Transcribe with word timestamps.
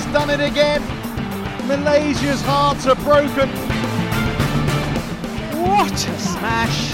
has 0.00 0.12
done 0.12 0.30
it 0.30 0.40
again. 0.40 0.82
Malaysia's 1.66 2.42
hearts 2.42 2.86
are 2.86 2.96
broken. 2.96 3.48
What 5.60 5.92
a 5.92 6.18
smash! 6.18 6.92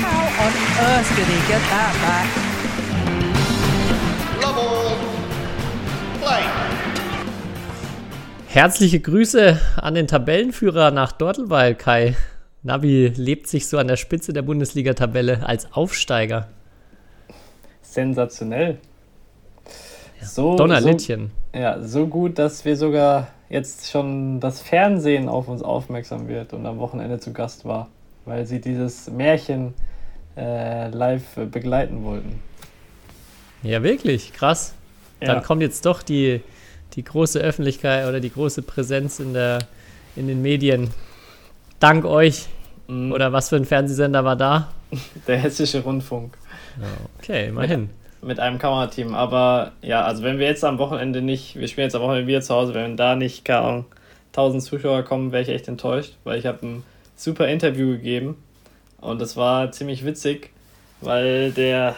How 0.00 0.22
on 0.44 0.52
earth 0.88 1.08
did 1.16 1.26
he 1.26 1.40
get 1.48 1.62
that 1.70 1.94
back? 2.04 2.28
Love 4.42 4.58
all. 4.58 4.96
Play. 6.20 6.44
Herzliche 8.46 9.00
Grüße 9.00 9.58
an 9.76 9.94
den 9.94 10.06
Tabellenführer 10.06 10.90
nach 10.90 11.12
Dortelweil, 11.12 11.74
Kai. 11.74 12.16
Nabi 12.62 13.12
lebt 13.16 13.48
sich 13.48 13.66
so 13.66 13.78
an 13.78 13.88
der 13.88 13.96
Spitze 13.96 14.32
der 14.32 14.42
Bundesliga-Tabelle 14.42 15.44
als 15.44 15.72
Aufsteiger. 15.72 16.48
Sensationell. 17.80 18.78
So, 20.20 20.56
Donnerlittchen. 20.56 21.28
So, 21.28 21.41
ja, 21.54 21.82
so 21.82 22.06
gut, 22.06 22.38
dass 22.38 22.64
wir 22.64 22.76
sogar 22.76 23.28
jetzt 23.48 23.90
schon 23.90 24.40
das 24.40 24.60
Fernsehen 24.60 25.28
auf 25.28 25.48
uns 25.48 25.62
aufmerksam 25.62 26.28
wird 26.28 26.52
und 26.54 26.64
am 26.66 26.78
Wochenende 26.78 27.20
zu 27.20 27.32
Gast 27.32 27.64
war, 27.64 27.88
weil 28.24 28.46
sie 28.46 28.60
dieses 28.60 29.10
Märchen 29.10 29.74
äh, 30.36 30.88
live 30.88 31.36
begleiten 31.50 32.04
wollten. 32.04 32.40
Ja, 33.62 33.82
wirklich, 33.82 34.32
krass. 34.32 34.74
Ja. 35.20 35.34
Dann 35.34 35.42
kommt 35.42 35.62
jetzt 35.62 35.84
doch 35.84 36.02
die, 36.02 36.40
die 36.94 37.04
große 37.04 37.38
Öffentlichkeit 37.38 38.08
oder 38.08 38.20
die 38.20 38.30
große 38.30 38.62
Präsenz 38.62 39.20
in, 39.20 39.34
der, 39.34 39.60
in 40.16 40.26
den 40.26 40.42
Medien. 40.42 40.90
Dank 41.78 42.04
euch. 42.04 42.46
Mhm. 42.88 43.12
Oder 43.12 43.32
was 43.32 43.50
für 43.50 43.56
ein 43.56 43.64
Fernsehsender 43.64 44.24
war 44.24 44.36
da? 44.36 44.72
Der 45.26 45.38
Hessische 45.38 45.82
Rundfunk. 45.82 46.36
Okay, 47.18 47.48
immerhin. 47.48 47.90
Mit 48.22 48.38
einem 48.38 48.58
Kamerateam. 48.58 49.14
Aber 49.14 49.72
ja, 49.82 50.04
also 50.04 50.22
wenn 50.22 50.38
wir 50.38 50.46
jetzt 50.46 50.64
am 50.64 50.78
Wochenende 50.78 51.22
nicht, 51.22 51.56
wir 51.56 51.68
spielen 51.68 51.86
jetzt 51.86 51.96
am 51.96 52.02
Wochenende 52.02 52.28
wieder 52.28 52.40
zu 52.40 52.54
Hause, 52.54 52.72
wenn 52.72 52.96
da 52.96 53.16
nicht, 53.16 53.44
keine 53.44 53.60
Ahnung, 53.60 53.84
1000 54.28 54.62
Zuschauer 54.62 55.02
kommen, 55.02 55.32
wäre 55.32 55.42
ich 55.42 55.48
echt 55.48 55.68
enttäuscht, 55.68 56.14
weil 56.24 56.38
ich 56.38 56.46
habe 56.46 56.64
ein 56.66 56.84
super 57.16 57.48
Interview 57.48 57.88
gegeben 57.88 58.42
und 59.00 59.20
das 59.20 59.36
war 59.36 59.70
ziemlich 59.72 60.04
witzig, 60.04 60.50
weil 61.00 61.52
der, 61.52 61.96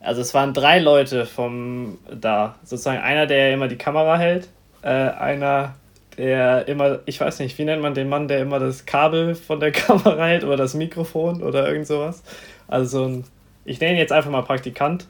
also 0.00 0.20
es 0.20 0.34
waren 0.34 0.54
drei 0.54 0.78
Leute 0.78 1.26
vom 1.26 1.98
da, 2.08 2.56
sozusagen 2.62 3.00
einer, 3.00 3.26
der 3.26 3.52
immer 3.52 3.68
die 3.68 3.76
Kamera 3.76 4.18
hält, 4.18 4.48
äh, 4.82 4.88
einer, 4.88 5.74
der 6.16 6.68
immer, 6.68 7.00
ich 7.06 7.20
weiß 7.20 7.40
nicht, 7.40 7.58
wie 7.58 7.64
nennt 7.64 7.82
man 7.82 7.94
den 7.94 8.08
Mann, 8.08 8.28
der 8.28 8.40
immer 8.40 8.58
das 8.58 8.86
Kabel 8.86 9.34
von 9.34 9.58
der 9.58 9.72
Kamera 9.72 10.26
hält 10.26 10.44
oder 10.44 10.56
das 10.56 10.74
Mikrofon 10.74 11.42
oder 11.42 11.66
irgend 11.68 11.86
sowas. 11.86 12.22
Also 12.68 12.98
so 12.98 13.08
ein, 13.08 13.24
ich 13.66 13.80
nenne 13.80 13.94
ihn 13.94 13.98
jetzt 13.98 14.12
einfach 14.12 14.30
mal 14.30 14.42
Praktikant. 14.42 15.06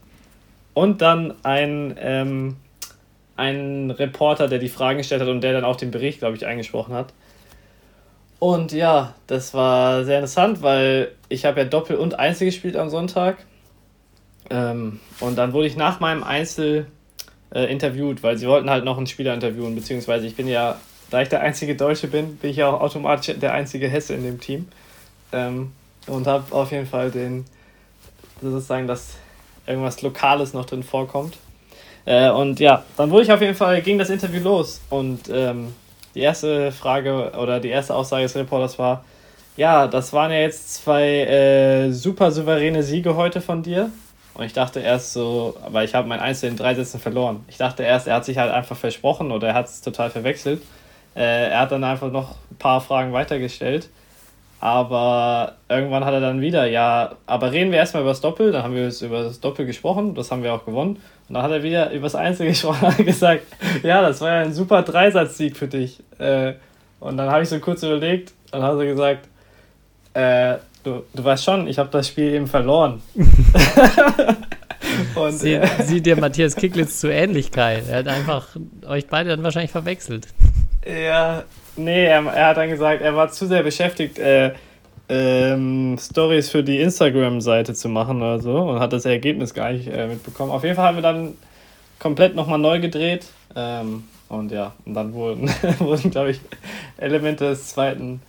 Und 0.75 1.01
dann 1.01 1.35
ein, 1.43 1.97
ähm, 1.99 2.57
ein 3.37 3.91
Reporter, 3.91 4.49
der 4.49 4.59
die 4.59 4.69
Fragen 4.69 4.99
gestellt 4.99 5.23
hat 5.23 5.29
und 5.29 5.41
der 5.43 5.53
dann 5.53 5.65
auch 5.65 5.77
den 5.77 5.91
Bericht, 5.91 6.19
glaube 6.19 6.37
ich, 6.37 6.45
eingesprochen 6.45 6.95
hat. 6.95 7.13
Und 8.39 8.73
ja, 8.73 9.15
das 9.27 9.55
war 9.55 10.05
sehr 10.05 10.19
interessant, 10.19 10.61
weil 10.63 11.13
ich 11.29 11.45
habe 11.45 11.61
ja 11.61 11.67
Doppel 11.67 11.97
und 11.97 12.19
Einzel 12.19 12.47
gespielt 12.47 12.77
am 12.77 12.91
Sonntag. 12.91 13.39
Ähm, 14.51 15.01
und 15.21 15.37
dann 15.37 15.53
wurde 15.53 15.67
ich 15.67 15.77
nach 15.77 16.01
meinem 16.01 16.23
Einzel 16.23 16.87
äh, 17.55 17.71
interviewt, 17.71 18.23
weil 18.23 18.37
sie 18.37 18.47
wollten 18.47 18.69
halt 18.69 18.85
noch 18.85 18.99
einen 18.99 19.07
Spieler 19.07 19.33
interviewen, 19.33 19.75
beziehungsweise 19.75 20.27
ich 20.27 20.37
bin 20.37 20.47
ja, 20.47 20.79
da 21.11 21.23
ich 21.23 21.29
der 21.29 21.41
einzige 21.41 21.75
Deutsche 21.75 22.09
bin, 22.09 22.37
bin 22.37 22.51
ich 22.51 22.57
ja 22.57 22.69
auch 22.69 22.81
automatisch 22.81 23.35
der 23.39 23.55
einzige 23.55 23.89
Hesse 23.89 24.15
in 24.15 24.25
dem 24.25 24.41
Team. 24.41 24.69
Ähm, 25.33 25.73
und 26.07 26.27
habe 26.27 26.55
auf 26.55 26.71
jeden 26.71 26.87
Fall 26.87 27.11
den, 27.11 27.47
sozusagen, 28.41 28.87
dass 28.87 29.15
irgendwas 29.67 30.03
Lokales 30.03 30.53
noch 30.53 30.65
drin 30.65 30.83
vorkommt. 30.83 31.37
Äh, 32.05 32.31
und 32.31 32.61
ja, 32.61 32.85
dann 32.97 33.11
wurde 33.11 33.25
ich 33.25 33.33
auf 33.33 33.41
jeden 33.41 33.55
Fall, 33.55 33.83
ging 33.83 33.99
das 33.99 34.11
Interview 34.11 34.41
los 34.41 34.81
und 34.91 35.29
ähm, 35.29 35.75
die 36.15 36.21
erste 36.21 36.73
Frage 36.73 37.33
oder 37.39 37.61
die 37.61 37.69
erste 37.69 37.95
Aussage 37.95 38.23
des 38.23 38.37
Reporters 38.37 38.79
war, 38.79 39.05
ja, 39.57 39.87
das 39.87 40.13
waren 40.13 40.31
ja 40.31 40.39
jetzt 40.39 40.75
zwei 40.75 41.05
äh, 41.05 41.93
super 41.93 42.31
souveräne 42.31 42.83
Siege 42.83 43.17
heute 43.17 43.41
von 43.41 43.63
dir. 43.63 43.91
Und 44.35 44.45
ich 44.45 44.53
dachte 44.53 44.81
erst 44.81 45.15
so, 45.15 45.57
weil 45.69 45.87
ich 45.87 45.95
habe 45.95 46.07
mein 46.09 46.21
Einzel 46.21 46.51
in 46.51 46.57
drei 46.57 46.75
Sätzen 46.75 47.01
verloren. 47.01 47.43
Ich 47.49 47.57
dachte 47.57 47.83
erst, 47.83 48.07
er 48.07 48.17
hat 48.17 48.27
sich 48.27 48.37
halt 48.37 48.53
einfach 48.53 48.77
versprochen 48.77 49.33
oder 49.33 49.49
er 49.49 49.55
hat 49.55 49.67
es 49.67 49.81
total 49.81 50.11
verwechselt. 50.11 50.63
Äh, 51.15 51.49
er 51.51 51.61
hat 51.61 51.73
dann 51.73 51.85
einfach 51.85 52.11
noch 52.11 52.33
ein 52.51 52.57
paar 52.59 52.83
Fragen 52.83 53.15
weitergestellt. 53.15 53.89
Aber 54.67 55.53
irgendwann 55.69 56.05
hat 56.05 56.13
er 56.13 56.19
dann 56.19 56.41
wieder, 56.41 56.67
ja, 56.67 57.15
aber 57.27 57.53
reden 57.53 57.71
wir 57.71 57.79
erstmal 57.79 58.03
über 58.03 58.11
das 58.11 58.21
Doppel. 58.21 58.51
Dann 58.51 58.65
haben 58.65 58.75
wir 58.75 58.83
jetzt 58.83 59.01
über 59.01 59.23
das 59.23 59.39
Doppel 59.39 59.65
gesprochen, 59.65 60.17
das 60.17 60.33
haben 60.33 60.43
wir 60.43 60.53
auch 60.53 60.65
gewonnen. 60.65 60.97
Und 61.29 61.35
dann 61.35 61.45
hat 61.45 61.53
er 61.53 61.63
wieder 61.63 61.93
über 61.93 62.07
das 62.07 62.17
Einzel 62.17 62.47
gesprochen 62.49 62.93
und 62.99 63.07
gesagt, 63.07 63.45
ja, 63.85 64.03
das 64.03 64.21
war 64.21 64.31
ja 64.31 64.41
ein 64.41 64.53
super 64.53 64.83
Dreisatzsieg 64.83 65.57
für 65.57 65.69
dich. 65.69 66.03
Äh, 66.19 66.55
und 66.99 67.17
dann 67.17 67.31
habe 67.31 67.45
ich 67.45 67.49
so 67.49 67.61
kurz 67.61 67.85
überlegt 67.85 68.33
und 68.51 68.61
hat 68.61 68.77
er 68.77 68.87
gesagt, 68.87 69.29
äh, 70.15 70.57
du, 70.83 71.05
du 71.15 71.23
weißt 71.23 71.45
schon, 71.45 71.69
ich 71.69 71.79
habe 71.79 71.91
das 71.91 72.09
Spiel 72.09 72.35
eben 72.35 72.49
verloren. 72.49 73.01
und, 75.15 75.31
Sie, 75.31 75.55
äh, 75.55 75.83
sieht 75.85 76.07
dir 76.07 76.17
Matthias 76.17 76.57
Kicklitz 76.61 76.99
zu 76.99 77.07
Ähnlichkeit. 77.07 77.85
Er 77.89 77.99
hat 77.99 78.09
einfach 78.09 78.49
euch 78.85 79.07
beide 79.07 79.31
dann 79.31 79.45
wahrscheinlich 79.45 79.71
verwechselt. 79.71 80.27
Ja, 80.85 81.45
nee, 81.77 82.07
er, 82.07 82.25
er 82.27 82.49
hat 82.49 82.57
dann 82.57 82.69
gesagt, 82.69 83.03
er 83.03 83.15
war 83.17 83.31
zu 83.31 83.47
sehr 83.47 83.63
beschäftigt, 83.63 84.19
äh, 84.19 84.53
ähm, 85.09 85.97
Stories 86.01 86.51
für 86.51 86.63
die 86.63 86.81
Instagram-Seite 86.81 87.75
zu 87.75 87.89
machen 87.89 88.19
oder 88.19 88.41
so 88.41 88.57
und 88.57 88.81
hat 88.81 88.93
das 88.93 89.05
Ergebnis 89.05 89.55
gar 89.55 89.73
nicht 89.73 89.89
äh, 89.89 90.09
mitbekommen. 90.09 90.51
Auf 90.51 90.65
jeden 90.65 90.75
Fall 90.75 90.87
haben 90.87 90.97
wir 90.97 91.03
dann 91.03 91.35
komplett 91.99 92.35
nochmal 92.35 92.59
neu 92.59 92.81
gedreht 92.81 93.27
ähm, 93.55 94.05
und 94.29 94.51
ja, 94.51 94.75
und 94.85 94.95
dann 94.95 95.13
wurden, 95.13 95.49
wurden 95.79 96.11
glaube 96.11 96.31
ich, 96.31 96.41
Elemente 96.97 97.51
des 97.51 97.69
zweiten, 97.69 98.21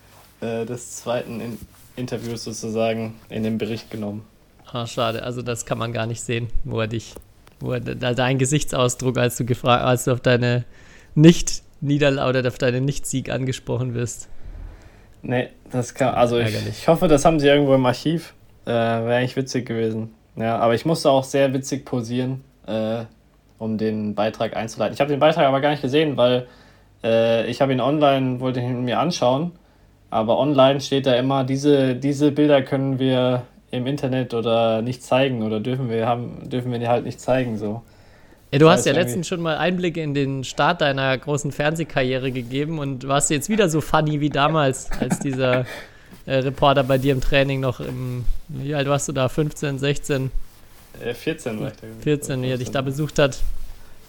äh, 0.41 0.65
des 0.65 0.97
zweiten 0.97 1.41
in 1.41 1.57
Interviews 1.95 2.43
sozusagen 2.43 3.15
in 3.29 3.43
den 3.43 3.57
Bericht 3.57 3.89
genommen. 3.89 4.23
Ah, 4.71 4.85
schade. 4.85 5.23
Also 5.23 5.41
das 5.41 5.65
kann 5.65 5.77
man 5.77 5.93
gar 5.93 6.05
nicht 6.05 6.21
sehen, 6.21 6.49
wo 6.63 6.79
er 6.79 6.87
dich, 6.87 7.15
wo 7.59 7.73
er 7.73 7.79
dein 7.79 8.37
Gesichtsausdruck, 8.37 9.17
als 9.17 9.37
du 9.37 9.45
gefragt, 9.45 9.83
als 9.83 10.03
du 10.03 10.11
auf 10.11 10.21
deine 10.21 10.63
nicht 11.15 11.63
Niederlage 11.81 12.39
oder 12.39 12.47
auf 12.47 12.57
deinen 12.57 12.85
Nicht-Sieg 12.85 13.29
angesprochen 13.29 13.93
wirst. 13.93 14.29
Nee, 15.21 15.49
das 15.71 15.93
kann, 15.93 16.13
also 16.13 16.37
ich, 16.39 16.55
ich 16.67 16.87
hoffe, 16.87 17.07
das 17.07 17.25
haben 17.25 17.39
sie 17.39 17.47
irgendwo 17.47 17.73
im 17.73 17.85
Archiv. 17.85 18.33
Äh, 18.65 18.69
Wäre 18.69 19.15
eigentlich 19.15 19.35
witzig 19.35 19.65
gewesen. 19.65 20.13
Ja, 20.35 20.57
aber 20.59 20.75
ich 20.75 20.85
musste 20.85 21.09
auch 21.09 21.23
sehr 21.23 21.53
witzig 21.53 21.85
posieren, 21.85 22.43
äh, 22.67 23.05
um 23.57 23.77
den 23.77 24.13
Beitrag 24.13 24.55
einzuleiten. 24.55 24.93
Ich 24.93 24.99
habe 24.99 25.09
den 25.09 25.19
Beitrag 25.19 25.45
aber 25.45 25.61
gar 25.61 25.71
nicht 25.71 25.81
gesehen, 25.81 26.15
weil 26.15 26.47
äh, 27.03 27.47
ich 27.47 27.61
habe 27.61 27.73
ihn 27.73 27.81
online, 27.81 28.39
wollte 28.39 28.59
ihn 28.59 28.85
mir 28.85 28.99
anschauen, 28.99 29.53
aber 30.09 30.37
online 30.37 30.79
steht 30.79 31.05
da 31.05 31.15
immer, 31.15 31.43
diese, 31.43 31.95
diese 31.95 32.31
Bilder 32.31 32.61
können 32.61 32.99
wir 32.99 33.43
im 33.71 33.87
Internet 33.87 34.33
oder 34.33 34.81
nicht 34.81 35.03
zeigen 35.03 35.43
oder 35.43 35.59
dürfen 35.59 35.89
wir 35.89 36.07
haben, 36.07 36.49
dürfen 36.49 36.71
wir 36.71 36.79
die 36.79 36.87
halt 36.87 37.03
nicht 37.03 37.19
zeigen. 37.19 37.57
So. 37.57 37.81
Ja, 38.51 38.59
du 38.59 38.69
hast 38.69 38.85
ja 38.85 38.93
letztens 38.93 39.27
schon 39.27 39.41
mal 39.41 39.57
Einblicke 39.57 40.01
in 40.01 40.13
den 40.13 40.43
Start 40.45 40.79
deiner 40.81 41.17
großen 41.17 41.51
Fernsehkarriere 41.51 42.31
gegeben 42.31 42.79
und 42.79 43.05
warst 43.07 43.29
jetzt 43.29 43.49
wieder 43.49 43.69
so 43.69 43.81
funny 43.81 44.21
wie 44.21 44.29
damals, 44.29 44.89
als 45.01 45.19
dieser 45.19 45.65
äh, 46.25 46.35
Reporter 46.35 46.83
bei 46.83 46.97
dir 46.97 47.11
im 47.11 47.19
Training 47.21 47.59
noch 47.59 47.81
im, 47.81 48.23
wie 48.47 48.73
alt 48.73 48.87
warst 48.87 49.09
du 49.09 49.11
da, 49.11 49.27
15, 49.27 49.79
16, 49.79 50.31
Äh, 51.03 51.13
14 51.13 51.59
war 51.59 51.67
ich 51.67 51.73
da. 51.73 51.87
14, 52.03 52.41
wie 52.41 52.49
er 52.49 52.57
dich 52.57 52.71
da 52.71 52.81
besucht 52.81 53.19
hat. 53.19 53.37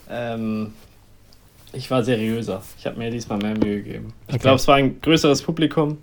Ähm, 0.08 0.72
ich 1.72 1.90
war 1.90 2.04
seriöser. 2.04 2.62
Ich 2.78 2.86
habe 2.86 2.96
mir 2.96 3.10
diesmal 3.10 3.38
mehr 3.38 3.58
Mühe 3.58 3.82
gegeben. 3.82 4.12
Ich 4.28 4.34
Okay. 4.34 4.42
glaube, 4.42 4.56
es 4.56 4.68
war 4.68 4.76
ein 4.76 5.00
größeres 5.00 5.42
Publikum. 5.42 5.98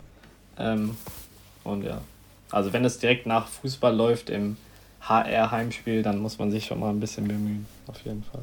Ähm, 0.58 0.96
und 1.64 1.84
ja. 1.84 2.02
Also 2.50 2.72
wenn 2.72 2.84
es 2.84 2.98
direkt 2.98 3.26
nach 3.26 3.48
Fußball 3.48 3.94
läuft 3.96 4.28
im 4.30 4.56
HR-Heimspiel, 5.08 6.02
dann 6.02 6.18
muss 6.18 6.38
man 6.38 6.50
sich 6.50 6.66
schon 6.66 6.80
mal 6.80 6.90
ein 6.90 7.00
bisschen 7.00 7.28
bemühen. 7.28 7.66
Auf 7.86 8.00
jeden 8.04 8.24
Fall. 8.24 8.42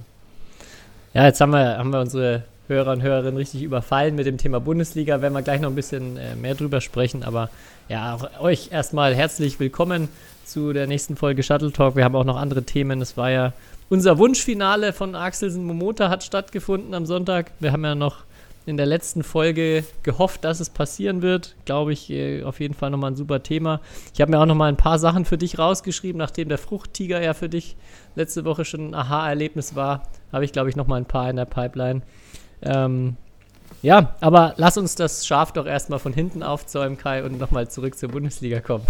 Ja, 1.14 1.26
jetzt 1.26 1.40
haben 1.42 1.52
wir, 1.52 1.78
haben 1.78 1.92
wir 1.92 2.00
unsere 2.00 2.44
Hörer 2.68 2.94
und 2.94 3.02
Hörerinnen 3.02 3.38
richtig 3.38 3.62
überfallen 3.62 4.16
mit 4.16 4.26
dem 4.26 4.38
Thema 4.38 4.60
Bundesliga. 4.60 5.22
Werden 5.22 5.34
wir 5.34 5.42
gleich 5.42 5.62
noch 5.62 5.70
ein 5.70 5.76
bisschen 5.76 6.18
äh, 6.18 6.36
mehr 6.36 6.56
drüber 6.56 6.82
sprechen. 6.82 7.24
Aber 7.24 7.50
ja, 7.90 8.16
auch 8.16 8.42
euch 8.42 8.72
erstmal 8.72 9.14
herzlich 9.14 9.60
willkommen 9.60 10.08
zu 10.46 10.74
der 10.74 10.88
nächsten 10.88 11.16
Folge 11.16 11.44
Shuttle 11.44 11.72
Talk. 11.72 11.96
Wir 11.96 12.04
haben 12.04 12.16
auch 12.16 12.24
noch 12.24 12.38
andere 12.38 12.64
Themen. 12.64 13.02
Es 13.02 13.18
war 13.18 13.30
ja 13.30 13.54
unser 13.90 14.18
Wunschfinale 14.18 14.94
von 14.94 15.14
Axelsen 15.14 15.66
Momota 15.66 16.10
hat 16.10 16.24
stattgefunden 16.24 16.94
am 16.94 17.06
Sonntag. 17.06 17.52
Wir 17.60 17.74
haben 17.74 17.84
ja 17.84 17.96
noch 17.96 18.24
in 18.66 18.78
der 18.78 18.86
letzten 18.86 19.24
Folge 19.24 19.84
gehofft, 20.04 20.44
dass 20.44 20.60
es 20.60 20.70
passieren 20.70 21.22
wird. 21.22 21.56
Glaube 21.66 21.94
ich, 21.94 22.10
äh, 22.10 22.44
auf 22.44 22.60
jeden 22.60 22.74
Fall 22.74 22.90
nochmal 22.90 23.12
ein 23.12 23.16
super 23.16 23.44
Thema. 23.44 23.82
Ich 24.14 24.22
habe 24.22 24.32
mir 24.32 24.40
auch 24.40 24.46
nochmal 24.46 24.70
ein 24.70 24.78
paar 24.78 25.00
Sachen 25.00 25.26
für 25.26 25.38
dich 25.38 25.60
rausgeschrieben, 25.60 26.18
nachdem 26.18 26.50
der 26.50 26.58
Fruchttiger 26.58 27.22
ja 27.22 27.34
für 27.34 27.50
dich 27.50 27.76
letzte 28.16 28.46
Woche 28.46 28.66
schon 28.66 28.90
ein 28.90 28.94
Aha-Erlebnis 28.94 29.76
war, 29.76 30.04
habe 30.32 30.46
ich, 30.46 30.52
glaube 30.52 30.70
ich, 30.70 30.76
nochmal 30.76 31.02
ein 31.02 31.06
paar 31.06 31.30
in 31.30 31.36
der 31.36 31.46
Pipeline. 31.46 32.02
Ähm, 32.62 33.18
ja, 33.82 34.16
aber 34.22 34.54
lass 34.58 34.78
uns 34.78 34.96
das 34.96 35.26
Schaf 35.26 35.52
doch 35.52 35.66
erstmal 35.66 36.00
von 36.00 36.14
hinten 36.14 36.42
aufzäumen, 36.42 36.98
Kai, 36.98 37.24
und 37.24 37.38
nochmal 37.38 37.70
zurück 37.70 37.98
zur 37.98 38.10
Bundesliga 38.10 38.62
kommen. 38.62 38.86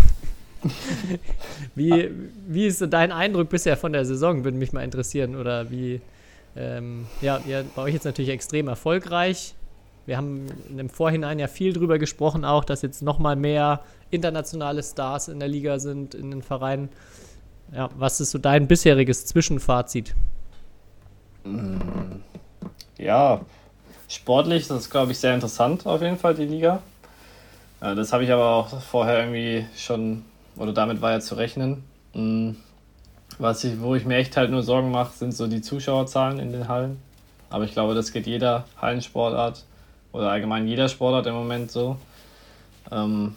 wie, 1.75 2.11
wie 2.47 2.67
ist 2.67 2.85
dein 2.89 3.11
Eindruck 3.11 3.49
bisher 3.49 3.75
von 3.75 3.91
der 3.91 4.05
Saison? 4.05 4.43
Würde 4.43 4.57
mich 4.57 4.71
mal 4.71 4.83
interessieren. 4.83 5.35
Oder 5.35 5.71
wie, 5.71 5.99
ähm, 6.55 7.07
ja, 7.21 7.41
ja, 7.47 7.63
bei 7.75 7.81
euch 7.81 7.93
jetzt 7.93 8.05
natürlich 8.05 8.29
extrem 8.29 8.67
erfolgreich. 8.67 9.55
Wir 10.05 10.17
haben 10.17 10.47
im 10.77 10.89
Vorhinein 10.89 11.39
ja 11.39 11.47
viel 11.47 11.73
drüber 11.73 11.97
gesprochen, 11.97 12.43
auch, 12.43 12.65
dass 12.65 12.81
jetzt 12.81 13.01
nochmal 13.01 13.35
mehr 13.35 13.81
internationale 14.11 14.83
Stars 14.83 15.29
in 15.29 15.39
der 15.39 15.47
Liga 15.47 15.79
sind, 15.79 16.13
in 16.13 16.29
den 16.29 16.41
Vereinen. 16.41 16.89
Ja, 17.73 17.89
was 17.97 18.19
ist 18.19 18.31
so 18.31 18.37
dein 18.37 18.67
bisheriges 18.67 19.25
Zwischenfazit? 19.25 20.13
Ja, 22.97 23.41
sportlich, 24.07 24.67
das 24.67 24.81
ist, 24.81 24.89
glaube 24.89 25.13
ich, 25.13 25.19
sehr 25.19 25.33
interessant 25.33 25.85
auf 25.85 26.01
jeden 26.01 26.17
Fall, 26.17 26.35
die 26.35 26.45
Liga. 26.45 26.81
Ja, 27.81 27.95
das 27.95 28.13
habe 28.13 28.23
ich 28.23 28.31
aber 28.31 28.49
auch 28.49 28.81
vorher 28.81 29.19
irgendwie 29.19 29.65
schon, 29.75 30.23
oder 30.57 30.73
damit 30.73 31.01
war 31.01 31.11
ja 31.11 31.19
zu 31.19 31.35
rechnen. 31.35 31.83
Mm, 32.13 32.51
Was 33.39 33.63
ich, 33.63 33.81
wo 33.81 33.95
ich 33.95 34.05
mir 34.05 34.17
echt 34.17 34.37
halt 34.37 34.51
nur 34.51 34.63
Sorgen 34.63 34.91
mache, 34.91 35.17
sind 35.17 35.33
so 35.33 35.47
die 35.47 35.61
Zuschauerzahlen 35.61 36.39
in 36.39 36.51
den 36.51 36.67
Hallen. 36.67 37.01
Aber 37.49 37.63
ich 37.63 37.71
glaube, 37.71 37.95
das 37.95 38.11
geht 38.11 38.27
jeder 38.27 38.65
Hallensportart 38.79 39.63
oder 40.13 40.29
allgemein 40.29 40.67
jeder 40.67 40.87
Sportart 40.87 41.27
im 41.27 41.33
Moment 41.33 41.71
so. 41.71 41.97
Ähm, 42.91 43.35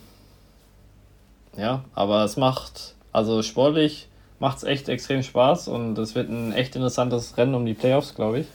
ja, 1.57 1.83
aber 1.95 2.23
es 2.25 2.37
macht, 2.37 2.95
also 3.13 3.43
sportlich 3.43 4.09
macht 4.39 4.59
es 4.59 4.65
echt 4.65 4.89
extrem 4.89 5.23
Spaß 5.23 5.69
und 5.69 5.99
es 5.99 6.15
wird 6.15 6.29
ein 6.29 6.53
echt 6.53 6.77
interessantes 6.77 7.37
Rennen 7.39 7.55
um 7.55 7.67
die 7.67 7.75
Playoffs, 7.75 8.15
glaube 8.15 8.41
ich. 8.41 8.47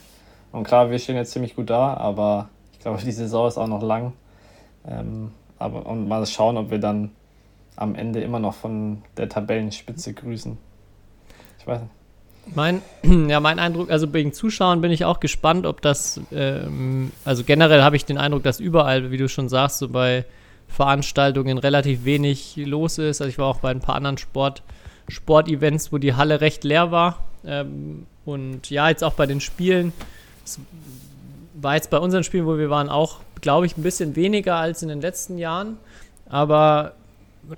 Und 0.52 0.64
klar, 0.64 0.92
wir 0.92 1.00
stehen 1.00 1.16
jetzt 1.16 1.32
ziemlich 1.32 1.56
gut 1.56 1.70
da, 1.70 1.96
aber 1.96 2.50
ich 2.74 2.80
glaube, 2.80 3.02
die 3.04 3.12
Saison 3.12 3.48
ist 3.48 3.58
auch 3.58 3.68
noch 3.68 3.82
lang. 3.82 4.14
Ähm, 4.88 5.32
aber 5.58 5.86
und 5.86 6.08
mal 6.08 6.26
schauen, 6.26 6.58
ob 6.58 6.72
wir 6.72 6.80
dann 6.80 7.12
am 7.76 7.96
Ende 7.96 8.22
immer 8.22 8.40
noch 8.40 8.54
von 8.54 9.02
der 9.18 9.30
Tabellenspitze 9.30 10.14
grüßen. 10.14 10.58
Ich 11.60 11.68
weiß 11.68 11.82
nicht. 11.82 12.01
Mein, 12.54 12.82
ja, 13.28 13.40
mein 13.40 13.60
Eindruck, 13.60 13.90
also 13.90 14.12
wegen 14.14 14.34
Zuschauern 14.34 14.82
bin 14.82 14.92
ich 14.92 15.06
auch 15.06 15.20
gespannt, 15.20 15.66
ob 15.66 15.82
das, 15.82 16.20
ähm, 16.32 17.12
also 17.26 17.44
generell 17.44 17.82
habe 17.82 17.96
ich 17.96 18.06
den 18.06 18.18
Eindruck, 18.18 18.44
dass 18.44 18.60
überall, 18.60 19.12
wie 19.12 19.18
du 19.18 19.30
schon 19.30 19.50
sagst, 19.50 19.80
so 19.80 19.90
bei 19.90 20.26
Veranstaltungen 20.68 21.58
relativ 21.58 22.06
wenig 22.06 22.56
los 22.58 22.98
ist. 22.98 23.22
Also 23.22 23.30
ich 23.30 23.38
war 23.38 23.48
auch 23.48 23.60
bei 23.60 23.72
ein 23.72 23.82
paar 23.82 23.96
anderen 23.96 24.18
Sport, 24.18 24.64
Sportevents, 25.08 25.92
wo 25.92 25.98
die 25.98 26.14
Halle 26.16 26.42
recht 26.42 26.64
leer 26.64 26.92
war. 26.92 27.20
Ähm, 27.46 28.06
und 28.26 28.70
ja, 28.70 28.90
jetzt 28.90 29.04
auch 29.04 29.14
bei 29.14 29.26
den 29.26 29.42
Spielen. 29.42 29.94
Es 30.46 30.60
war 31.54 31.76
jetzt 31.76 31.90
bei 31.90 31.98
unseren 31.98 32.24
Spielen, 32.24 32.46
wo 32.46 32.58
wir 32.58 32.70
waren, 32.70 32.90
auch, 32.90 33.20
glaube 33.42 33.66
ich, 33.66 33.78
ein 33.78 33.84
bisschen 33.84 34.16
weniger 34.16 34.56
als 34.56 34.82
in 34.82 34.90
den 34.90 35.02
letzten 35.02 35.38
Jahren. 35.38 35.78
Aber 36.30 36.94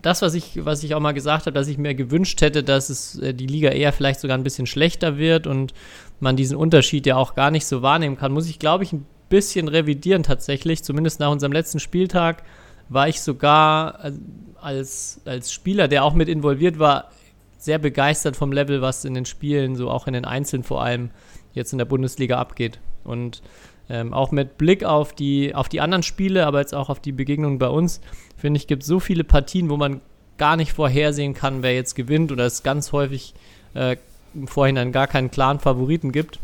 das, 0.02 0.22
was 0.22 0.34
ich, 0.34 0.66
was 0.66 0.84
ich 0.84 0.96
auch 0.96 1.00
mal 1.00 1.14
gesagt 1.14 1.46
habe, 1.46 1.54
dass 1.54 1.68
ich 1.68 1.78
mir 1.78 1.96
gewünscht 1.96 2.42
hätte, 2.42 2.64
dass 2.64 2.90
es 2.90 3.20
äh, 3.20 3.34
die 3.34 3.48
Liga 3.48 3.70
eher 3.70 3.94
vielleicht 3.94 4.20
sogar 4.20 4.38
ein 4.38 4.44
bisschen 4.44 4.66
schlechter 4.66 5.18
wird 5.18 5.48
und 5.48 5.74
man 6.20 6.36
diesen 6.36 6.58
Unterschied 6.58 7.06
ja 7.06 7.18
auch 7.18 7.36
gar 7.36 7.52
nicht 7.52 7.66
so 7.66 7.82
wahrnehmen 7.82 8.18
kann, 8.18 8.32
muss 8.32 8.50
ich, 8.50 8.60
glaube 8.60 8.84
ich, 8.84 8.94
ein 8.94 9.06
bisschen 9.30 9.68
revidieren 9.68 10.24
tatsächlich. 10.24 10.84
Zumindest 10.84 11.20
nach 11.20 11.32
unserem 11.32 11.52
letzten 11.52 11.80
Spieltag 11.80 12.44
war 12.90 13.08
ich 13.08 13.22
sogar 13.22 14.04
äh, 14.06 14.12
als, 14.60 15.22
als 15.26 15.52
Spieler, 15.52 15.88
der 15.88 16.04
auch 16.04 16.14
mit 16.14 16.30
involviert 16.30 16.80
war, 16.80 17.10
sehr 17.58 17.80
begeistert 17.80 18.36
vom 18.36 18.52
Level, 18.52 18.82
was 18.82 19.06
in 19.06 19.14
den 19.14 19.26
Spielen, 19.26 19.76
so 19.76 19.90
auch 19.90 20.08
in 20.08 20.14
den 20.14 20.26
Einzelnen 20.26 20.64
vor 20.64 20.84
allem, 20.84 21.12
jetzt 21.54 21.72
in 21.72 21.78
der 21.78 21.86
Bundesliga 21.86 22.38
abgeht. 22.38 22.80
Und 23.04 23.42
ähm, 23.90 24.14
auch 24.14 24.32
mit 24.32 24.58
Blick 24.58 24.84
auf 24.84 25.14
die, 25.14 25.54
auf 25.56 25.70
die 25.70 25.82
anderen 25.82 26.04
Spiele, 26.04 26.46
aber 26.46 26.60
jetzt 26.60 26.74
auch 26.74 26.90
auf 26.90 27.00
die 27.00 27.12
Begegnungen 27.12 27.60
bei 27.60 27.68
uns, 27.68 28.02
finde 28.38 28.58
ich, 28.58 28.68
gibt 28.68 28.84
es 28.84 28.88
so 28.88 29.00
viele 29.00 29.24
Partien, 29.24 29.70
wo 29.70 29.78
man 29.78 30.02
gar 30.38 30.56
nicht 30.56 30.74
vorhersehen 30.74 31.34
kann, 31.34 31.64
wer 31.64 31.74
jetzt 31.76 31.96
gewinnt 31.96 32.32
oder 32.32 32.46
es 32.46 32.64
ganz 32.64 32.92
häufig 32.92 33.34
äh, 33.74 33.98
im 34.34 34.48
Vorhinein 34.48 34.92
gar 34.92 35.08
keinen 35.08 35.32
klaren 35.32 35.60
Favoriten 35.60 36.12
gibt. 36.12 36.40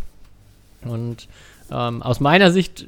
Und 0.83 1.27
ähm, 1.71 2.01
aus 2.01 2.19
meiner 2.19 2.51
Sicht, 2.51 2.88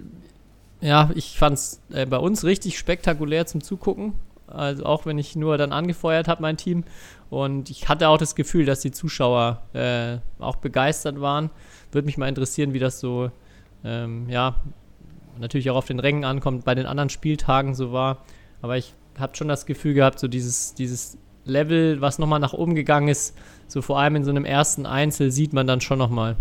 ja, 0.79 1.09
ich 1.15 1.37
fand 1.37 1.57
es 1.57 1.81
äh, 1.91 2.05
bei 2.05 2.17
uns 2.17 2.43
richtig 2.43 2.77
spektakulär 2.77 3.45
zum 3.45 3.61
Zugucken. 3.61 4.13
Also 4.47 4.85
auch 4.85 5.05
wenn 5.05 5.17
ich 5.17 5.35
nur 5.35 5.57
dann 5.57 5.71
angefeuert 5.71 6.27
habe, 6.27 6.41
mein 6.41 6.57
Team. 6.57 6.83
Und 7.29 7.69
ich 7.69 7.87
hatte 7.87 8.09
auch 8.09 8.17
das 8.17 8.35
Gefühl, 8.35 8.65
dass 8.65 8.81
die 8.81 8.91
Zuschauer 8.91 9.61
äh, 9.73 10.17
auch 10.39 10.57
begeistert 10.57 11.21
waren. 11.21 11.49
Würde 11.91 12.05
mich 12.05 12.17
mal 12.17 12.27
interessieren, 12.27 12.73
wie 12.73 12.79
das 12.79 12.99
so, 12.99 13.31
ähm, 13.83 14.29
ja, 14.29 14.55
natürlich 15.39 15.69
auch 15.69 15.77
auf 15.77 15.87
den 15.87 15.99
Rängen 15.99 16.25
ankommt, 16.25 16.65
bei 16.65 16.75
den 16.75 16.85
anderen 16.85 17.09
Spieltagen 17.09 17.75
so 17.75 17.91
war. 17.91 18.17
Aber 18.61 18.77
ich 18.77 18.93
habe 19.19 19.35
schon 19.35 19.47
das 19.47 19.65
Gefühl 19.65 19.93
gehabt, 19.93 20.19
so 20.19 20.27
dieses, 20.27 20.73
dieses 20.73 21.17
Level, 21.45 22.01
was 22.01 22.19
nochmal 22.19 22.39
nach 22.39 22.53
oben 22.53 22.75
gegangen 22.75 23.07
ist, 23.07 23.35
so 23.67 23.81
vor 23.81 23.99
allem 23.99 24.15
in 24.15 24.23
so 24.23 24.29
einem 24.29 24.45
ersten 24.45 24.85
Einzel 24.85 25.31
sieht 25.31 25.53
man 25.53 25.67
dann 25.67 25.81
schon 25.81 25.97
nochmal. 25.97 26.35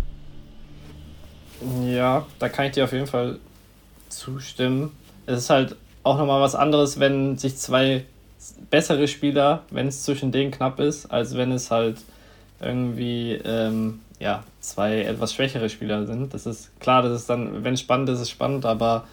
Ja, 1.84 2.26
da 2.38 2.48
kann 2.48 2.66
ich 2.66 2.72
dir 2.72 2.84
auf 2.84 2.92
jeden 2.92 3.06
Fall 3.06 3.38
zustimmen. 4.08 4.92
Es 5.26 5.38
ist 5.38 5.50
halt 5.50 5.76
auch 6.02 6.18
nochmal 6.18 6.40
was 6.40 6.54
anderes, 6.54 6.98
wenn 6.98 7.36
sich 7.38 7.56
zwei 7.56 8.04
bessere 8.70 9.06
Spieler, 9.08 9.62
wenn 9.70 9.86
es 9.86 10.02
zwischen 10.02 10.32
denen 10.32 10.50
knapp 10.50 10.80
ist, 10.80 11.06
als 11.06 11.36
wenn 11.36 11.52
es 11.52 11.70
halt 11.70 11.98
irgendwie 12.60 13.32
ähm, 13.44 14.00
ja, 14.20 14.44
zwei 14.60 15.00
etwas 15.02 15.34
schwächere 15.34 15.68
Spieler 15.68 16.06
sind. 16.06 16.32
Das 16.32 16.46
ist 16.46 16.78
klar, 16.78 17.02
das 17.02 17.22
ist 17.22 17.30
dann, 17.30 17.64
wenn 17.64 17.74
es 17.74 17.80
spannend 17.80 18.10
ist, 18.10 18.16
ist 18.16 18.22
es 18.22 18.30
spannend, 18.30 18.66
aber 18.66 19.04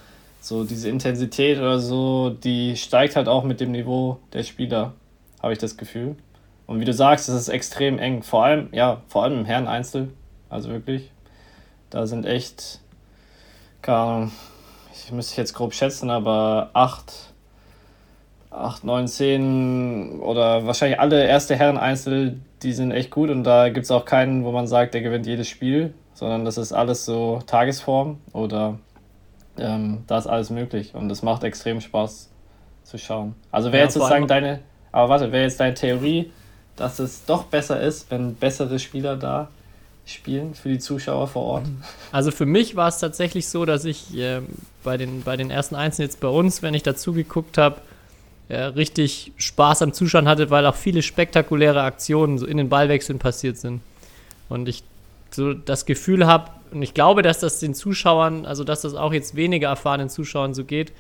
so 0.42 0.66
diese 0.66 0.90
Intensität 0.90 1.58
oder 1.58 1.80
so, 1.80 2.30
die 2.30 2.76
steigt 2.76 3.16
halt 3.16 3.28
auch 3.28 3.44
mit 3.44 3.60
dem 3.60 3.72
Niveau 3.72 4.20
der 4.34 4.44
Spieler, 4.44 4.94
habe 5.42 5.54
ich 5.54 5.60
das 5.60 5.78
Gefühl. 5.78 6.16
Und 6.68 6.82
wie 6.82 6.86
du 6.86 6.94
sagst, 6.94 7.30
es 7.30 7.36
ist 7.36 7.48
extrem 7.48 7.98
eng. 7.98 8.22
Vor 8.22 8.44
allem, 8.44 8.68
ja, 8.74 9.02
vor 9.08 9.24
allem 9.24 9.40
im 9.40 9.46
Herren-Einzel. 9.46 10.10
Also 10.50 10.70
wirklich. 10.70 11.10
Da 11.90 12.06
sind 12.06 12.26
echt, 12.26 12.82
keine 13.82 13.98
Ahnung, 13.98 14.32
ich 14.94 15.12
müsste 15.14 15.40
jetzt 15.40 15.54
grob 15.54 15.74
schätzen, 15.74 16.10
aber 16.10 16.70
acht, 16.74 17.27
acht, 18.58 18.84
neun, 18.84 19.08
zehn 19.08 20.20
oder 20.20 20.66
wahrscheinlich 20.66 21.00
alle 21.00 21.26
erste 21.26 21.56
Herren-Einzel, 21.56 22.40
die 22.64 22.74
sind 22.74 22.92
echt 22.92 23.12
gut 23.12 23.30
und 23.30 23.44
da 23.44 23.70
gibt 23.70 23.86
es 23.86 23.92
auch 23.92 24.06
keinen, 24.06 24.44
wo 24.44 24.52
man 24.52 24.68
sagt, 24.68 24.94
der 24.94 25.02
gewinnt 25.02 25.26
jedes 25.28 25.48
Spiel, 25.48 25.94
sondern 26.14 26.46
das 26.46 26.58
ist 26.58 26.74
alles 26.74 27.06
so 27.06 27.40
Tagesform 27.46 28.18
oder 28.34 28.80
ähm, 29.58 30.04
da 30.08 30.18
ist 30.18 30.28
alles 30.28 30.50
möglich 30.50 30.96
und 30.96 31.12
es 31.12 31.24
macht 31.24 31.44
extrem 31.44 31.82
Spaß 31.82 32.30
zu 32.84 32.98
schauen. 32.98 33.36
Also 33.52 33.72
wäre 33.72 33.80
Ja, 33.80 33.84
jetzt 33.86 33.94
sozusagen 33.94 34.28
deine, 34.28 34.60
aber 34.92 35.10
warte, 35.10 35.32
wäre 35.32 35.44
jetzt 35.44 35.60
deine 35.60 35.74
Theorie, 35.74 36.32
dass 36.76 37.00
es 37.00 37.26
doch 37.26 37.44
besser 37.44 37.80
ist, 37.80 38.10
wenn 38.12 38.36
bessere 38.36 38.80
Spieler 38.80 39.16
da 39.16 39.50
spielen 40.06 40.54
für 40.54 40.70
die 40.70 40.80
Zuschauer 40.80 41.28
vor 41.28 41.44
Ort? 41.44 41.66
Also 42.12 42.32
für 42.32 42.46
mich 42.46 42.76
war 42.76 42.88
es 42.88 43.00
tatsächlich 43.00 43.50
so, 43.50 43.66
dass 43.66 43.84
ich 43.84 44.16
ähm, 44.16 44.48
bei, 44.84 44.98
den, 44.98 45.24
bei 45.24 45.36
den 45.36 45.52
ersten 45.52 45.76
Einzelnen 45.76 46.08
jetzt 46.08 46.22
bei 46.22 46.30
uns, 46.30 46.64
wenn 46.64 46.74
ich 46.74 46.84
dazu 46.84 47.14
geguckt 47.14 47.58
habe, 47.58 47.82
richtig 48.56 49.34
Spaß 49.38 49.82
am 49.82 49.94
Zuschauen 49.94 50.28
hatte, 50.28 50.50
weil 50.50 50.66
auch 50.66 50.76
viele 50.76 51.02
spektakuläre 51.02 51.82
Aktionen 51.82 52.38
so 52.38 52.46
in 52.46 52.58
den 52.58 52.70
Ballwechseln 52.70 53.20
passiert 53.20 53.58
sind. 53.58 53.82
Und 54.50 54.70
ich 54.70 54.84
so 55.32 55.54
das 55.54 55.86
Gefühl 55.86 56.26
habe, 56.26 56.52
und 56.72 56.82
ich 56.82 56.94
glaube, 56.94 57.22
dass 57.22 57.40
das 57.40 57.60
den 57.60 57.74
Zuschauern, 57.74 58.46
also 58.46 58.64
dass 58.64 58.82
das 58.82 58.94
auch 58.96 59.14
jetzt 59.14 59.36
weniger 59.36 59.70
erfahrenen 59.70 60.10
Zuschauern 60.10 60.54
so 60.54 60.64
geht, 60.64 60.92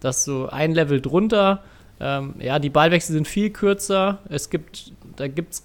dass 0.00 0.24
so 0.24 0.48
ein 0.48 0.72
Level 0.74 1.00
drunter, 1.00 1.62
ähm, 2.00 2.34
ja, 2.38 2.58
die 2.58 2.70
Ballwechsel 2.70 3.14
sind 3.14 3.26
viel 3.26 3.50
kürzer. 3.50 4.18
Es 4.28 4.50
gibt, 4.50 4.92
da 5.16 5.28
gibt 5.28 5.54
es 5.54 5.62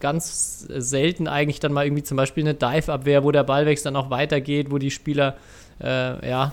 ganz 0.00 0.66
selten 0.68 1.28
eigentlich 1.28 1.60
dann 1.60 1.72
mal 1.72 1.84
irgendwie 1.84 2.02
zum 2.02 2.16
Beispiel 2.16 2.44
eine 2.44 2.54
Dive-Abwehr, 2.54 3.24
wo 3.24 3.30
der 3.32 3.44
Ballwechsel 3.44 3.92
dann 3.92 3.96
auch 3.96 4.10
weitergeht, 4.10 4.70
wo 4.70 4.78
die 4.78 4.90
Spieler, 4.90 5.36
äh, 5.82 6.28
ja, 6.28 6.52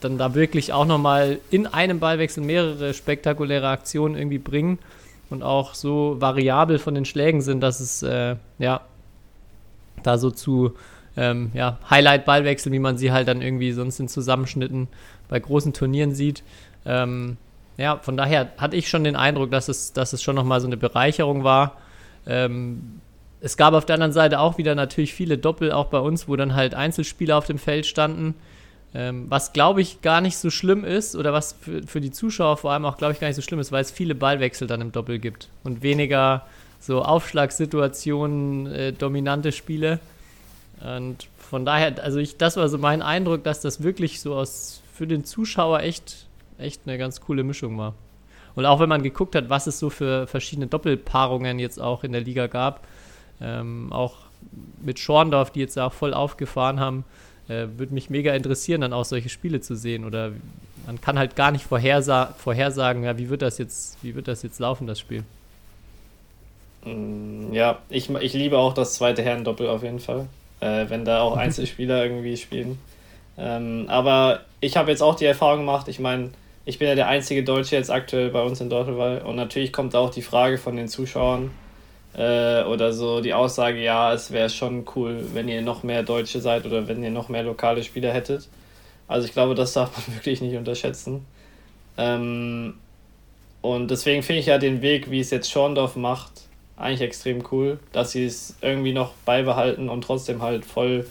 dann 0.00 0.18
da 0.18 0.34
wirklich 0.34 0.72
auch 0.72 0.86
nochmal 0.86 1.38
in 1.50 1.66
einem 1.66 2.00
Ballwechsel 2.00 2.42
mehrere 2.42 2.94
spektakuläre 2.94 3.68
Aktionen 3.68 4.16
irgendwie 4.16 4.38
bringen 4.38 4.78
und 5.30 5.42
auch 5.42 5.74
so 5.74 6.16
variabel 6.20 6.78
von 6.78 6.94
den 6.94 7.04
Schlägen 7.04 7.40
sind, 7.40 7.60
dass 7.60 7.80
es, 7.80 8.02
äh, 8.02 8.36
ja, 8.58 8.80
da 10.02 10.18
so 10.18 10.30
zu 10.30 10.74
ähm, 11.16 11.50
ja, 11.54 11.78
Highlight-Ballwechsel, 11.88 12.72
wie 12.72 12.78
man 12.78 12.96
sie 12.96 13.12
halt 13.12 13.28
dann 13.28 13.42
irgendwie 13.42 13.72
sonst 13.72 14.00
in 14.00 14.08
Zusammenschnitten 14.08 14.88
bei 15.28 15.38
großen 15.38 15.72
Turnieren 15.72 16.14
sieht. 16.14 16.42
Ähm, 16.84 17.36
ja, 17.76 17.96
von 17.98 18.16
daher 18.16 18.52
hatte 18.58 18.76
ich 18.76 18.88
schon 18.88 19.04
den 19.04 19.16
Eindruck, 19.16 19.50
dass 19.50 19.68
es, 19.68 19.92
dass 19.92 20.12
es 20.12 20.22
schon 20.22 20.36
nochmal 20.36 20.60
so 20.60 20.66
eine 20.66 20.76
Bereicherung 20.76 21.44
war. 21.44 21.76
Ähm, 22.26 23.00
es 23.40 23.56
gab 23.56 23.72
auf 23.74 23.86
der 23.86 23.94
anderen 23.94 24.12
Seite 24.12 24.38
auch 24.38 24.58
wieder 24.58 24.74
natürlich 24.74 25.14
viele 25.14 25.38
Doppel, 25.38 25.72
auch 25.72 25.86
bei 25.86 25.98
uns, 25.98 26.28
wo 26.28 26.36
dann 26.36 26.54
halt 26.54 26.74
Einzelspieler 26.74 27.38
auf 27.38 27.46
dem 27.46 27.58
Feld 27.58 27.86
standen. 27.86 28.34
Ähm, 28.92 29.26
was 29.28 29.52
glaube 29.52 29.80
ich 29.80 30.02
gar 30.02 30.20
nicht 30.20 30.36
so 30.36 30.50
schlimm 30.50 30.84
ist, 30.84 31.14
oder 31.14 31.32
was 31.32 31.52
für, 31.60 31.82
für 31.86 32.00
die 32.00 32.10
Zuschauer 32.10 32.56
vor 32.56 32.72
allem 32.72 32.84
auch, 32.84 32.96
glaube 32.96 33.12
ich, 33.12 33.20
gar 33.20 33.28
nicht 33.28 33.36
so 33.36 33.42
schlimm 33.42 33.60
ist, 33.60 33.70
weil 33.70 33.82
es 33.82 33.90
viele 33.90 34.14
Ballwechsel 34.14 34.66
dann 34.66 34.80
im 34.80 34.90
Doppel 34.90 35.18
gibt 35.18 35.48
und 35.62 35.82
weniger 35.82 36.44
so 36.80 37.02
Aufschlagssituationen, 37.02 38.66
äh, 38.66 38.92
dominante 38.92 39.52
Spiele. 39.52 40.00
Und 40.80 41.28
von 41.38 41.64
daher, 41.64 42.02
also 42.02 42.18
ich, 42.18 42.36
das 42.36 42.56
war 42.56 42.68
so 42.68 42.78
mein 42.78 43.02
Eindruck, 43.02 43.44
dass 43.44 43.60
das 43.60 43.82
wirklich 43.82 44.20
so 44.20 44.34
aus 44.34 44.82
für 44.92 45.06
den 45.06 45.24
Zuschauer 45.24 45.80
echt, 45.80 46.26
echt 46.58 46.82
eine 46.86 46.98
ganz 46.98 47.20
coole 47.20 47.44
Mischung 47.44 47.78
war. 47.78 47.94
Und 48.54 48.66
auch 48.66 48.80
wenn 48.80 48.88
man 48.88 49.02
geguckt 49.02 49.34
hat, 49.34 49.48
was 49.50 49.66
es 49.66 49.78
so 49.78 49.90
für 49.90 50.26
verschiedene 50.26 50.66
Doppelpaarungen 50.66 51.58
jetzt 51.58 51.80
auch 51.80 52.02
in 52.02 52.12
der 52.12 52.22
Liga 52.22 52.48
gab, 52.48 52.86
ähm, 53.40 53.92
auch 53.92 54.16
mit 54.82 54.98
Schorndorf, 54.98 55.50
die 55.50 55.60
jetzt 55.60 55.78
auch 55.78 55.92
voll 55.92 56.14
aufgefahren 56.14 56.80
haben, 56.80 57.04
äh, 57.50 57.68
würde 57.78 57.94
mich 57.94 58.10
mega 58.10 58.34
interessieren, 58.34 58.82
dann 58.82 58.92
auch 58.92 59.04
solche 59.04 59.28
Spiele 59.28 59.60
zu 59.60 59.74
sehen. 59.76 60.04
Oder 60.04 60.32
man 60.86 61.00
kann 61.00 61.18
halt 61.18 61.36
gar 61.36 61.50
nicht 61.52 61.64
vorhersa 61.64 62.34
vorhersagen, 62.38 63.04
ja, 63.04 63.18
wie 63.18 63.28
wird 63.30 63.42
das 63.42 63.58
jetzt, 63.58 63.98
wie 64.02 64.14
wird 64.14 64.28
das 64.28 64.42
jetzt 64.42 64.60
laufen, 64.60 64.86
das 64.86 65.00
Spiel. 65.00 65.24
Mm, 66.84 67.52
Ja, 67.52 67.82
ich, 67.88 68.10
ich 68.10 68.32
liebe 68.34 68.58
auch 68.58 68.74
das 68.74 68.94
zweite 68.94 69.22
Herrendoppel 69.22 69.68
auf 69.68 69.82
jeden 69.82 70.00
Fall, 70.00 70.28
äh, 70.60 70.86
wenn 70.88 71.04
da 71.04 71.22
auch 71.22 71.36
Einzelspieler 71.36 72.04
irgendwie 72.04 72.36
spielen. 72.36 72.78
Ähm, 73.38 73.86
aber 73.88 74.42
ich 74.60 74.76
habe 74.76 74.90
jetzt 74.90 75.02
auch 75.02 75.14
die 75.16 75.24
Erfahrung 75.26 75.60
gemacht, 75.60 75.88
ich 75.88 75.98
meine, 76.00 76.30
ich 76.64 76.78
bin 76.78 76.88
ja 76.88 76.94
der 76.94 77.08
einzige 77.08 77.44
Deutsche 77.44 77.76
jetzt 77.76 77.90
aktuell 77.90 78.30
bei 78.30 78.42
uns 78.42 78.60
in 78.60 78.70
Dortmund 78.70 79.24
und 79.24 79.36
natürlich 79.36 79.72
kommt 79.72 79.94
auch 79.96 80.10
die 80.10 80.22
Frage 80.22 80.58
von 80.58 80.76
den 80.76 80.88
Zuschauern 80.88 81.50
äh, 82.14 82.62
oder 82.64 82.92
so 82.92 83.20
die 83.20 83.34
Aussage, 83.34 83.82
ja, 83.82 84.12
es 84.12 84.30
wäre 84.30 84.50
schon 84.50 84.84
cool, 84.96 85.24
wenn 85.32 85.48
ihr 85.48 85.62
noch 85.62 85.82
mehr 85.82 86.02
Deutsche 86.02 86.40
seid 86.40 86.66
oder 86.66 86.88
wenn 86.88 87.02
ihr 87.02 87.10
noch 87.10 87.28
mehr 87.28 87.42
lokale 87.42 87.82
Spieler 87.82 88.12
hättet. 88.12 88.48
Also 89.08 89.26
ich 89.26 89.32
glaube, 89.32 89.54
das 89.54 89.72
darf 89.72 89.90
man 89.96 90.16
wirklich 90.16 90.40
nicht 90.40 90.56
unterschätzen. 90.56 91.26
Ähm, 91.96 92.74
und 93.62 93.90
deswegen 93.90 94.22
finde 94.22 94.40
ich 94.40 94.46
ja 94.46 94.58
den 94.58 94.82
Weg, 94.82 95.10
wie 95.10 95.20
es 95.20 95.30
jetzt 95.30 95.50
Schorndorf 95.50 95.96
macht, 95.96 96.32
eigentlich 96.76 97.02
extrem 97.02 97.44
cool, 97.52 97.78
dass 97.92 98.12
sie 98.12 98.24
es 98.24 98.56
irgendwie 98.62 98.94
noch 98.94 99.12
beibehalten 99.26 99.88
und 99.90 100.02
trotzdem 100.02 100.40
halt 100.40 100.64
voll 100.64 101.06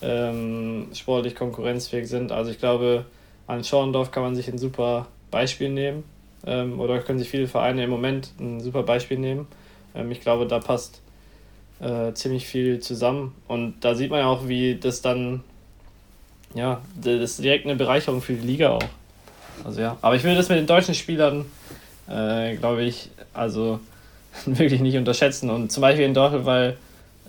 ähm, 0.00 0.88
sportlich 0.94 1.34
konkurrenzfähig 1.34 2.08
sind. 2.08 2.32
Also 2.32 2.50
ich 2.50 2.58
glaube, 2.58 3.04
an 3.46 3.64
Schorndorf 3.64 4.10
kann 4.10 4.22
man 4.22 4.34
sich 4.34 4.48
ein 4.48 4.58
super 4.58 5.08
Beispiel 5.30 5.68
nehmen 5.68 6.04
ähm, 6.46 6.80
oder 6.80 7.00
können 7.00 7.18
sich 7.18 7.28
viele 7.28 7.48
Vereine 7.48 7.84
im 7.84 7.90
Moment 7.90 8.30
ein 8.40 8.60
super 8.60 8.82
Beispiel 8.82 9.18
nehmen. 9.18 9.46
Ähm, 9.94 10.10
ich 10.10 10.20
glaube, 10.20 10.46
da 10.46 10.58
passt 10.58 11.00
äh, 11.80 12.12
ziemlich 12.14 12.46
viel 12.46 12.80
zusammen 12.80 13.34
und 13.48 13.80
da 13.80 13.94
sieht 13.94 14.10
man 14.10 14.20
ja 14.20 14.26
auch, 14.26 14.48
wie 14.48 14.74
das 14.74 15.02
dann, 15.02 15.42
ja, 16.54 16.80
das 17.00 17.14
ist 17.14 17.42
direkt 17.42 17.64
eine 17.64 17.76
Bereicherung 17.76 18.20
für 18.22 18.34
die 18.34 18.46
Liga 18.46 18.70
auch. 18.70 18.84
Also 19.64 19.80
ja, 19.80 19.96
aber 20.00 20.16
ich 20.16 20.24
will 20.24 20.34
das 20.34 20.48
mit 20.48 20.58
den 20.58 20.66
deutschen 20.66 20.94
Spielern, 20.94 21.44
äh, 22.08 22.56
glaube 22.56 22.82
ich, 22.82 23.10
also 23.32 23.80
wirklich 24.46 24.80
nicht 24.80 24.96
unterschätzen. 24.96 25.50
Und 25.50 25.70
zum 25.72 25.80
Beispiel 25.80 26.04
in 26.04 26.14
Dortmund, 26.14 26.46
weil 26.46 26.76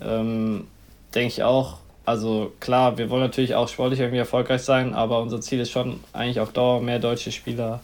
ähm, 0.00 0.66
denke 1.14 1.28
ich 1.28 1.42
auch, 1.42 1.78
also 2.04 2.52
klar, 2.58 2.98
wir 2.98 3.10
wollen 3.10 3.22
natürlich 3.22 3.54
auch 3.54 3.68
sportlich 3.68 4.00
irgendwie 4.00 4.18
erfolgreich 4.18 4.62
sein, 4.62 4.92
aber 4.92 5.20
unser 5.20 5.40
Ziel 5.40 5.60
ist 5.60 5.70
schon 5.70 6.00
eigentlich 6.12 6.40
auf 6.40 6.52
Dauer 6.52 6.80
mehr 6.80 6.98
deutsche 6.98 7.30
Spieler 7.30 7.80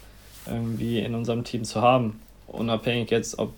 irgendwie 0.46 0.98
in 0.98 1.14
unserem 1.14 1.44
Team 1.44 1.64
zu 1.64 1.82
haben. 1.82 2.20
Unabhängig 2.46 3.10
jetzt, 3.10 3.38
ob, 3.38 3.52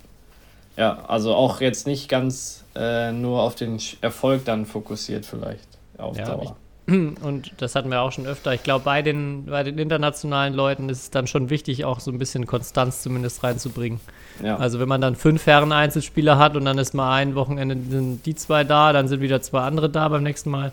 ja, 0.76 1.04
also 1.06 1.34
auch 1.34 1.60
jetzt 1.60 1.86
nicht 1.86 2.08
ganz 2.08 2.64
äh, 2.74 3.12
nur 3.12 3.42
auf 3.42 3.54
den 3.54 3.80
Erfolg 4.00 4.44
dann 4.44 4.66
fokussiert 4.66 5.26
vielleicht 5.26 5.68
auf 5.98 6.16
Ja, 6.16 6.24
Dauer. 6.26 6.56
Und 6.86 7.52
das 7.58 7.74
hatten 7.74 7.90
wir 7.90 8.00
auch 8.00 8.12
schon 8.12 8.26
öfter. 8.26 8.54
Ich 8.54 8.62
glaube, 8.62 8.84
bei 8.84 9.02
den, 9.02 9.46
bei 9.46 9.62
den 9.62 9.78
internationalen 9.78 10.54
Leuten 10.54 10.88
ist 10.88 11.02
es 11.02 11.10
dann 11.10 11.26
schon 11.26 11.50
wichtig, 11.50 11.84
auch 11.84 12.00
so 12.00 12.10
ein 12.10 12.18
bisschen 12.18 12.46
Konstanz 12.46 13.02
zumindest 13.02 13.42
reinzubringen. 13.42 14.00
Ja. 14.42 14.56
Also 14.56 14.80
wenn 14.80 14.88
man 14.88 15.00
dann 15.00 15.16
fünf 15.16 15.46
Herren 15.46 15.72
Einzelspieler 15.72 16.38
hat 16.38 16.56
und 16.56 16.64
dann 16.64 16.78
ist 16.78 16.94
mal 16.94 17.14
ein 17.16 17.34
Wochenende 17.34 17.76
sind 17.88 18.24
die 18.26 18.34
zwei 18.34 18.64
da, 18.64 18.92
dann 18.92 19.08
sind 19.08 19.20
wieder 19.20 19.42
zwei 19.42 19.60
andere 19.60 19.90
da 19.90 20.08
beim 20.08 20.22
nächsten 20.22 20.50
Mal. 20.50 20.72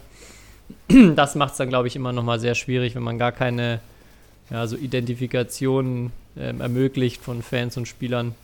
Das 1.15 1.35
macht 1.35 1.51
es 1.51 1.57
dann, 1.57 1.69
glaube 1.69 1.87
ich, 1.87 1.95
immer 1.95 2.11
noch 2.11 2.23
mal 2.23 2.39
sehr 2.39 2.55
schwierig, 2.55 2.95
wenn 2.95 3.03
man 3.03 3.17
gar 3.17 3.31
keine 3.31 3.79
ja, 4.49 4.67
so 4.67 4.75
Identifikation 4.75 6.11
ähm, 6.37 6.61
ermöglicht 6.61 7.21
von 7.21 7.41
Fans 7.41 7.77
und 7.77 7.87
Spielern. 7.87 8.35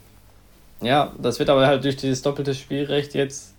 Ja, 0.84 1.12
das 1.22 1.40
wird 1.40 1.50
aber 1.50 1.66
halt 1.68 1.84
durch 1.84 1.96
dieses 1.96 2.22
doppelte 2.22 2.54
Spielrecht 2.54 3.14
jetzt 3.14 3.54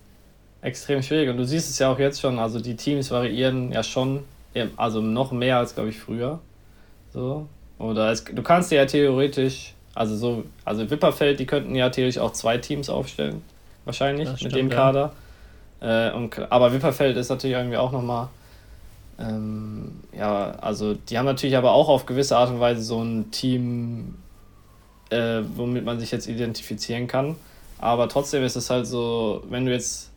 extrem 0.61 1.01
schwierig. 1.01 1.29
Und 1.29 1.37
du 1.37 1.45
siehst 1.45 1.69
es 1.69 1.79
ja 1.79 1.91
auch 1.91 1.99
jetzt 1.99 2.21
schon, 2.21 2.39
also 2.39 2.59
die 2.59 2.75
Teams 2.75 3.11
variieren 3.11 3.71
ja 3.71 3.83
schon, 3.83 4.23
also 4.77 5.01
noch 5.01 5.31
mehr 5.31 5.57
als, 5.57 5.75
glaube 5.75 5.89
ich, 5.89 5.99
früher. 5.99 6.39
So. 7.13 7.47
Oder 7.77 8.11
es, 8.11 8.23
du 8.23 8.41
kannst 8.41 8.71
ja 8.71 8.85
theoretisch, 8.85 9.73
also 9.93 10.15
so, 10.15 10.43
also 10.63 10.89
Wipperfeld, 10.89 11.39
die 11.39 11.45
könnten 11.45 11.75
ja 11.75 11.89
theoretisch 11.89 12.19
auch 12.19 12.31
zwei 12.31 12.57
Teams 12.57 12.89
aufstellen. 12.89 13.41
Wahrscheinlich 13.85 14.25
Das 14.25 14.41
mit 14.41 14.51
stimmt, 14.51 14.55
dem 14.55 14.69
ja. 14.69 14.75
Kader. 14.75 15.11
Äh, 15.81 16.11
und, 16.11 16.51
aber 16.51 16.73
Wipperfeld 16.73 17.17
ist 17.17 17.29
natürlich 17.29 17.55
irgendwie 17.55 17.77
auch 17.77 17.91
nochmal. 17.91 18.29
Ähm, 19.19 19.99
ja, 20.17 20.51
also 20.61 20.93
die 20.93 21.17
haben 21.17 21.25
natürlich 21.25 21.55
aber 21.55 21.71
auch 21.71 21.87
auf 21.87 22.05
gewisse 22.05 22.37
Art 22.37 22.49
und 22.49 22.59
Weise 22.59 22.81
so 22.81 23.01
ein 23.01 23.31
Team, 23.31 24.15
äh, 25.09 25.41
womit 25.55 25.85
man 25.85 25.99
sich 25.99 26.11
jetzt 26.11 26.27
identifizieren 26.27 27.07
kann. 27.07 27.35
Aber 27.79 28.07
trotzdem 28.09 28.43
ist 28.43 28.55
es 28.55 28.69
halt 28.69 28.87
so, 28.87 29.43
wenn 29.49 29.65
du 29.65 29.71
jetzt, 29.71 30.11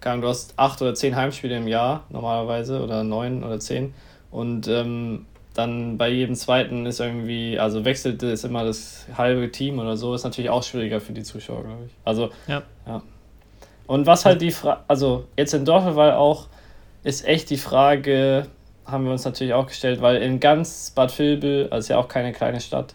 du 0.00 0.28
hast 0.28 0.54
acht 0.56 0.80
oder 0.82 0.94
zehn 0.94 1.14
Heimspiele 1.14 1.56
im 1.56 1.68
Jahr 1.68 2.04
normalerweise 2.10 2.82
oder 2.82 3.04
neun 3.04 3.44
oder 3.44 3.60
zehn 3.60 3.94
und 4.30 4.66
ähm, 4.68 5.26
dann 5.54 5.98
bei 5.98 6.08
jedem 6.08 6.34
zweiten 6.34 6.86
ist 6.86 7.00
irgendwie, 7.00 7.58
also 7.58 7.84
wechselt 7.84 8.22
es 8.22 8.44
immer 8.44 8.64
das 8.64 9.06
halbe 9.16 9.50
Team 9.52 9.78
oder 9.78 9.96
so, 9.96 10.14
ist 10.14 10.24
natürlich 10.24 10.50
auch 10.50 10.62
schwieriger 10.62 11.00
für 11.00 11.12
die 11.12 11.22
Zuschauer, 11.22 11.62
glaube 11.64 11.84
ich. 11.86 11.92
Also, 12.04 12.30
Ja. 12.46 12.62
ja. 12.86 13.02
Und 13.86 14.06
was 14.06 14.24
halt 14.24 14.40
die 14.40 14.52
Frage, 14.52 14.80
also 14.88 15.26
jetzt 15.36 15.52
in 15.52 15.64
Dortmund 15.64 15.98
auch, 15.98 16.46
ist 17.04 17.26
echt 17.26 17.50
die 17.50 17.58
Frage, 17.58 18.46
haben 18.86 19.04
wir 19.04 19.12
uns 19.12 19.24
natürlich 19.24 19.52
auch 19.52 19.66
gestellt, 19.66 20.00
weil 20.00 20.22
in 20.22 20.40
ganz 20.40 20.92
Bad 20.94 21.16
Vilbel, 21.18 21.68
also 21.70 21.78
ist 21.78 21.88
ja 21.88 21.98
auch 21.98 22.08
keine 22.08 22.32
kleine 22.32 22.60
Stadt, 22.60 22.94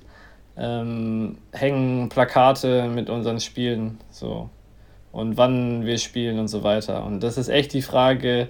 ähm, 0.57 1.37
hängen 1.51 2.09
Plakate 2.09 2.87
mit 2.89 3.09
unseren 3.09 3.39
Spielen 3.39 3.99
so 4.11 4.49
und 5.11 5.37
wann 5.37 5.85
wir 5.85 5.97
spielen 5.97 6.39
und 6.39 6.47
so 6.47 6.63
weiter. 6.63 7.05
Und 7.05 7.21
das 7.21 7.37
ist 7.37 7.49
echt 7.49 7.73
die 7.73 7.81
Frage, 7.81 8.49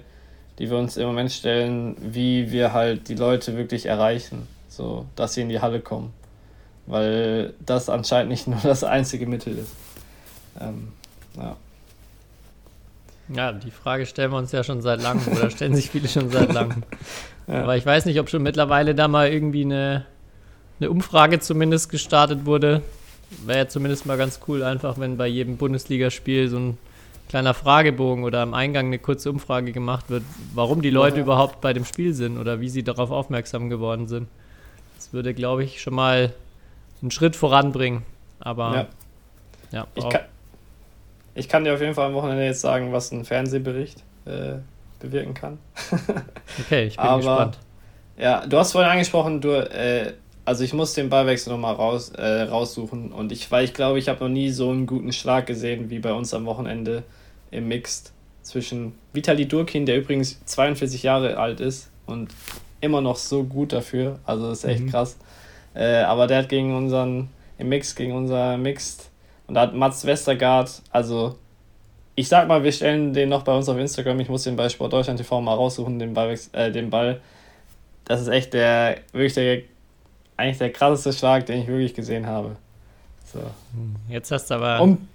die 0.58 0.70
wir 0.70 0.76
uns 0.76 0.96
im 0.96 1.06
Moment 1.06 1.30
stellen, 1.32 1.96
wie 2.00 2.50
wir 2.50 2.72
halt 2.72 3.08
die 3.08 3.14
Leute 3.14 3.56
wirklich 3.56 3.86
erreichen, 3.86 4.48
so 4.68 5.06
dass 5.16 5.34
sie 5.34 5.42
in 5.42 5.48
die 5.48 5.60
Halle 5.60 5.80
kommen. 5.80 6.12
Weil 6.86 7.54
das 7.64 7.88
anscheinend 7.88 8.30
nicht 8.30 8.46
nur 8.48 8.60
das 8.62 8.84
einzige 8.84 9.26
Mittel 9.26 9.58
ist. 9.58 9.74
Ähm, 10.60 10.88
ja. 11.36 11.56
Ja, 13.34 13.52
die 13.52 13.70
Frage 13.70 14.06
stellen 14.06 14.32
wir 14.32 14.38
uns 14.38 14.52
ja 14.52 14.64
schon 14.64 14.80
seit 14.80 15.02
langem 15.02 15.26
oder 15.28 15.50
stellen 15.50 15.74
sich 15.74 15.90
viele 15.90 16.08
schon 16.08 16.30
seit 16.30 16.52
langem. 16.54 16.82
Ja. 17.46 17.62
Aber 17.62 17.76
ich 17.76 17.84
weiß 17.84 18.06
nicht, 18.06 18.18
ob 18.18 18.30
schon 18.30 18.42
mittlerweile 18.42 18.94
da 18.94 19.06
mal 19.06 19.28
irgendwie 19.28 19.64
eine, 19.64 20.06
eine 20.80 20.90
Umfrage 20.90 21.40
zumindest 21.40 21.90
gestartet 21.90 22.46
wurde. 22.46 22.82
Wäre 23.44 23.58
ja 23.58 23.68
zumindest 23.68 24.06
mal 24.06 24.16
ganz 24.16 24.40
cool, 24.48 24.62
einfach 24.62 24.98
wenn 24.98 25.16
bei 25.16 25.26
jedem 25.26 25.56
Bundesligaspiel 25.56 26.48
so 26.48 26.58
ein 26.58 26.78
kleiner 27.28 27.52
Fragebogen 27.52 28.24
oder 28.24 28.40
am 28.40 28.54
Eingang 28.54 28.86
eine 28.86 28.98
kurze 28.98 29.30
Umfrage 29.30 29.72
gemacht 29.72 30.08
wird, 30.08 30.22
warum 30.54 30.80
die 30.80 30.90
Leute 30.90 31.16
Ja. 31.18 31.22
überhaupt 31.24 31.60
bei 31.60 31.72
dem 31.74 31.84
Spiel 31.84 32.14
sind 32.14 32.38
oder 32.38 32.60
wie 32.60 32.70
sie 32.70 32.82
darauf 32.82 33.10
aufmerksam 33.10 33.68
geworden 33.68 34.08
sind. 34.08 34.28
Das 34.96 35.12
würde, 35.12 35.34
glaube 35.34 35.62
ich, 35.64 35.82
schon 35.82 35.94
mal 35.94 36.32
einen 37.02 37.10
Schritt 37.10 37.36
voranbringen. 37.36 38.02
Aber 38.40 38.74
Ja. 38.74 38.86
ja, 39.72 39.86
Ich 39.94 40.08
kann, 40.08 40.20
ich 41.34 41.48
kann 41.50 41.64
dir 41.64 41.74
auf 41.74 41.80
jeden 41.82 41.94
Fall 41.94 42.06
am 42.06 42.14
Wochenende 42.14 42.44
jetzt 42.44 42.62
sagen, 42.62 42.92
was 42.92 43.12
ein 43.12 43.26
Fernsehbericht 43.26 44.02
äh, 44.24 44.54
bewirken 45.00 45.34
kann. 45.34 45.58
okay, 46.60 46.86
ich 46.86 46.96
bin 46.96 47.04
aber- 47.04 47.16
gespannt. 47.18 47.58
Ja, 48.16 48.46
du 48.46 48.56
hast 48.58 48.72
vorhin 48.72 48.90
angesprochen, 48.90 49.40
du, 49.42 49.50
äh, 49.50 50.14
also 50.48 50.64
ich 50.64 50.72
muss 50.72 50.94
den 50.94 51.10
Ballwechsel 51.10 51.52
nochmal 51.52 51.74
raus, 51.74 52.08
äh, 52.16 52.42
raussuchen 52.44 53.12
und 53.12 53.32
ich, 53.32 53.50
weil 53.50 53.66
ich 53.66 53.74
glaube, 53.74 53.98
ich 53.98 54.08
habe 54.08 54.24
noch 54.24 54.30
nie 54.30 54.48
so 54.48 54.70
einen 54.70 54.86
guten 54.86 55.12
Schlag 55.12 55.46
gesehen 55.46 55.90
wie 55.90 55.98
bei 55.98 56.14
uns 56.14 56.32
am 56.32 56.46
Wochenende 56.46 57.02
im 57.50 57.68
Mixed 57.68 58.12
zwischen 58.40 58.94
Vitali 59.12 59.46
Durkin, 59.46 59.84
der 59.84 59.98
übrigens 59.98 60.42
42 60.46 61.02
Jahre 61.02 61.36
alt 61.36 61.60
ist 61.60 61.90
und 62.06 62.30
immer 62.80 63.02
noch 63.02 63.16
so 63.16 63.44
gut 63.44 63.74
dafür, 63.74 64.20
also 64.24 64.48
das 64.48 64.60
ist 64.60 64.70
echt 64.70 64.84
Mhm. 64.84 64.90
krass. 64.90 65.18
Äh, 65.74 65.96
aber 65.96 66.26
der 66.26 66.38
hat 66.38 66.48
gegen 66.48 66.74
unseren, 66.74 67.28
im 67.58 67.68
Mix, 67.68 67.94
gegen 67.94 68.12
unser 68.12 68.56
Mixed 68.56 69.10
und 69.48 69.54
da 69.54 69.60
hat 69.60 69.74
Mats 69.74 70.06
Westergaard, 70.06 70.80
also 70.90 71.36
ich 72.14 72.26
sag 72.26 72.48
mal, 72.48 72.64
wir 72.64 72.72
stellen 72.72 73.12
den 73.12 73.28
noch 73.28 73.42
bei 73.42 73.54
uns 73.54 73.68
auf 73.68 73.76
Instagram, 73.76 74.18
ich 74.20 74.30
muss 74.30 74.44
den 74.44 74.56
bei 74.56 74.70
Sport 74.70 74.94
Deutschland 74.94 75.18
TV 75.18 75.42
mal 75.42 75.54
raussuchen, 75.54 75.98
den, 75.98 76.14
Ballwechsel, 76.14 76.58
äh, 76.58 76.72
den 76.72 76.88
Ball 76.88 77.20
das 78.08 78.22
ist 78.22 78.28
echt 78.28 78.54
der, 78.54 79.00
wirklich 79.12 79.34
der, 79.34 79.60
eigentlich 80.38 80.58
der 80.58 80.72
krasseste 80.72 81.12
Schlag, 81.12 81.46
den 81.46 81.62
ich 81.62 81.66
wirklich 81.68 81.92
gesehen 81.94 82.26
habe. 82.26 82.56
So. 83.32 83.40
Jetzt 84.08 84.30
hast 84.30 84.50
du 84.50 84.54
aber. 84.54 84.80
Um, 84.80 85.06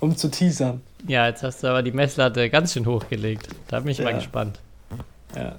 um 0.00 0.16
zu 0.16 0.30
teasern. 0.30 0.80
Ja, 1.06 1.26
jetzt 1.28 1.42
hast 1.42 1.62
du 1.62 1.68
aber 1.68 1.82
die 1.82 1.92
Messlatte 1.92 2.50
ganz 2.50 2.72
schön 2.72 2.86
hochgelegt. 2.86 3.48
Da 3.68 3.80
bin 3.80 3.90
ich 3.92 3.98
mal 4.00 4.10
Ja. 4.10 4.16
gespannt. 4.16 4.58
Ja. 5.36 5.54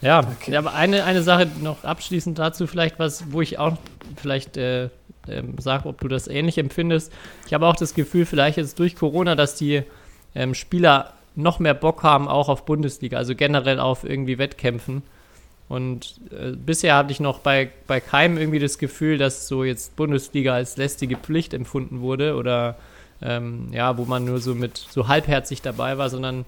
Ja, 0.00 0.20
Okay. 0.20 0.56
aber 0.56 0.74
eine, 0.74 1.04
eine 1.04 1.22
Sache 1.22 1.48
noch 1.62 1.84
abschließend 1.84 2.38
dazu, 2.38 2.66
vielleicht 2.66 2.98
was, 2.98 3.32
wo 3.32 3.40
ich 3.40 3.58
auch 3.58 3.76
vielleicht 4.16 4.56
äh, 4.58 4.90
ähm, 5.28 5.54
sage, 5.58 5.88
ob 5.88 6.00
du 6.00 6.08
das 6.08 6.28
ähnlich 6.28 6.58
empfindest. 6.58 7.10
Ich 7.46 7.54
habe 7.54 7.66
auch 7.66 7.76
das 7.76 7.94
Gefühl, 7.94 8.26
vielleicht 8.26 8.58
jetzt 8.58 8.78
durch 8.78 8.96
Corona, 8.96 9.34
dass 9.34 9.54
die 9.56 9.82
ähm, 10.34 10.54
Spieler 10.54 11.12
noch 11.36 11.58
mehr 11.58 11.74
Bock 11.74 12.02
haben, 12.02 12.28
auch 12.28 12.48
auf 12.48 12.64
Bundesliga, 12.66 13.16
also 13.16 13.34
generell 13.34 13.80
auf 13.80 14.04
irgendwie 14.04 14.36
Wettkämpfen. 14.38 15.02
Und 15.68 16.20
äh, 16.30 16.52
bisher 16.52 16.96
hatte 16.96 17.12
ich 17.12 17.20
noch 17.20 17.38
bei, 17.38 17.70
bei 17.86 18.00
keinem 18.00 18.36
irgendwie 18.36 18.58
das 18.58 18.78
Gefühl, 18.78 19.18
dass 19.18 19.48
so 19.48 19.64
jetzt 19.64 19.96
Bundesliga 19.96 20.54
als 20.54 20.76
lästige 20.76 21.16
Pflicht 21.16 21.54
empfunden 21.54 22.00
wurde 22.00 22.36
oder 22.36 22.76
ähm, 23.22 23.68
ja, 23.72 23.96
wo 23.96 24.04
man 24.04 24.24
nur 24.24 24.40
so 24.40 24.54
mit 24.54 24.76
so 24.76 25.08
halbherzig 25.08 25.62
dabei 25.62 25.96
war, 25.96 26.10
sondern 26.10 26.44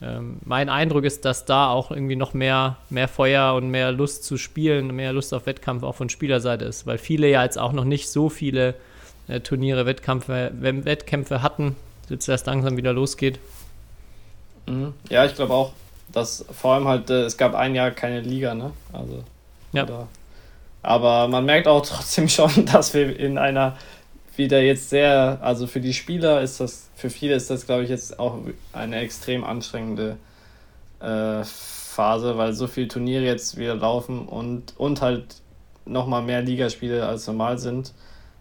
ähm, 0.00 0.38
mein 0.44 0.68
Eindruck 0.68 1.04
ist, 1.04 1.24
dass 1.24 1.44
da 1.44 1.68
auch 1.68 1.90
irgendwie 1.90 2.16
noch 2.16 2.34
mehr, 2.34 2.78
mehr 2.90 3.08
Feuer 3.08 3.54
und 3.54 3.70
mehr 3.70 3.92
Lust 3.92 4.24
zu 4.24 4.38
spielen, 4.38 4.94
mehr 4.94 5.12
Lust 5.12 5.34
auf 5.34 5.46
Wettkampf 5.46 5.82
auch 5.82 5.94
von 5.94 6.08
Spielerseite 6.08 6.64
ist, 6.64 6.86
weil 6.86 6.98
viele 6.98 7.28
ja 7.28 7.44
jetzt 7.44 7.58
auch 7.58 7.72
noch 7.72 7.84
nicht 7.84 8.08
so 8.08 8.28
viele 8.28 8.74
äh, 9.28 9.40
Turniere, 9.40 9.86
Wettkämpfe, 9.86 10.52
Wettkämpfe 10.54 11.42
hatten, 11.42 11.76
jetzt 12.08 12.28
erst 12.28 12.46
langsam 12.46 12.76
wieder 12.76 12.92
losgeht. 12.92 13.38
Mhm. 14.66 14.94
Ja, 15.10 15.24
ich 15.24 15.34
glaube 15.34 15.52
auch, 15.52 15.72
dass 16.12 16.44
vor 16.52 16.74
allem 16.74 16.88
halt, 16.88 17.10
äh, 17.10 17.22
es 17.22 17.36
gab 17.36 17.54
ein 17.54 17.74
Jahr 17.74 17.90
keine 17.90 18.20
Liga, 18.20 18.54
ne? 18.54 18.72
Also, 18.92 19.24
ja. 19.72 19.84
Oder, 19.84 20.08
aber 20.82 21.28
man 21.28 21.44
merkt 21.44 21.66
auch 21.66 21.84
trotzdem 21.86 22.28
schon, 22.28 22.66
dass 22.66 22.94
wir 22.94 23.18
in 23.18 23.38
einer 23.38 23.76
wieder 24.36 24.60
jetzt 24.60 24.90
sehr, 24.90 25.38
also 25.42 25.66
für 25.66 25.80
die 25.80 25.94
Spieler 25.94 26.40
ist 26.40 26.60
das, 26.60 26.88
für 26.96 27.10
viele 27.10 27.34
ist 27.34 27.50
das, 27.50 27.66
glaube 27.66 27.84
ich, 27.84 27.90
jetzt 27.90 28.18
auch 28.18 28.38
eine 28.72 28.96
extrem 28.96 29.44
anstrengende 29.44 30.16
äh, 31.00 31.44
Phase, 31.44 32.36
weil 32.36 32.52
so 32.52 32.66
viele 32.66 32.88
Turniere 32.88 33.24
jetzt 33.24 33.56
wieder 33.56 33.76
laufen 33.76 34.26
und, 34.26 34.74
und 34.76 35.00
halt 35.02 35.36
nochmal 35.84 36.22
mehr 36.22 36.42
Ligaspiele 36.42 37.06
als 37.06 37.26
normal 37.26 37.58
sind. 37.58 37.92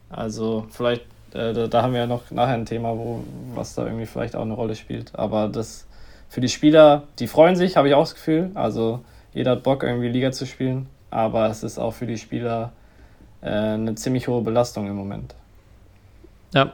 Also 0.10 0.66
vielleicht, 0.72 1.04
äh, 1.34 1.54
da, 1.54 1.68
da, 1.68 1.84
haben 1.84 1.94
wir 1.94 2.02
ja 2.02 2.08
noch 2.08 2.32
nachher 2.32 2.56
ein 2.56 2.66
Thema, 2.66 2.98
wo 2.98 3.24
was 3.54 3.76
da 3.76 3.86
irgendwie 3.86 4.06
vielleicht 4.06 4.36
auch 4.36 4.42
eine 4.42 4.54
Rolle 4.54 4.76
spielt. 4.76 5.16
Aber 5.16 5.48
das 5.48 5.86
für 6.34 6.42
die 6.42 6.50
Spieler, 6.50 7.04
die 7.20 7.28
freuen 7.28 7.56
sich, 7.56 7.78
habe 7.78 7.88
ich 7.88 7.94
auch 7.94 8.02
das 8.02 8.16
Gefühl. 8.16 8.50
Also 8.56 9.06
jeder 9.36 9.52
hat 9.52 9.62
Bock, 9.62 9.84
irgendwie 9.84 10.08
Liga 10.08 10.32
zu 10.32 10.48
spielen. 10.48 10.88
Aber 11.12 11.46
es 11.46 11.62
ist 11.62 11.78
auch 11.78 11.92
für 11.92 12.08
die 12.08 12.18
Spieler 12.18 12.72
äh, 13.42 13.50
eine 13.50 13.94
ziemlich 13.94 14.28
hohe 14.28 14.42
Belastung 14.42 14.88
im 14.88 14.96
Moment. 14.96 15.36
Ja, 16.56 16.74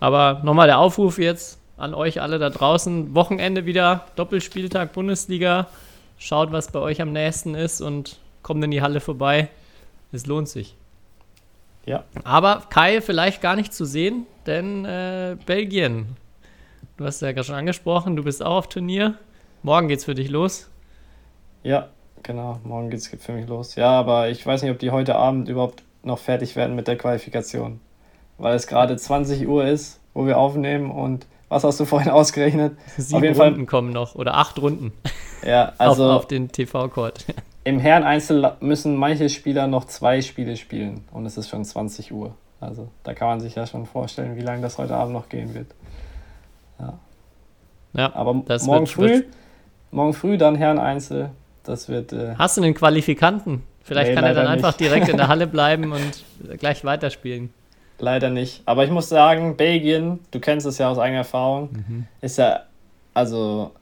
aber 0.00 0.40
nochmal 0.42 0.68
der 0.68 0.78
Aufruf 0.78 1.18
jetzt 1.18 1.58
an 1.76 1.92
euch 1.92 2.22
alle 2.22 2.38
da 2.38 2.48
draußen. 2.48 3.14
Wochenende 3.14 3.66
wieder, 3.66 4.06
Doppelspieltag 4.16 4.94
Bundesliga. 4.94 5.66
Schaut, 6.16 6.50
was 6.50 6.72
bei 6.72 6.78
euch 6.78 7.02
am 7.02 7.12
nächsten 7.12 7.54
ist 7.54 7.82
und 7.82 8.16
kommt 8.42 8.64
in 8.64 8.70
die 8.70 8.80
Halle 8.80 9.00
vorbei. 9.00 9.50
Es 10.12 10.24
lohnt 10.24 10.48
sich. 10.48 10.76
Ja. 11.84 12.04
Aber 12.24 12.62
Kai 12.70 13.02
vielleicht 13.02 13.42
gar 13.42 13.54
nicht 13.54 13.74
zu 13.74 13.84
sehen, 13.84 14.26
denn 14.46 14.86
äh, 14.86 15.36
Belgien. 15.44 16.16
Du 16.96 17.04
hast 17.04 17.22
ja 17.22 17.32
gerade 17.32 17.44
schon 17.44 17.56
angesprochen, 17.56 18.16
du 18.16 18.22
bist 18.22 18.42
auch 18.42 18.56
auf 18.56 18.68
Turnier. 18.68 19.14
Morgen 19.62 19.88
geht's 19.88 20.04
für 20.04 20.14
dich 20.14 20.30
los. 20.30 20.70
Ja, 21.62 21.88
genau. 22.22 22.60
Morgen 22.64 22.90
geht's 22.90 23.08
für 23.08 23.32
mich 23.32 23.48
los. 23.48 23.74
Ja, 23.74 23.90
aber 23.90 24.28
ich 24.28 24.46
weiß 24.46 24.62
nicht, 24.62 24.70
ob 24.70 24.78
die 24.78 24.90
heute 24.90 25.16
Abend 25.16 25.48
überhaupt 25.48 25.82
noch 26.02 26.18
fertig 26.18 26.54
werden 26.56 26.76
mit 26.76 26.86
der 26.86 26.96
Qualifikation 26.96 27.80
weil 28.38 28.54
es 28.54 28.66
gerade 28.66 28.96
20 28.96 29.46
Uhr 29.46 29.64
ist, 29.66 30.00
wo 30.12 30.26
wir 30.26 30.38
aufnehmen 30.38 30.90
und 30.90 31.26
was 31.48 31.64
hast 31.64 31.78
du 31.80 31.84
vorhin 31.84 32.10
ausgerechnet? 32.10 32.76
Sieben 32.96 33.16
Auf 33.16 33.22
jeden 33.22 33.40
Runden 33.40 33.56
Fall, 33.56 33.66
kommen 33.66 33.92
noch 33.92 34.14
oder 34.14 34.34
acht 34.34 34.60
Runden. 34.60 34.92
Ja, 35.46 35.74
also 35.78 36.06
auf, 36.06 36.20
auf 36.20 36.26
den 36.26 36.50
TV-Court. 36.50 37.26
Im 37.64 37.78
Herren-Einzel 37.78 38.52
müssen 38.60 38.96
manche 38.96 39.28
Spieler 39.28 39.66
noch 39.66 39.84
zwei 39.84 40.22
Spiele 40.22 40.56
spielen 40.56 41.04
und 41.12 41.26
es 41.26 41.36
ist 41.36 41.50
schon 41.50 41.66
20 41.66 42.12
Uhr. 42.12 42.34
Also 42.60 42.88
da 43.02 43.12
kann 43.12 43.28
man 43.28 43.40
sich 43.40 43.54
ja 43.54 43.66
schon 43.66 43.84
vorstellen, 43.84 44.36
wie 44.36 44.40
lange 44.40 44.62
das 44.62 44.78
heute 44.78 44.94
Abend 44.96 45.12
noch 45.12 45.28
gehen 45.28 45.52
wird. 45.52 45.66
Ja. 46.78 46.98
Ja, 47.96 48.14
aber 48.14 48.34
morgen 48.34 48.86
früh, 48.86 49.24
morgen 49.90 50.14
früh 50.14 50.36
dann 50.36 50.56
Herren-Einzel. 50.56 51.30
Das 51.62 51.88
wird. 51.88 52.12
Äh, 52.12 52.34
Hast 52.36 52.56
du 52.56 52.62
einen 52.62 52.74
Qualifikanten? 52.74 53.62
Vielleicht 53.82 54.10
nee, 54.10 54.14
kann 54.14 54.24
er 54.24 54.34
dann 54.34 54.46
einfach 54.46 54.78
nicht. 54.78 54.80
direkt 54.80 55.08
in 55.08 55.16
der 55.16 55.28
Halle 55.28 55.46
bleiben 55.46 55.92
und 55.92 56.58
gleich 56.58 56.84
weiterspielen. 56.84 57.52
Leider 57.98 58.30
nicht. 58.30 58.62
Aber 58.66 58.84
ich 58.84 58.90
muss 58.90 59.08
sagen, 59.08 59.56
Belgien, 59.56 60.20
du 60.30 60.40
kennst 60.40 60.66
es 60.66 60.78
ja 60.78 60.90
aus 60.90 60.98
eigener 60.98 61.18
Erfahrung, 61.18 61.70
mhm. 61.72 62.06
ist 62.20 62.38
ja, 62.38 62.64
also 63.12 63.72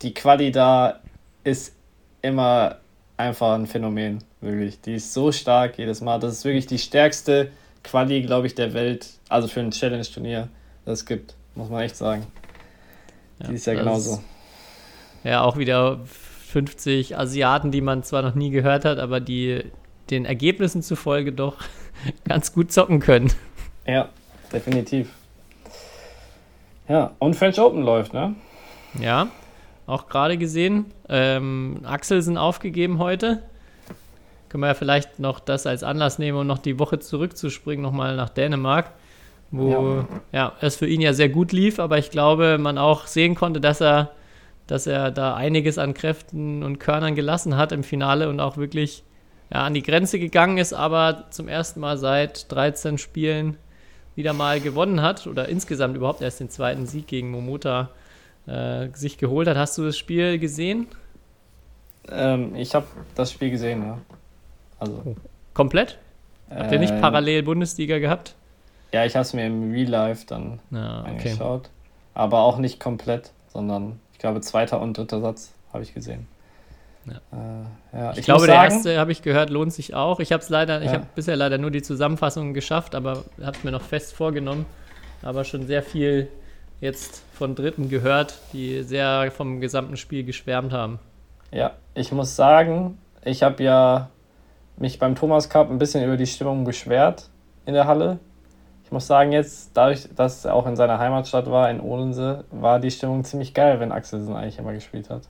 die 0.00 0.14
Quali 0.14 0.50
da 0.50 1.00
ist 1.44 1.74
immer 2.22 2.76
einfach 3.16 3.54
ein 3.54 3.66
Phänomen, 3.66 4.20
wirklich. 4.40 4.80
Die 4.80 4.94
ist 4.94 5.12
so 5.12 5.32
stark 5.32 5.78
jedes 5.78 6.00
Mal. 6.00 6.18
Das 6.18 6.32
ist 6.32 6.44
wirklich 6.44 6.66
die 6.66 6.78
stärkste 6.78 7.50
Quali, 7.82 8.22
glaube 8.22 8.46
ich, 8.46 8.54
der 8.54 8.72
Welt, 8.74 9.08
also 9.28 9.48
für 9.48 9.60
ein 9.60 9.70
Challenge-Turnier, 9.70 10.48
das 10.84 11.00
es 11.00 11.06
gibt, 11.06 11.34
muss 11.58 11.68
man 11.68 11.82
echt 11.82 11.96
sagen. 11.96 12.24
Ja, 13.40 13.48
die 13.48 13.54
ist 13.54 13.66
ja 13.66 13.74
genauso. 13.74 14.22
Ja, 15.24 15.42
auch 15.42 15.58
wieder 15.58 15.98
50 16.06 17.18
Asiaten, 17.18 17.70
die 17.70 17.80
man 17.80 18.04
zwar 18.04 18.22
noch 18.22 18.34
nie 18.34 18.50
gehört 18.50 18.84
hat, 18.84 18.98
aber 18.98 19.20
die 19.20 19.64
den 20.08 20.24
Ergebnissen 20.24 20.82
zufolge 20.82 21.32
doch 21.32 21.56
ganz 22.28 22.52
gut 22.52 22.72
zocken 22.72 23.00
können. 23.00 23.32
Ja, 23.86 24.08
definitiv. 24.52 25.10
Ja, 26.88 27.10
und 27.18 27.34
French 27.34 27.60
Open 27.60 27.82
läuft, 27.82 28.14
ne? 28.14 28.34
Ja, 28.98 29.28
auch 29.86 30.08
gerade 30.08 30.38
gesehen. 30.38 30.86
Ähm, 31.08 31.80
Axelsen 31.84 32.38
aufgegeben 32.38 32.98
heute. 32.98 33.42
Können 34.48 34.62
wir 34.62 34.68
ja 34.68 34.74
vielleicht 34.74 35.18
noch 35.18 35.40
das 35.40 35.66
als 35.66 35.82
Anlass 35.82 36.18
nehmen, 36.18 36.38
um 36.38 36.46
noch 36.46 36.58
die 36.58 36.78
Woche 36.78 37.00
zurückzuspringen, 37.00 37.82
nochmal 37.82 38.16
nach 38.16 38.30
Dänemark, 38.30 38.92
wo 39.50 39.70
ja. 39.70 40.06
ja. 40.32 40.52
es 40.60 40.76
für 40.76 40.86
ihn 40.86 41.00
ja 41.00 41.12
sehr 41.12 41.28
gut 41.28 41.52
lief, 41.52 41.78
aber 41.78 41.98
ich 41.98 42.10
glaube, 42.10 42.58
man 42.58 42.78
auch 42.78 43.06
sehen 43.06 43.34
konnte, 43.34 43.60
dass 43.60 43.80
er, 43.80 44.12
dass 44.66 44.86
er 44.86 45.10
da 45.10 45.34
einiges 45.34 45.78
an 45.78 45.94
Kräften 45.94 46.62
und 46.62 46.78
Körnern 46.78 47.14
gelassen 47.14 47.56
hat 47.56 47.72
im 47.72 47.82
Finale 47.82 48.28
und 48.28 48.40
auch 48.40 48.56
wirklich 48.56 49.04
ja, 49.52 49.64
an 49.64 49.74
die 49.74 49.82
Grenze 49.82 50.18
gegangen 50.18 50.58
ist, 50.58 50.74
aber 50.74 51.26
zum 51.30 51.48
ersten 51.48 51.80
Mal 51.80 51.96
seit 51.96 52.50
13 52.52 52.98
Spielen 52.98 53.56
wieder 54.14 54.32
mal 54.32 54.60
gewonnen 54.60 55.00
hat 55.00 55.26
oder 55.26 55.48
insgesamt 55.48 55.96
überhaupt 55.96 56.20
erst 56.20 56.40
den 56.40 56.50
zweiten 56.50 56.86
Sieg 56.86 57.06
gegen 57.06 57.30
Momota 57.30 57.90
äh, 58.46 58.88
sich 58.92 59.16
geholt 59.16 59.48
hat. 59.48 59.56
Hast 59.56 59.78
du 59.78 59.84
das 59.84 59.96
Spiel 59.96 60.38
gesehen? 60.38 60.88
Ähm, 62.10 62.54
ich 62.56 62.74
habe 62.74 62.86
das 63.14 63.32
Spiel 63.32 63.50
gesehen, 63.50 63.82
ja. 63.84 63.98
Also. 64.78 65.02
Oh. 65.04 65.16
Komplett? 65.54 65.98
Habt 66.50 66.72
ihr 66.72 66.78
nicht 66.78 66.94
ähm, 66.94 67.00
parallel 67.00 67.42
Bundesliga 67.42 67.98
gehabt? 67.98 68.34
Ja, 68.92 69.04
ich 69.04 69.14
habe 69.14 69.22
es 69.22 69.32
mir 69.32 69.46
im 69.46 69.72
Real 69.72 69.88
Life 69.88 70.26
dann 70.26 70.60
ah, 70.72 71.02
okay. 71.02 71.10
angeschaut. 71.10 71.70
Aber 72.14 72.40
auch 72.40 72.58
nicht 72.58 72.80
komplett, 72.80 73.32
sondern 73.52 74.00
ich 74.12 74.18
glaube, 74.18 74.40
zweiter 74.40 74.80
und 74.80 74.96
dritter 74.96 75.20
Satz 75.20 75.52
habe 75.72 75.82
ich 75.82 75.94
gesehen. 75.94 76.26
Ja. 77.06 77.14
Äh, 77.32 77.98
ja. 77.98 78.12
Ich, 78.12 78.18
ich 78.18 78.24
glaube, 78.24 78.46
der 78.46 78.56
erste, 78.56 78.98
habe 78.98 79.12
ich 79.12 79.22
gehört, 79.22 79.50
lohnt 79.50 79.72
sich 79.72 79.94
auch. 79.94 80.20
Ich 80.20 80.32
habe 80.32 80.42
es 80.42 80.48
leider, 80.48 80.78
ja. 80.78 80.84
ich 80.84 80.92
habe 80.92 81.06
bisher 81.14 81.36
leider 81.36 81.58
nur 81.58 81.70
die 81.70 81.82
Zusammenfassung 81.82 82.54
geschafft, 82.54 82.94
aber 82.94 83.24
habe 83.42 83.56
es 83.56 83.64
mir 83.64 83.70
noch 83.70 83.82
fest 83.82 84.14
vorgenommen. 84.14 84.66
Aber 85.22 85.44
schon 85.44 85.66
sehr 85.66 85.82
viel 85.82 86.28
jetzt 86.80 87.22
von 87.32 87.54
Dritten 87.54 87.88
gehört, 87.88 88.38
die 88.52 88.82
sehr 88.82 89.30
vom 89.30 89.60
gesamten 89.60 89.96
Spiel 89.96 90.24
geschwärmt 90.24 90.72
haben. 90.72 90.98
Ja, 91.50 91.72
ich 91.94 92.12
muss 92.12 92.36
sagen, 92.36 92.98
ich 93.24 93.42
habe 93.42 93.62
ja 93.64 94.10
mich 94.76 94.98
beim 94.98 95.14
Thomas 95.14 95.48
Cup 95.48 95.70
ein 95.70 95.78
bisschen 95.78 96.04
über 96.04 96.16
die 96.16 96.26
Stimmung 96.26 96.64
beschwert 96.64 97.28
in 97.66 97.74
der 97.74 97.86
Halle. 97.86 98.18
Ich 98.88 98.92
muss 98.92 99.06
sagen, 99.06 99.32
jetzt, 99.32 99.72
dadurch, 99.74 100.08
dass 100.16 100.46
er 100.46 100.54
auch 100.54 100.66
in 100.66 100.74
seiner 100.74 100.98
Heimatstadt 100.98 101.50
war, 101.50 101.68
in 101.68 101.78
Odense, 101.78 102.44
war 102.50 102.80
die 102.80 102.90
Stimmung 102.90 103.22
ziemlich 103.22 103.52
geil, 103.52 103.80
wenn 103.80 103.92
Axelsen 103.92 104.34
eigentlich 104.34 104.58
immer 104.58 104.72
gespielt 104.72 105.10
hat. 105.10 105.24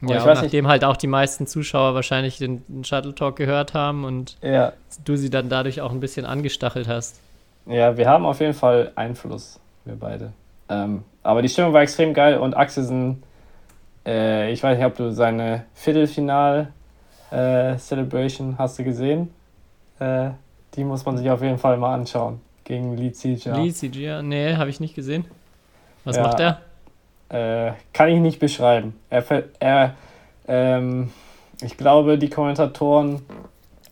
Ja, 0.00 0.16
ich 0.16 0.24
weiß 0.24 0.40
nachdem 0.40 0.64
nicht. 0.64 0.70
halt 0.70 0.84
auch 0.84 0.96
die 0.96 1.08
meisten 1.08 1.46
Zuschauer 1.46 1.94
wahrscheinlich 1.94 2.38
den, 2.38 2.64
den 2.68 2.84
Shuttle 2.84 3.14
Talk 3.14 3.36
gehört 3.36 3.74
haben 3.74 4.04
und 4.04 4.38
ja. 4.40 4.72
du 5.04 5.16
sie 5.16 5.28
dann 5.28 5.50
dadurch 5.50 5.82
auch 5.82 5.90
ein 5.90 6.00
bisschen 6.00 6.24
angestachelt 6.24 6.88
hast. 6.88 7.20
Ja, 7.66 7.98
wir 7.98 8.08
haben 8.08 8.24
auf 8.24 8.40
jeden 8.40 8.54
Fall 8.54 8.92
Einfluss, 8.94 9.60
wir 9.84 9.96
beide. 9.96 10.32
Ähm, 10.70 11.04
aber 11.22 11.42
die 11.42 11.50
Stimmung 11.50 11.74
war 11.74 11.82
extrem 11.82 12.14
geil 12.14 12.38
und 12.38 12.56
Axelsen, 12.56 13.22
äh, 14.06 14.50
ich 14.50 14.62
weiß 14.62 14.78
nicht, 14.78 14.86
ob 14.86 14.96
du 14.96 15.12
seine 15.12 15.66
Viertelfinal-Celebration 15.74 18.52
äh, 18.52 18.54
hast 18.56 18.78
du 18.78 18.84
gesehen. 18.84 19.34
Äh, 19.98 20.30
die 20.76 20.84
muss 20.84 21.04
man 21.04 21.18
sich 21.18 21.28
auf 21.28 21.42
jeden 21.42 21.58
Fall 21.58 21.76
mal 21.76 21.92
anschauen. 21.92 22.40
Gegen 22.64 22.96
Lee 22.96 23.12
Zijia. 23.12 23.56
Lee 23.56 23.72
Zijia? 23.72 24.22
Nee, 24.22 24.54
habe 24.56 24.70
ich 24.70 24.80
nicht 24.80 24.94
gesehen. 24.94 25.24
Was 26.04 26.16
ja. 26.16 26.22
macht 26.22 26.40
er? 26.40 26.60
Äh, 27.28 27.72
kann 27.92 28.08
ich 28.08 28.20
nicht 28.20 28.38
beschreiben. 28.38 28.94
Er, 29.10 29.24
er 29.58 29.94
ähm, 30.46 31.10
ich 31.62 31.76
glaube, 31.76 32.18
die 32.18 32.28
Kommentatoren 32.28 33.22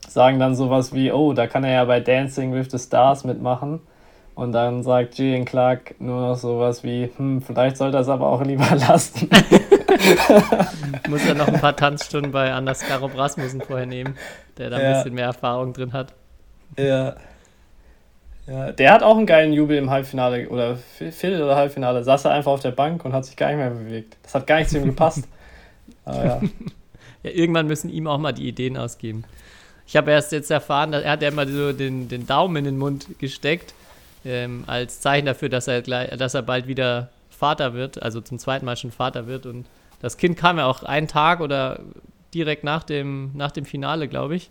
sagen 0.08 0.38
dann 0.38 0.54
sowas 0.54 0.92
wie, 0.92 1.12
oh, 1.12 1.32
da 1.32 1.46
kann 1.46 1.64
er 1.64 1.72
ja 1.72 1.84
bei 1.84 2.00
Dancing 2.00 2.52
with 2.52 2.70
the 2.70 2.78
Stars 2.78 3.24
mitmachen. 3.24 3.80
Und 4.34 4.52
dann 4.52 4.82
sagt 4.82 5.18
Julian 5.18 5.44
Clark 5.44 5.94
nur 6.00 6.20
noch 6.20 6.36
sowas 6.36 6.82
wie, 6.82 7.10
hm, 7.16 7.42
vielleicht 7.42 7.76
sollte 7.76 7.98
er 7.98 8.00
es 8.00 8.08
aber 8.08 8.26
auch 8.26 8.42
lieber 8.42 8.74
lassen. 8.74 9.28
Muss 11.08 11.26
er 11.26 11.34
noch 11.34 11.48
ein 11.48 11.60
paar 11.60 11.76
Tanzstunden 11.76 12.32
bei 12.32 12.52
Anders 12.52 12.80
Karob 12.80 13.16
Rasmussen 13.16 13.60
vorher 13.60 13.86
nehmen, 13.86 14.16
der 14.56 14.70
da 14.70 14.76
ein 14.76 14.82
ja. 14.82 14.92
bisschen 14.94 15.14
mehr 15.14 15.26
Erfahrung 15.26 15.72
drin 15.72 15.92
hat. 15.92 16.14
Ja. 16.78 17.14
Ja, 18.50 18.72
der 18.72 18.92
hat 18.92 19.04
auch 19.04 19.16
einen 19.16 19.26
geilen 19.26 19.52
Jubel 19.52 19.76
im 19.76 19.90
Halbfinale 19.90 20.48
oder 20.48 20.76
Viertel- 20.76 21.40
oder 21.40 21.54
Halbfinale. 21.54 22.02
Saß 22.02 22.24
er 22.24 22.32
einfach 22.32 22.50
auf 22.50 22.60
der 22.60 22.72
Bank 22.72 23.04
und 23.04 23.12
hat 23.12 23.24
sich 23.24 23.36
gar 23.36 23.46
nicht 23.46 23.58
mehr 23.58 23.70
bewegt. 23.70 24.16
Das 24.24 24.34
hat 24.34 24.48
gar 24.48 24.58
nicht 24.58 24.70
zu 24.70 24.78
ihm 24.78 24.86
gepasst. 24.86 25.28
Aber 26.04 26.24
ja. 26.24 26.40
ja, 27.22 27.30
irgendwann 27.30 27.68
müssen 27.68 27.90
ihm 27.90 28.08
auch 28.08 28.18
mal 28.18 28.32
die 28.32 28.48
Ideen 28.48 28.76
ausgeben. 28.76 29.22
Ich 29.86 29.96
habe 29.96 30.10
erst 30.10 30.32
jetzt 30.32 30.50
erfahren, 30.50 30.90
dass 30.90 31.04
er 31.04 31.12
hat 31.12 31.22
ja 31.22 31.28
immer 31.28 31.46
so 31.46 31.72
den, 31.72 32.08
den 32.08 32.26
Daumen 32.26 32.56
in 32.56 32.64
den 32.64 32.78
Mund 32.78 33.06
gesteckt, 33.20 33.72
ähm, 34.24 34.64
als 34.66 35.00
Zeichen 35.00 35.26
dafür, 35.26 35.48
dass 35.48 35.68
er, 35.68 35.82
gleich, 35.82 36.10
dass 36.16 36.34
er 36.34 36.42
bald 36.42 36.66
wieder 36.66 37.08
Vater 37.30 37.72
wird, 37.74 38.02
also 38.02 38.20
zum 38.20 38.40
zweiten 38.40 38.64
Mal 38.64 38.76
schon 38.76 38.90
Vater 38.90 39.28
wird. 39.28 39.46
Und 39.46 39.66
Das 40.00 40.16
Kind 40.16 40.36
kam 40.36 40.58
ja 40.58 40.66
auch 40.66 40.82
einen 40.82 41.06
Tag 41.06 41.40
oder 41.40 41.78
direkt 42.34 42.64
nach 42.64 42.82
dem, 42.82 43.30
nach 43.34 43.52
dem 43.52 43.64
Finale, 43.64 44.08
glaube 44.08 44.34
ich. 44.34 44.50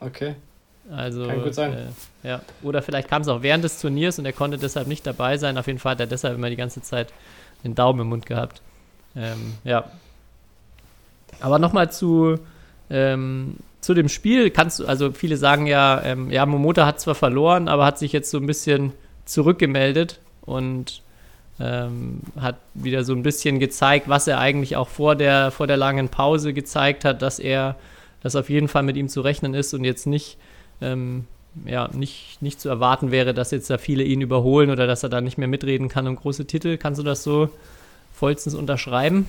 Okay. 0.00 0.34
Also, 0.90 1.26
Kann 1.26 1.42
gut 1.42 1.54
sein. 1.54 1.72
Äh, 1.72 2.28
ja. 2.28 2.40
Oder 2.62 2.82
vielleicht 2.82 3.08
kam 3.08 3.22
es 3.22 3.28
auch 3.28 3.42
während 3.42 3.64
des 3.64 3.80
Turniers 3.80 4.18
und 4.18 4.26
er 4.26 4.32
konnte 4.32 4.58
deshalb 4.58 4.88
nicht 4.88 5.06
dabei 5.06 5.38
sein. 5.38 5.56
Auf 5.58 5.66
jeden 5.66 5.78
Fall 5.78 5.92
hat 5.92 6.00
er 6.00 6.06
deshalb 6.06 6.36
immer 6.36 6.50
die 6.50 6.56
ganze 6.56 6.82
Zeit 6.82 7.12
den 7.64 7.74
Daumen 7.74 8.00
im 8.00 8.08
Mund 8.08 8.26
gehabt. 8.26 8.60
Ähm, 9.16 9.54
ja. 9.64 9.84
Aber 11.40 11.58
nochmal 11.58 11.90
zu, 11.92 12.38
ähm, 12.90 13.56
zu 13.80 13.94
dem 13.94 14.08
Spiel. 14.08 14.50
Kannst 14.50 14.80
du, 14.80 14.86
also 14.86 15.12
viele 15.12 15.36
sagen 15.36 15.66
ja, 15.66 16.02
ähm, 16.02 16.30
ja, 16.30 16.46
Momota 16.46 16.86
hat 16.86 17.00
zwar 17.00 17.14
verloren, 17.14 17.68
aber 17.68 17.84
hat 17.84 17.98
sich 17.98 18.12
jetzt 18.12 18.30
so 18.30 18.38
ein 18.38 18.46
bisschen 18.46 18.92
zurückgemeldet 19.24 20.20
und 20.42 21.02
ähm, 21.60 22.20
hat 22.40 22.56
wieder 22.74 23.04
so 23.04 23.12
ein 23.12 23.22
bisschen 23.22 23.60
gezeigt, 23.60 24.08
was 24.08 24.26
er 24.26 24.38
eigentlich 24.38 24.76
auch 24.76 24.88
vor 24.88 25.14
der, 25.14 25.50
vor 25.50 25.66
der 25.66 25.76
langen 25.76 26.08
Pause 26.08 26.52
gezeigt 26.52 27.04
hat, 27.04 27.22
dass 27.22 27.38
er, 27.38 27.76
dass 28.22 28.36
auf 28.36 28.50
jeden 28.50 28.68
Fall 28.68 28.82
mit 28.82 28.96
ihm 28.96 29.08
zu 29.08 29.20
rechnen 29.20 29.54
ist 29.54 29.74
und 29.74 29.84
jetzt 29.84 30.06
nicht, 30.06 30.38
ähm, 30.82 31.26
ja, 31.64 31.88
nicht, 31.92 32.40
nicht 32.40 32.60
zu 32.60 32.68
erwarten 32.68 33.10
wäre, 33.10 33.34
dass 33.34 33.50
jetzt 33.50 33.68
da 33.70 33.78
viele 33.78 34.04
ihn 34.04 34.20
überholen 34.20 34.70
oder 34.70 34.86
dass 34.86 35.02
er 35.02 35.08
da 35.08 35.20
nicht 35.20 35.38
mehr 35.38 35.48
mitreden 35.48 35.88
kann 35.88 36.06
um 36.06 36.16
große 36.16 36.46
Titel. 36.46 36.78
Kannst 36.78 36.98
du 36.98 37.04
das 37.04 37.22
so 37.22 37.50
vollstens 38.14 38.54
unterschreiben? 38.54 39.26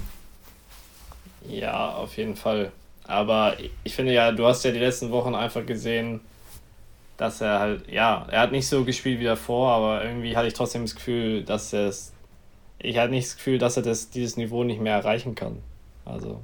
Ja, 1.49 1.93
auf 1.95 2.15
jeden 2.17 2.35
Fall. 2.35 2.71
Aber 3.05 3.57
ich 3.83 3.95
finde 3.95 4.13
ja, 4.13 4.31
du 4.31 4.45
hast 4.45 4.63
ja 4.63 4.71
die 4.71 4.79
letzten 4.79 5.11
Wochen 5.11 5.35
einfach 5.35 5.65
gesehen, 5.65 6.21
dass 7.17 7.41
er 7.41 7.59
halt, 7.59 7.91
ja, 7.91 8.25
er 8.31 8.41
hat 8.41 8.51
nicht 8.51 8.67
so 8.67 8.83
gespielt 8.85 9.19
wie 9.19 9.25
davor, 9.25 9.71
aber 9.71 10.03
irgendwie 10.03 10.35
hatte 10.35 10.47
ich 10.47 10.53
trotzdem 10.53 10.83
das 10.83 10.95
Gefühl, 10.95 11.43
dass 11.43 11.73
er 11.73 11.87
es, 11.87 12.13
ich 12.79 12.97
hatte 12.97 13.11
nicht 13.11 13.27
das 13.27 13.35
Gefühl, 13.35 13.57
dass 13.57 13.77
er 13.77 13.83
das, 13.83 14.09
dieses 14.09 14.37
Niveau 14.37 14.63
nicht 14.63 14.81
mehr 14.81 14.95
erreichen 14.95 15.35
kann. 15.35 15.57
Also, 16.05 16.41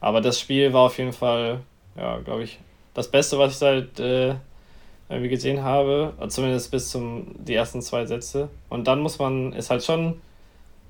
aber 0.00 0.20
das 0.20 0.38
Spiel 0.38 0.72
war 0.72 0.82
auf 0.82 0.98
jeden 0.98 1.12
Fall, 1.12 1.60
ja, 1.96 2.18
glaube 2.18 2.44
ich, 2.44 2.58
das 2.98 3.08
Beste, 3.08 3.38
was 3.38 3.52
ich 3.52 3.58
seit 3.58 4.00
äh, 4.00 4.34
irgendwie 5.08 5.30
gesehen 5.30 5.62
habe, 5.62 6.12
zumindest 6.28 6.70
bis 6.70 6.90
zum 6.90 7.34
die 7.38 7.54
ersten 7.54 7.80
zwei 7.80 8.04
Sätze. 8.04 8.48
Und 8.68 8.86
dann 8.86 9.00
muss 9.00 9.18
man, 9.18 9.52
ist 9.52 9.70
halt 9.70 9.82
schon, 9.82 10.20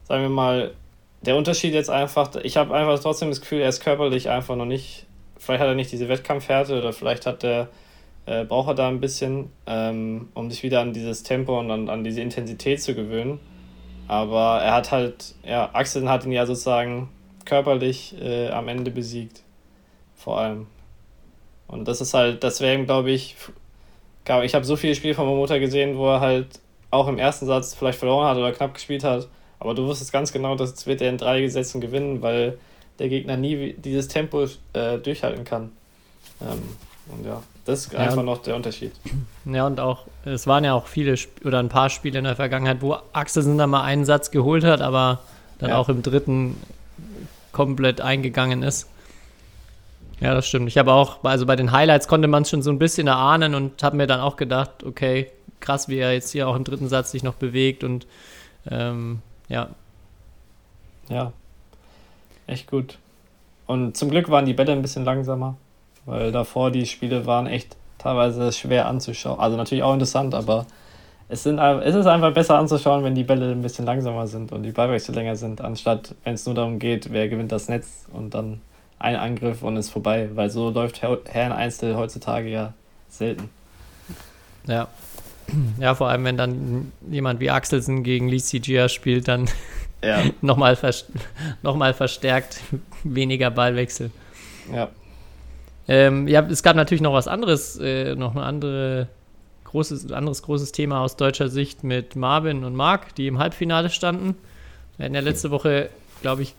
sagen 0.04 0.22
wir 0.22 0.30
mal, 0.30 0.74
der 1.22 1.36
Unterschied 1.36 1.74
jetzt 1.74 1.90
einfach, 1.90 2.34
ich 2.42 2.56
habe 2.56 2.74
einfach 2.74 2.98
trotzdem 3.00 3.28
das 3.28 3.40
Gefühl, 3.40 3.60
er 3.60 3.68
ist 3.68 3.80
körperlich 3.80 4.28
einfach 4.28 4.56
noch 4.56 4.64
nicht, 4.64 5.06
vielleicht 5.36 5.60
hat 5.60 5.68
er 5.68 5.74
nicht 5.74 5.92
diese 5.92 6.08
Wettkampfhärte 6.08 6.78
oder 6.78 6.92
vielleicht 6.92 7.26
hat 7.26 7.44
er, 7.44 7.68
äh, 8.26 8.44
braucht 8.44 8.68
er 8.68 8.74
da 8.74 8.88
ein 8.88 9.00
bisschen, 9.00 9.50
ähm, 9.66 10.28
um 10.34 10.50
sich 10.50 10.62
wieder 10.62 10.80
an 10.80 10.92
dieses 10.92 11.22
Tempo 11.22 11.58
und 11.58 11.70
an, 11.70 11.88
an 11.88 12.04
diese 12.04 12.20
Intensität 12.20 12.82
zu 12.82 12.94
gewöhnen. 12.94 13.40
Aber 14.06 14.60
er 14.62 14.74
hat 14.74 14.90
halt, 14.90 15.34
ja, 15.44 15.70
Axel 15.74 16.08
hat 16.08 16.24
ihn 16.24 16.32
ja 16.32 16.46
sozusagen 16.46 17.10
körperlich 17.44 18.14
äh, 18.20 18.48
am 18.48 18.68
Ende 18.68 18.90
besiegt. 18.90 19.42
Vor 20.16 20.40
allem. 20.40 20.66
Und 21.68 21.86
das 21.86 22.00
ist 22.00 22.14
halt, 22.14 22.42
das 22.42 22.60
wäre 22.60 22.74
ihm, 22.74 22.86
glaube 22.86 23.10
ich, 23.10 23.36
ich 24.42 24.54
habe 24.54 24.64
so 24.64 24.76
viele 24.76 24.94
Spiele 24.94 25.14
von 25.14 25.26
Momota 25.26 25.58
gesehen, 25.58 25.96
wo 25.96 26.08
er 26.08 26.20
halt 26.20 26.46
auch 26.90 27.08
im 27.08 27.18
ersten 27.18 27.46
Satz 27.46 27.74
vielleicht 27.74 27.98
verloren 27.98 28.26
hat 28.26 28.36
oder 28.36 28.52
knapp 28.52 28.74
gespielt 28.74 29.04
hat 29.04 29.28
aber 29.60 29.74
du 29.74 29.86
wusstest 29.86 30.12
ganz 30.12 30.32
genau, 30.32 30.54
das 30.54 30.86
wird 30.86 31.02
er 31.02 31.10
in 31.10 31.18
drei 31.18 31.40
Gesetzen 31.40 31.80
gewinnen, 31.80 32.22
weil 32.22 32.58
der 32.98 33.08
Gegner 33.08 33.36
nie 33.36 33.74
dieses 33.74 34.08
Tempo 34.08 34.46
äh, 34.72 34.98
durchhalten 34.98 35.44
kann. 35.44 35.70
Ähm, 36.40 36.62
und 37.08 37.26
ja, 37.26 37.42
das 37.64 37.86
ist 37.86 37.92
ja, 37.92 38.00
einfach 38.00 38.22
noch 38.22 38.42
der 38.42 38.56
Unterschied. 38.56 38.92
Ja, 39.50 39.66
und 39.66 39.80
auch, 39.80 40.04
es 40.26 40.46
waren 40.46 40.62
ja 40.62 40.74
auch 40.74 40.88
viele 40.88 41.14
Sp 41.16 41.40
oder 41.42 41.58
ein 41.58 41.70
paar 41.70 41.88
Spiele 41.88 42.18
in 42.18 42.24
der 42.24 42.36
Vergangenheit, 42.36 42.82
wo 42.82 42.98
Axelsen 43.14 43.56
da 43.56 43.66
mal 43.66 43.82
einen 43.82 44.04
Satz 44.04 44.30
geholt 44.30 44.62
hat, 44.62 44.82
aber 44.82 45.20
dann 45.58 45.70
ja. 45.70 45.78
auch 45.78 45.88
im 45.88 46.02
dritten 46.02 46.60
komplett 47.50 48.02
eingegangen 48.02 48.62
ist. 48.62 48.90
Ja, 50.20 50.34
das 50.34 50.48
stimmt. 50.48 50.68
Ich 50.68 50.78
habe 50.78 50.92
auch, 50.92 51.22
also 51.22 51.46
bei 51.46 51.54
den 51.54 51.70
Highlights 51.70 52.08
konnte 52.08 52.26
man 52.28 52.42
es 52.42 52.50
schon 52.50 52.62
so 52.62 52.70
ein 52.70 52.78
bisschen 52.78 53.06
erahnen 53.06 53.54
und 53.54 53.82
habe 53.82 53.96
mir 53.96 54.06
dann 54.06 54.20
auch 54.20 54.36
gedacht, 54.36 54.84
okay, 54.84 55.30
krass, 55.60 55.88
wie 55.88 55.98
er 55.98 56.12
jetzt 56.12 56.32
hier 56.32 56.48
auch 56.48 56.56
im 56.56 56.64
dritten 56.64 56.88
Satz 56.88 57.12
sich 57.12 57.22
noch 57.22 57.34
bewegt 57.34 57.84
und 57.84 58.06
ähm, 58.70 59.20
ja. 59.48 59.68
Ja. 61.08 61.32
Echt 62.46 62.70
gut. 62.70 62.98
Und 63.66 63.96
zum 63.96 64.10
Glück 64.10 64.30
waren 64.30 64.46
die 64.46 64.54
Bälle 64.54 64.72
ein 64.72 64.82
bisschen 64.82 65.04
langsamer, 65.04 65.56
weil 66.06 66.32
davor 66.32 66.70
die 66.70 66.86
Spiele 66.86 67.26
waren 67.26 67.46
echt 67.46 67.76
teilweise 67.98 68.50
schwer 68.52 68.86
anzuschauen. 68.86 69.38
Also 69.38 69.56
natürlich 69.56 69.84
auch 69.84 69.92
interessant, 69.92 70.34
aber 70.34 70.66
es, 71.28 71.42
sind, 71.42 71.58
es 71.58 71.94
ist 71.94 72.06
einfach 72.06 72.32
besser 72.32 72.58
anzuschauen, 72.58 73.04
wenn 73.04 73.14
die 73.14 73.24
Bälle 73.24 73.52
ein 73.52 73.62
bisschen 73.62 73.84
langsamer 73.84 74.26
sind 74.26 74.50
und 74.52 74.62
die 74.62 74.72
Ballwechsel 74.72 75.14
länger 75.14 75.36
sind, 75.36 75.60
anstatt 75.60 76.14
wenn 76.24 76.34
es 76.34 76.46
nur 76.46 76.54
darum 76.54 76.78
geht, 76.78 77.12
wer 77.12 77.28
gewinnt 77.28 77.52
das 77.52 77.68
Netz 77.68 78.06
und 78.12 78.34
dann 78.34 78.62
ein 78.98 79.16
Angriff 79.16 79.62
und 79.62 79.76
ist 79.76 79.90
vorbei, 79.90 80.28
weil 80.34 80.50
so 80.50 80.70
läuft 80.70 81.02
Herren 81.02 81.52
Einzel 81.52 81.96
heutzutage 81.96 82.48
ja 82.48 82.74
selten. 83.08 83.50
Ja, 84.66 84.88
Ja, 85.80 85.94
vor 85.94 86.08
allem, 86.08 86.24
wenn 86.24 86.36
dann 86.36 86.92
jemand 87.10 87.40
wie 87.40 87.50
Axelsen 87.50 88.02
gegen 88.02 88.28
Lee 88.28 88.38
Gia 88.38 88.88
spielt, 88.88 89.28
dann 89.28 89.48
ja. 90.02 90.22
nochmal 90.40 90.76
vers 90.76 91.06
noch 91.62 91.94
verstärkt 91.94 92.60
weniger 93.04 93.50
Ballwechsel. 93.50 94.10
Ja. 94.72 94.88
Ähm, 95.86 96.28
ja, 96.28 96.42
es 96.42 96.62
gab 96.62 96.76
natürlich 96.76 97.00
noch 97.00 97.14
was 97.14 97.28
anderes, 97.28 97.78
äh, 97.78 98.14
noch 98.14 98.34
ein 98.34 98.42
andere 98.42 99.08
großes, 99.64 100.12
anderes 100.12 100.42
großes 100.42 100.72
Thema 100.72 101.00
aus 101.00 101.16
deutscher 101.16 101.48
Sicht 101.48 101.84
mit 101.84 102.16
Marvin 102.16 102.64
und 102.64 102.74
Marc, 102.74 103.14
die 103.14 103.26
im 103.26 103.38
Halbfinale 103.38 103.90
standen. 103.90 104.36
Wir 104.96 105.06
hatten 105.06 105.14
ja 105.14 105.20
letzte 105.20 105.50
Woche, 105.50 105.88
glaube 106.20 106.42
ich, 106.42 106.54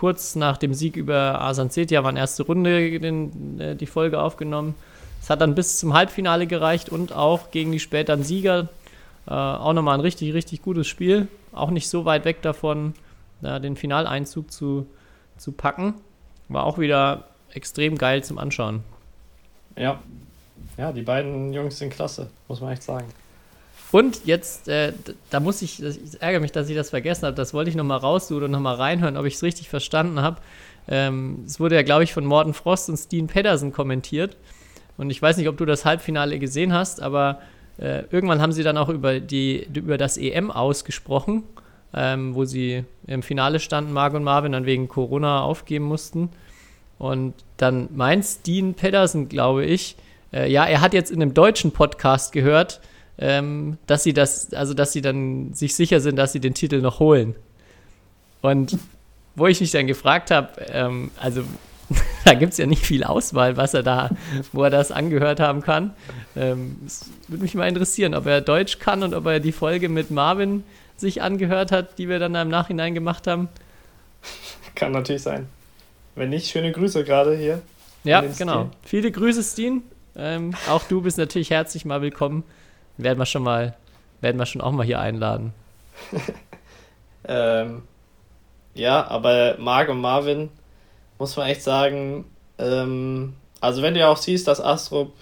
kurz 0.00 0.34
nach 0.34 0.56
dem 0.56 0.72
Sieg 0.72 0.96
über 0.96 1.42
Asan 1.42 1.68
Setia, 1.68 2.02
waren 2.02 2.16
erste 2.16 2.44
Runde 2.44 2.98
den, 2.98 3.60
äh, 3.60 3.76
die 3.76 3.84
Folge 3.84 4.18
aufgenommen. 4.18 4.74
Es 5.20 5.28
hat 5.28 5.42
dann 5.42 5.54
bis 5.54 5.78
zum 5.78 5.92
Halbfinale 5.92 6.46
gereicht 6.46 6.88
und 6.88 7.12
auch 7.12 7.50
gegen 7.50 7.70
die 7.70 7.80
späteren 7.80 8.22
Sieger 8.22 8.70
äh, 9.26 9.32
auch 9.32 9.74
nochmal 9.74 9.98
ein 9.98 10.00
richtig, 10.00 10.32
richtig 10.32 10.62
gutes 10.62 10.86
Spiel. 10.86 11.28
Auch 11.52 11.70
nicht 11.70 11.86
so 11.90 12.06
weit 12.06 12.24
weg 12.24 12.40
davon, 12.40 12.94
da 13.42 13.58
den 13.58 13.76
Finaleinzug 13.76 14.50
zu, 14.50 14.86
zu 15.36 15.52
packen. 15.52 15.92
War 16.48 16.64
auch 16.64 16.78
wieder 16.78 17.24
extrem 17.52 17.98
geil 17.98 18.24
zum 18.24 18.38
Anschauen. 18.38 18.82
Ja. 19.76 20.00
Ja, 20.78 20.92
die 20.92 21.02
beiden 21.02 21.52
Jungs 21.52 21.76
sind 21.76 21.92
klasse, 21.92 22.30
muss 22.48 22.62
man 22.62 22.72
echt 22.72 22.84
sagen. 22.84 23.04
Und 23.92 24.24
jetzt, 24.24 24.68
äh, 24.68 24.92
da 25.30 25.40
muss 25.40 25.62
ich, 25.62 25.82
ich 25.82 26.20
ärgere 26.20 26.40
mich, 26.40 26.52
dass 26.52 26.68
ich 26.68 26.76
das 26.76 26.90
vergessen 26.90 27.26
habe, 27.26 27.36
das 27.36 27.52
wollte 27.54 27.70
ich 27.70 27.76
nochmal 27.76 27.98
raussuchen 27.98 28.44
und 28.44 28.50
nochmal 28.52 28.76
reinhören, 28.76 29.16
ob 29.16 29.26
ich 29.26 29.34
es 29.34 29.42
richtig 29.42 29.68
verstanden 29.68 30.20
habe. 30.20 30.40
Ähm, 30.88 31.44
es 31.46 31.58
wurde 31.58 31.74
ja, 31.74 31.82
glaube 31.82 32.04
ich, 32.04 32.12
von 32.12 32.24
Morten 32.24 32.54
Frost 32.54 32.88
und 32.88 32.96
Steen 32.96 33.26
Pedersen 33.26 33.72
kommentiert. 33.72 34.36
Und 34.96 35.10
ich 35.10 35.20
weiß 35.20 35.38
nicht, 35.38 35.48
ob 35.48 35.56
du 35.56 35.64
das 35.64 35.84
Halbfinale 35.84 36.38
gesehen 36.38 36.72
hast, 36.72 37.02
aber 37.02 37.40
äh, 37.78 38.04
irgendwann 38.10 38.40
haben 38.40 38.52
sie 38.52 38.62
dann 38.62 38.76
auch 38.76 38.88
über, 38.88 39.18
die, 39.18 39.66
über 39.74 39.96
das 39.96 40.18
EM 40.18 40.50
ausgesprochen, 40.50 41.42
ähm, 41.94 42.34
wo 42.34 42.44
sie 42.44 42.84
im 43.06 43.22
Finale 43.22 43.58
standen, 43.58 43.92
Marc 43.92 44.14
und 44.14 44.22
Marvin, 44.22 44.52
dann 44.52 44.66
wegen 44.66 44.88
Corona 44.88 45.42
aufgeben 45.42 45.86
mussten. 45.86 46.28
Und 46.98 47.34
dann 47.56 47.88
meint 47.94 48.46
Dean 48.46 48.74
Pedersen, 48.74 49.28
glaube 49.28 49.64
ich, 49.64 49.96
äh, 50.32 50.50
ja, 50.52 50.66
er 50.66 50.80
hat 50.82 50.92
jetzt 50.92 51.10
in 51.10 51.22
einem 51.22 51.34
deutschen 51.34 51.72
Podcast 51.72 52.32
gehört, 52.32 52.80
ähm, 53.20 53.76
dass 53.86 54.02
sie 54.02 54.14
das, 54.14 54.52
also 54.54 54.74
dass 54.74 54.92
sie 54.92 55.02
dann 55.02 55.52
sich 55.52 55.74
sicher 55.74 56.00
sind, 56.00 56.16
dass 56.16 56.32
sie 56.32 56.40
den 56.40 56.54
Titel 56.54 56.80
noch 56.80 56.98
holen. 56.98 57.36
Und 58.40 58.78
wo 59.36 59.46
ich 59.46 59.60
mich 59.60 59.70
dann 59.70 59.86
gefragt 59.86 60.30
habe, 60.30 60.48
ähm, 60.72 61.10
also 61.20 61.42
da 62.24 62.34
gibt 62.34 62.52
es 62.52 62.58
ja 62.58 62.66
nicht 62.66 62.84
viel 62.84 63.04
Auswahl, 63.04 63.58
was 63.58 63.74
er 63.74 63.82
da, 63.82 64.10
wo 64.52 64.64
er 64.64 64.70
das 64.70 64.90
angehört 64.90 65.38
haben 65.38 65.60
kann. 65.60 65.92
Ähm, 66.34 66.78
es 66.86 67.10
würde 67.28 67.42
mich 67.42 67.54
mal 67.54 67.68
interessieren, 67.68 68.14
ob 68.14 68.26
er 68.26 68.40
Deutsch 68.40 68.78
kann 68.78 69.02
und 69.02 69.12
ob 69.12 69.26
er 69.26 69.38
die 69.38 69.52
Folge 69.52 69.90
mit 69.90 70.10
Marvin 70.10 70.64
sich 70.96 71.20
angehört 71.20 71.72
hat, 71.72 71.98
die 71.98 72.08
wir 72.08 72.18
dann 72.18 72.34
im 72.34 72.48
Nachhinein 72.48 72.94
gemacht 72.94 73.26
haben. 73.26 73.48
Kann 74.74 74.92
natürlich 74.92 75.22
sein. 75.22 75.46
Wenn 76.14 76.30
nicht, 76.30 76.50
schöne 76.50 76.72
Grüße 76.72 77.04
gerade 77.04 77.36
hier. 77.36 77.60
Ja, 78.04 78.22
genau. 78.22 78.64
Stil. 78.64 78.70
Viele 78.82 79.12
Grüße, 79.12 79.42
Steen. 79.42 79.82
Ähm, 80.16 80.54
auch 80.68 80.84
du 80.84 81.02
bist 81.02 81.18
natürlich 81.18 81.50
herzlich 81.50 81.84
mal 81.84 82.00
willkommen. 82.02 82.44
Werden 83.02 83.18
wir 83.18 83.26
schon 83.26 83.42
mal, 83.42 83.74
werden 84.20 84.38
wir 84.38 84.46
schon 84.46 84.60
auch 84.60 84.72
mal 84.72 84.84
hier 84.84 85.00
einladen. 85.00 85.52
ähm, 87.28 87.82
ja, 88.74 89.06
aber 89.08 89.56
Marc 89.58 89.88
und 89.88 90.00
Marvin 90.00 90.50
muss 91.18 91.36
man 91.36 91.48
echt 91.48 91.62
sagen, 91.62 92.24
ähm, 92.58 93.34
also 93.60 93.82
wenn 93.82 93.94
du 93.94 94.00
ja 94.00 94.08
auch 94.08 94.16
siehst, 94.16 94.48
dass 94.48 94.60
Astrup 94.60 95.12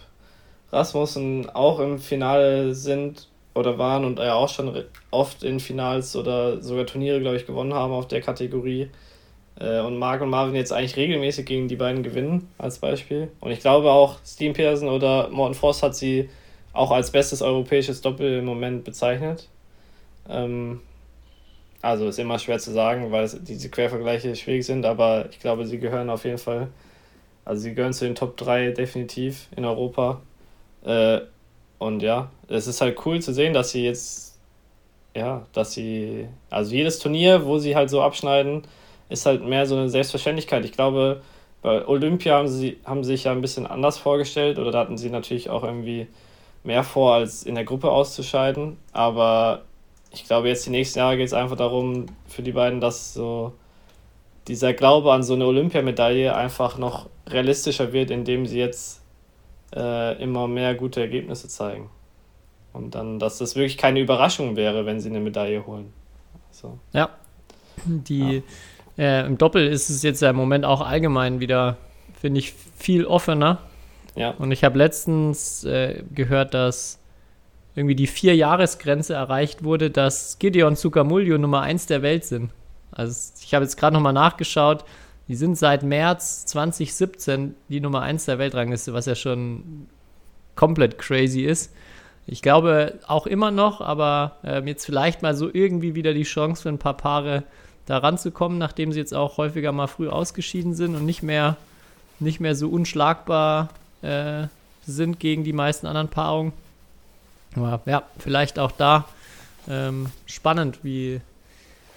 Rasmussen 0.70 1.48
auch 1.50 1.80
im 1.80 1.98
Finale 1.98 2.74
sind 2.74 3.28
oder 3.54 3.78
waren 3.78 4.04
und 4.04 4.18
ja 4.18 4.34
auch 4.34 4.48
schon 4.48 4.84
oft 5.10 5.42
in 5.42 5.60
Finals 5.60 6.14
oder 6.14 6.62
sogar 6.62 6.86
Turniere, 6.86 7.20
glaube 7.20 7.36
ich, 7.36 7.46
gewonnen 7.46 7.74
haben 7.74 7.92
auf 7.92 8.06
der 8.06 8.20
Kategorie. 8.20 8.90
Äh, 9.58 9.80
und 9.80 9.98
Marc 9.98 10.20
und 10.20 10.30
Marvin 10.30 10.54
jetzt 10.54 10.72
eigentlich 10.72 10.96
regelmäßig 10.96 11.46
gegen 11.46 11.68
die 11.68 11.76
beiden 11.76 12.02
gewinnen, 12.02 12.48
als 12.58 12.78
Beispiel. 12.78 13.30
Und 13.40 13.50
ich 13.50 13.60
glaube 13.60 13.90
auch, 13.90 14.18
Steam 14.24 14.52
Pearson 14.52 14.88
oder 14.88 15.28
Morten 15.30 15.54
Frost 15.54 15.82
hat 15.82 15.96
sie 15.96 16.28
auch 16.78 16.92
als 16.92 17.10
bestes 17.10 17.42
europäisches 17.42 18.00
Doppel 18.02 18.38
im 18.38 18.44
Moment 18.44 18.84
bezeichnet. 18.84 19.48
Ähm, 20.28 20.80
also 21.82 22.06
ist 22.06 22.20
immer 22.20 22.38
schwer 22.38 22.60
zu 22.60 22.70
sagen, 22.72 23.10
weil 23.10 23.24
es, 23.24 23.42
diese 23.42 23.68
Quervergleiche 23.68 24.36
schwierig 24.36 24.64
sind, 24.64 24.86
aber 24.86 25.26
ich 25.30 25.40
glaube, 25.40 25.66
sie 25.66 25.78
gehören 25.78 26.08
auf 26.08 26.24
jeden 26.24 26.38
Fall, 26.38 26.68
also 27.44 27.62
sie 27.62 27.74
gehören 27.74 27.92
zu 27.92 28.04
den 28.04 28.14
Top 28.14 28.36
3 28.36 28.70
definitiv 28.70 29.48
in 29.56 29.64
Europa. 29.64 30.20
Äh, 30.84 31.20
und 31.78 32.00
ja, 32.02 32.30
es 32.48 32.68
ist 32.68 32.80
halt 32.80 33.04
cool 33.04 33.20
zu 33.20 33.34
sehen, 33.34 33.54
dass 33.54 33.72
sie 33.72 33.84
jetzt, 33.84 34.38
ja, 35.16 35.46
dass 35.52 35.72
sie, 35.72 36.28
also 36.48 36.72
jedes 36.72 37.00
Turnier, 37.00 37.44
wo 37.44 37.58
sie 37.58 37.74
halt 37.74 37.90
so 37.90 38.02
abschneiden, 38.02 38.62
ist 39.08 39.26
halt 39.26 39.44
mehr 39.44 39.66
so 39.66 39.74
eine 39.74 39.88
Selbstverständlichkeit. 39.88 40.64
Ich 40.64 40.72
glaube, 40.72 41.22
bei 41.60 41.86
Olympia 41.88 42.36
haben 42.36 42.46
sie 42.46 42.78
haben 42.84 43.02
sich 43.02 43.24
ja 43.24 43.32
ein 43.32 43.40
bisschen 43.40 43.66
anders 43.66 43.98
vorgestellt 43.98 44.60
oder 44.60 44.70
da 44.70 44.78
hatten 44.80 44.96
sie 44.96 45.10
natürlich 45.10 45.50
auch 45.50 45.64
irgendwie 45.64 46.06
mehr 46.64 46.84
vor, 46.84 47.14
als 47.14 47.42
in 47.42 47.54
der 47.54 47.64
Gruppe 47.64 47.90
auszuscheiden. 47.90 48.76
Aber 48.92 49.62
ich 50.10 50.24
glaube, 50.24 50.48
jetzt 50.48 50.66
die 50.66 50.70
nächsten 50.70 50.98
Jahre 50.98 51.16
geht 51.16 51.26
es 51.26 51.32
einfach 51.32 51.56
darum, 51.56 52.06
für 52.26 52.42
die 52.42 52.52
beiden, 52.52 52.80
dass 52.80 53.14
so 53.14 53.52
dieser 54.46 54.72
Glaube 54.72 55.12
an 55.12 55.22
so 55.22 55.34
eine 55.34 55.46
Olympiamedaille 55.46 56.34
einfach 56.34 56.78
noch 56.78 57.08
realistischer 57.26 57.92
wird, 57.92 58.10
indem 58.10 58.46
sie 58.46 58.58
jetzt 58.58 59.02
äh, 59.74 60.20
immer 60.22 60.48
mehr 60.48 60.74
gute 60.74 61.00
Ergebnisse 61.00 61.48
zeigen. 61.48 61.90
Und 62.72 62.94
dann, 62.94 63.18
dass 63.18 63.38
das 63.38 63.56
wirklich 63.56 63.76
keine 63.76 64.00
Überraschung 64.00 64.56
wäre, 64.56 64.86
wenn 64.86 65.00
sie 65.00 65.10
eine 65.10 65.20
Medaille 65.20 65.66
holen. 65.66 65.92
So. 66.50 66.78
Ja. 66.92 67.10
Die, 67.84 68.42
ja. 68.96 69.22
Äh, 69.22 69.26
Im 69.26 69.38
Doppel 69.38 69.66
ist 69.66 69.90
es 69.90 70.02
jetzt 70.02 70.22
ja 70.22 70.30
im 70.30 70.36
Moment 70.36 70.64
auch 70.64 70.80
allgemein 70.80 71.40
wieder, 71.40 71.76
finde 72.20 72.40
ich, 72.40 72.52
viel 72.76 73.04
offener. 73.06 73.58
Ja. 74.18 74.30
Und 74.32 74.50
ich 74.50 74.64
habe 74.64 74.76
letztens 74.76 75.62
äh, 75.64 76.02
gehört, 76.12 76.52
dass 76.52 76.98
irgendwie 77.76 77.94
die 77.94 78.08
Vier-Jahres-Grenze 78.08 79.14
erreicht 79.14 79.62
wurde, 79.62 79.90
dass 79.90 80.40
Gideon 80.40 80.74
Zucamulio 80.74 81.38
Nummer 81.38 81.60
1 81.60 81.86
der 81.86 82.02
Welt 82.02 82.24
sind. 82.24 82.50
Also 82.90 83.32
ich 83.40 83.54
habe 83.54 83.64
jetzt 83.64 83.76
gerade 83.76 83.94
nochmal 83.94 84.12
nachgeschaut, 84.12 84.84
die 85.28 85.36
sind 85.36 85.56
seit 85.56 85.84
März 85.84 86.46
2017 86.46 87.54
die 87.68 87.80
Nummer 87.80 88.02
1 88.02 88.24
der 88.24 88.40
Weltrangliste, 88.40 88.92
was 88.92 89.06
ja 89.06 89.14
schon 89.14 89.86
komplett 90.56 90.98
crazy 90.98 91.42
ist. 91.42 91.72
Ich 92.26 92.42
glaube 92.42 92.98
auch 93.06 93.28
immer 93.28 93.52
noch, 93.52 93.80
aber 93.80 94.38
äh, 94.42 94.60
jetzt 94.66 94.84
vielleicht 94.84 95.22
mal 95.22 95.36
so 95.36 95.48
irgendwie 95.52 95.94
wieder 95.94 96.12
die 96.12 96.24
Chance 96.24 96.62
für 96.62 96.70
ein 96.70 96.78
paar 96.78 96.96
Paare 96.96 97.44
da 97.86 97.98
ranzukommen, 97.98 98.58
nachdem 98.58 98.90
sie 98.90 98.98
jetzt 98.98 99.14
auch 99.14 99.36
häufiger 99.36 99.70
mal 99.70 99.86
früh 99.86 100.08
ausgeschieden 100.08 100.74
sind 100.74 100.96
und 100.96 101.06
nicht 101.06 101.22
mehr, 101.22 101.56
nicht 102.18 102.40
mehr 102.40 102.56
so 102.56 102.68
unschlagbar 102.68 103.68
äh, 104.02 104.46
sind 104.82 105.20
gegen 105.20 105.44
die 105.44 105.52
meisten 105.52 105.86
anderen 105.86 106.08
Paarungen. 106.08 106.52
Aber 107.56 107.80
ja, 107.86 108.02
vielleicht 108.18 108.58
auch 108.58 108.72
da 108.72 109.06
ähm, 109.68 110.06
spannend, 110.26 110.80
wie, 110.82 111.20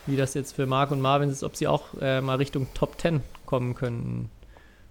wie 0.05 0.17
das 0.17 0.33
jetzt 0.33 0.55
für 0.55 0.65
Marc 0.65 0.91
und 0.91 1.01
Marvin 1.01 1.29
ist, 1.29 1.43
ob 1.43 1.55
sie 1.55 1.67
auch 1.67 1.85
äh, 2.01 2.21
mal 2.21 2.35
Richtung 2.37 2.67
Top 2.73 2.99
10 2.99 3.21
kommen 3.45 3.75
könnten. 3.75 4.29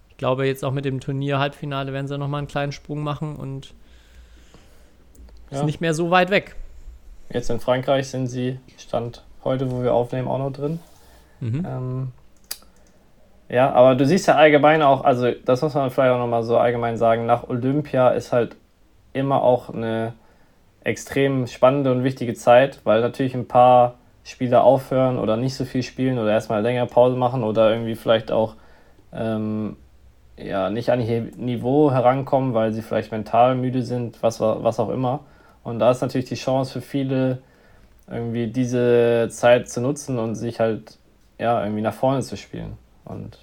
Ich 0.09 0.17
glaube, 0.17 0.45
jetzt 0.45 0.63
auch 0.63 0.71
mit 0.71 0.85
dem 0.85 0.99
Turnier-Halbfinale 0.99 1.93
werden 1.93 2.07
sie 2.07 2.17
nochmal 2.17 2.39
einen 2.39 2.47
kleinen 2.47 2.71
Sprung 2.71 3.01
machen 3.01 3.35
und 3.35 3.73
ja. 5.49 5.59
ist 5.59 5.65
nicht 5.65 5.81
mehr 5.81 5.93
so 5.93 6.11
weit 6.11 6.29
weg. 6.29 6.55
Jetzt 7.29 7.49
in 7.49 7.59
Frankreich 7.59 8.07
sind 8.07 8.27
sie, 8.27 8.59
Stand 8.77 9.23
heute, 9.43 9.71
wo 9.71 9.81
wir 9.81 9.93
aufnehmen, 9.93 10.27
auch 10.27 10.37
noch 10.37 10.51
drin. 10.51 10.79
Mhm. 11.39 11.65
Ähm, 11.67 12.11
ja, 13.51 13.69
aber 13.73 13.95
du 13.95 14.05
siehst 14.05 14.27
ja 14.27 14.35
allgemein 14.35 14.81
auch, 14.81 15.03
also 15.03 15.29
das 15.29 15.61
muss 15.61 15.73
man 15.73 15.91
vielleicht 15.91 16.13
auch 16.13 16.19
nochmal 16.19 16.43
so 16.43 16.57
allgemein 16.57 16.95
sagen, 16.95 17.25
nach 17.25 17.49
Olympia 17.49 18.09
ist 18.11 18.31
halt 18.31 18.55
immer 19.11 19.43
auch 19.43 19.69
eine 19.69 20.13
extrem 20.85 21.47
spannende 21.47 21.91
und 21.91 22.05
wichtige 22.05 22.33
Zeit, 22.33 22.79
weil 22.85 23.01
natürlich 23.01 23.35
ein 23.35 23.49
paar 23.49 23.95
Spieler 24.23 24.63
aufhören 24.63 25.19
oder 25.19 25.35
nicht 25.35 25.55
so 25.55 25.65
viel 25.65 25.83
spielen 25.83 26.17
oder 26.17 26.31
erstmal 26.31 26.61
länger 26.61 26.85
Pause 26.85 27.17
machen 27.17 27.43
oder 27.43 27.71
irgendwie 27.71 27.95
vielleicht 27.95 28.31
auch 28.31 28.55
ähm, 29.11 29.75
ja, 30.37 30.69
nicht 30.69 30.89
an 30.89 31.01
ihr 31.01 31.23
Niveau 31.35 31.91
herankommen, 31.91 32.53
weil 32.53 32.71
sie 32.71 32.81
vielleicht 32.81 33.11
mental 33.11 33.55
müde 33.55 33.83
sind, 33.83 34.23
was, 34.23 34.39
was 34.39 34.79
auch 34.79 34.89
immer. 34.89 35.25
Und 35.63 35.79
da 35.79 35.91
ist 35.91 35.99
natürlich 35.99 36.29
die 36.29 36.35
Chance 36.35 36.71
für 36.71 36.81
viele, 36.81 37.39
irgendwie 38.09 38.47
diese 38.47 39.27
Zeit 39.29 39.67
zu 39.67 39.81
nutzen 39.81 40.19
und 40.19 40.35
sich 40.35 40.61
halt 40.61 40.97
ja, 41.37 41.61
irgendwie 41.61 41.81
nach 41.81 41.93
vorne 41.93 42.21
zu 42.21 42.37
spielen. 42.37 42.77
Und 43.11 43.37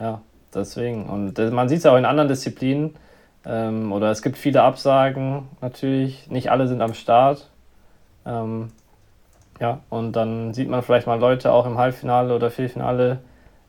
ja, 0.00 0.20
deswegen. 0.54 1.06
Und 1.06 1.38
man 1.52 1.68
sieht 1.68 1.80
es 1.80 1.86
auch 1.86 1.96
in 1.96 2.04
anderen 2.04 2.28
Disziplinen, 2.28 2.94
ähm, 3.46 3.92
oder 3.92 4.10
es 4.10 4.22
gibt 4.22 4.36
viele 4.36 4.62
Absagen 4.62 5.48
natürlich, 5.60 6.28
nicht 6.28 6.50
alle 6.50 6.66
sind 6.66 6.82
am 6.82 6.94
Start. 6.94 7.48
Ähm, 8.26 8.72
ja, 9.60 9.80
und 9.88 10.12
dann 10.12 10.52
sieht 10.52 10.68
man 10.68 10.82
vielleicht 10.82 11.06
mal 11.06 11.18
Leute 11.18 11.52
auch 11.52 11.64
im 11.64 11.78
Halbfinale 11.78 12.34
oder 12.34 12.50
Viertelfinale, 12.50 13.20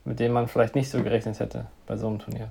mit 0.04 0.20
denen 0.20 0.34
man 0.34 0.48
vielleicht 0.48 0.76
nicht 0.76 0.90
so 0.90 1.02
gerechnet 1.04 1.40
hätte 1.40 1.68
bei 1.86 1.96
so 1.96 2.08
einem 2.08 2.20
Turnier. 2.20 2.50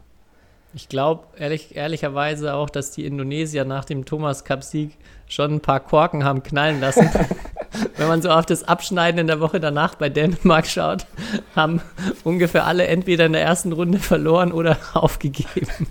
Ich 0.72 0.88
glaube 0.88 1.24
ehrlich, 1.38 1.74
ehrlicherweise 1.74 2.54
auch, 2.54 2.70
dass 2.70 2.92
die 2.92 3.06
Indonesier 3.06 3.64
nach 3.64 3.84
dem 3.84 4.04
Thomas 4.04 4.44
Cup-Sieg 4.44 4.96
schon 5.26 5.54
ein 5.54 5.60
paar 5.60 5.80
Korken 5.80 6.22
haben 6.22 6.42
knallen 6.42 6.80
lassen. 6.80 7.08
Wenn 7.96 8.08
man 8.08 8.22
so 8.22 8.30
auf 8.30 8.46
das 8.46 8.64
Abschneiden 8.64 9.20
in 9.20 9.26
der 9.26 9.40
Woche 9.40 9.60
danach 9.60 9.94
bei 9.94 10.08
Dänemark 10.08 10.66
schaut, 10.66 11.06
haben 11.54 11.80
ungefähr 12.24 12.66
alle 12.66 12.86
entweder 12.86 13.26
in 13.26 13.32
der 13.32 13.42
ersten 13.42 13.72
Runde 13.72 13.98
verloren 13.98 14.52
oder 14.52 14.78
aufgegeben. 14.94 15.86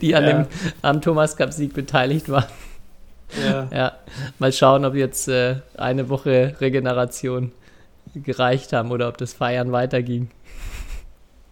die 0.00 0.14
an 0.14 0.24
ja. 0.24 0.32
dem 0.32 0.46
am 0.82 1.00
Thomas 1.00 1.36
Cup 1.36 1.52
Sieg 1.52 1.74
beteiligt 1.74 2.28
waren. 2.28 2.46
Ja. 3.44 3.68
ja. 3.72 3.92
Mal 4.38 4.52
schauen, 4.52 4.84
ob 4.84 4.94
jetzt 4.94 5.28
äh, 5.28 5.56
eine 5.76 6.08
Woche 6.08 6.54
Regeneration 6.60 7.52
gereicht 8.14 8.72
haben 8.72 8.90
oder 8.90 9.08
ob 9.08 9.18
das 9.18 9.32
Feiern 9.32 9.72
weiterging. 9.72 10.30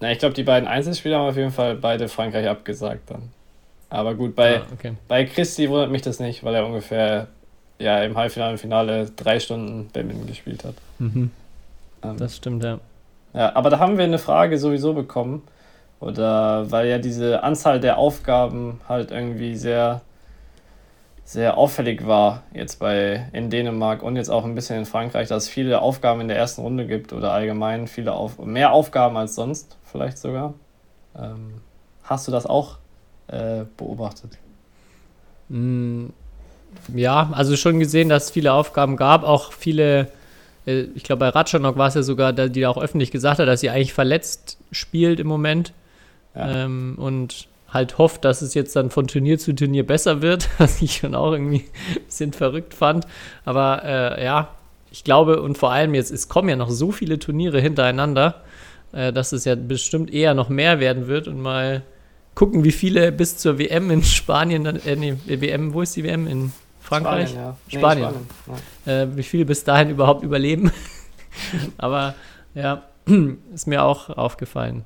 Na, 0.01 0.13
ich 0.13 0.19
glaube, 0.19 0.35
die 0.35 0.45
beiden 0.45 0.69
Einzelspieler 0.69 1.19
haben 1.19 1.29
auf 1.29 1.37
jeden 1.37 1.51
Fall 1.51 1.77
beide 1.77 2.09
Frankreich 2.09 2.49
abgesagt 2.49 3.11
dann. 3.11 3.31
Aber 3.91 4.15
gut, 4.15 4.35
bei, 4.35 4.59
ah, 4.59 4.67
okay. 4.73 4.95
bei 5.07 5.25
Christi 5.25 5.69
wundert 5.69 5.91
mich 5.91 6.03
das 6.03 6.19
nicht, 6.19 6.43
weil 6.43 6.55
er 6.55 6.67
ungefähr 6.67 7.29
ja, 7.79 8.03
im 8.03 8.17
Halbfinale 8.17 8.53
und 8.53 8.59
Finale 8.59 9.11
drei 9.11 9.41
Stunden 9.41 9.89
Badminton 9.93 10.27
gespielt 10.27 10.65
hat. 10.65 10.75
Mhm. 10.99 11.31
Ähm, 12.03 12.17
das 12.17 12.37
stimmt, 12.37 12.63
ja. 12.65 12.79
Ja, 13.33 13.55
aber 13.57 13.71
da 13.71 13.79
haben 13.79 13.99
wir 13.99 14.05
eine 14.05 14.19
Frage 14.19 14.59
sowieso 14.59 14.95
bekommen. 14.95 15.43
Oder 16.01 16.71
weil 16.71 16.89
ja 16.89 16.99
diese 16.99 17.43
Anzahl 17.43 17.81
der 17.81 17.97
Aufgaben 17.99 18.81
halt 18.89 19.11
irgendwie 19.11 19.57
sehr, 19.57 20.03
sehr 21.25 21.57
auffällig 21.57 22.07
war, 22.07 22.43
jetzt 22.53 22.79
bei 22.79 23.29
in 23.33 23.49
Dänemark 23.49 24.03
und 24.03 24.17
jetzt 24.17 24.29
auch 24.29 24.45
ein 24.45 24.55
bisschen 24.55 24.79
in 24.79 24.85
Frankreich, 24.85 25.29
dass 25.29 25.45
es 25.45 25.49
viele 25.49 25.81
Aufgaben 25.81 26.21
in 26.21 26.29
der 26.29 26.37
ersten 26.37 26.61
Runde 26.61 26.87
gibt 26.87 27.13
oder 27.15 27.33
allgemein 27.33 27.87
viele 27.87 28.13
Auf 28.13 28.39
mehr 28.39 28.73
Aufgaben 28.73 29.17
als 29.17 29.35
sonst, 29.35 29.79
vielleicht 29.85 30.19
sogar. 30.19 30.53
Ähm, 31.17 31.63
hast 32.03 32.29
du 32.29 32.33
das 32.33 32.45
auch 32.45 32.77
äh, 33.29 33.65
beobachtet? 33.79 34.37
Mm, 35.49 36.09
ja, 36.95 37.31
also 37.33 37.57
schon 37.57 37.79
gesehen, 37.79 38.09
dass 38.09 38.25
es 38.25 38.31
viele 38.31 38.53
Aufgaben 38.53 38.97
gab, 38.97 39.25
auch 39.25 39.53
viele 39.53 40.09
äh, 40.67 40.87
ich 40.95 41.05
glaube, 41.05 41.21
bei 41.21 41.29
Ratschanok 41.29 41.77
war 41.77 41.89
es 41.89 41.95
ja 41.95 42.03
sogar, 42.03 42.33
die 42.33 42.67
auch 42.67 42.79
öffentlich 42.79 43.11
gesagt 43.11 43.39
hat, 43.39 43.49
dass 43.49 43.61
sie 43.61 43.71
eigentlich 43.71 43.93
verletzt 43.93 44.59
spielt 44.71 45.21
im 45.21 45.27
Moment. 45.27 45.73
Ja. 46.35 46.65
Ähm, 46.65 46.95
und 46.97 47.49
halt 47.69 47.99
hofft, 47.99 48.25
dass 48.25 48.43
es 48.43 48.55
jetzt 48.55 48.77
dann 48.77 48.91
von 48.91 49.07
Turnier 49.07 49.39
zu 49.39 49.55
Turnier 49.55 49.87
besser 49.87 50.23
wird, 50.23 50.49
was 50.59 50.81
ich 50.83 50.97
schon 50.97 51.15
auch 51.15 51.33
irgendwie 51.33 51.65
ein 51.95 52.05
bisschen 52.07 52.33
verrückt 52.33 52.75
fand. 52.75 53.07
Aber 53.45 53.83
äh, 53.85 54.25
ja, 54.25 54.55
ich 54.91 55.05
glaube 55.05 55.43
und 55.43 55.59
vor 55.59 55.73
allem 55.73 55.95
jetzt, 55.95 56.11
es 56.11 56.29
kommen 56.29 56.49
ja 56.49 56.57
noch 56.57 56.71
so 56.71 56.93
viele 56.93 57.19
Turniere 57.19 57.61
hintereinander, 57.61 58.43
äh, 58.93 59.13
dass 59.13 59.33
es 59.33 59.45
ja 59.45 59.55
bestimmt 59.57 60.13
eher 60.13 60.35
noch 60.35 60.49
mehr 60.49 60.81
werden 60.81 61.09
wird 61.09 61.29
und 61.29 61.41
mal 61.41 61.83
gucken, 62.35 62.65
wie 62.65 62.73
viele 62.73 63.13
bis 63.13 63.37
zur 63.37 63.59
WM 63.59 63.91
in 63.91 64.03
Spanien, 64.03 64.67
äh, 64.67 64.97
nee, 64.97 65.17
WM, 65.27 65.73
wo 65.73 65.83
ist 65.83 65.95
die 65.97 66.05
WM? 66.05 66.27
In 66.27 66.53
Frankreich? 66.85 67.31
Spanien, 67.31 67.57
ja. 67.71 67.79
Spanien. 67.79 68.13
Nee, 68.13 68.35
Spanien 68.43 68.63
ja. 68.85 69.03
Äh, 69.03 69.17
wie 69.17 69.23
viele 69.23 69.47
bis 69.47 69.65
dahin 69.65 69.89
überhaupt 69.89 70.23
überleben. 70.23 70.71
Aber 71.79 72.15
ja, 72.55 72.83
ist 73.55 73.67
mir 73.67 73.83
auch 73.83 74.11
aufgefallen. 74.11 74.85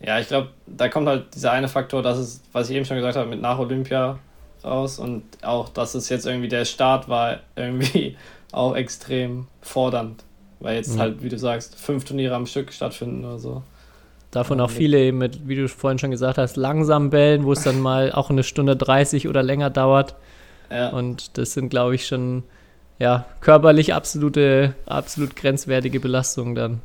Ja, 0.00 0.18
ich 0.20 0.28
glaube, 0.28 0.50
da 0.66 0.88
kommt 0.88 1.08
halt 1.08 1.34
dieser 1.34 1.52
eine 1.52 1.68
Faktor, 1.68 2.02
dass 2.02 2.18
es, 2.18 2.42
was 2.52 2.68
ich 2.68 2.76
eben 2.76 2.84
schon 2.84 2.96
gesagt 2.96 3.16
habe, 3.16 3.28
mit 3.28 3.40
nach 3.40 3.58
Olympia 3.58 4.18
raus 4.62 4.98
und 4.98 5.22
auch, 5.42 5.70
dass 5.70 5.94
es 5.94 6.10
jetzt 6.10 6.26
irgendwie 6.26 6.48
der 6.48 6.66
Start 6.66 7.08
war, 7.08 7.38
irgendwie 7.56 8.18
auch 8.52 8.76
extrem 8.76 9.46
fordernd. 9.62 10.24
Weil 10.60 10.76
jetzt 10.76 10.94
mhm. 10.94 11.00
halt, 11.00 11.22
wie 11.22 11.30
du 11.30 11.38
sagst, 11.38 11.76
fünf 11.76 12.04
Turniere 12.04 12.34
am 12.34 12.44
Stück 12.44 12.70
stattfinden 12.70 13.24
oder 13.24 13.38
so. 13.38 13.62
Davon 14.30 14.60
auch 14.60 14.70
viele 14.70 14.98
eben 14.98 15.18
mit, 15.18 15.48
wie 15.48 15.54
du 15.54 15.68
vorhin 15.68 15.98
schon 15.98 16.10
gesagt 16.10 16.36
hast, 16.36 16.56
langsam 16.56 17.08
bellen, 17.08 17.44
wo 17.44 17.52
es 17.52 17.62
dann 17.62 17.80
mal 17.80 18.12
auch 18.12 18.28
eine 18.28 18.42
Stunde 18.42 18.76
30 18.76 19.28
oder 19.28 19.42
länger 19.42 19.70
dauert. 19.70 20.16
Ja. 20.74 20.88
Und 20.90 21.38
das 21.38 21.52
sind, 21.54 21.68
glaube 21.68 21.94
ich, 21.94 22.06
schon 22.06 22.42
ja, 22.98 23.24
körperlich 23.40 23.94
absolute, 23.94 24.74
absolut 24.86 25.36
grenzwertige 25.36 26.00
Belastungen 26.00 26.54
dann 26.54 26.80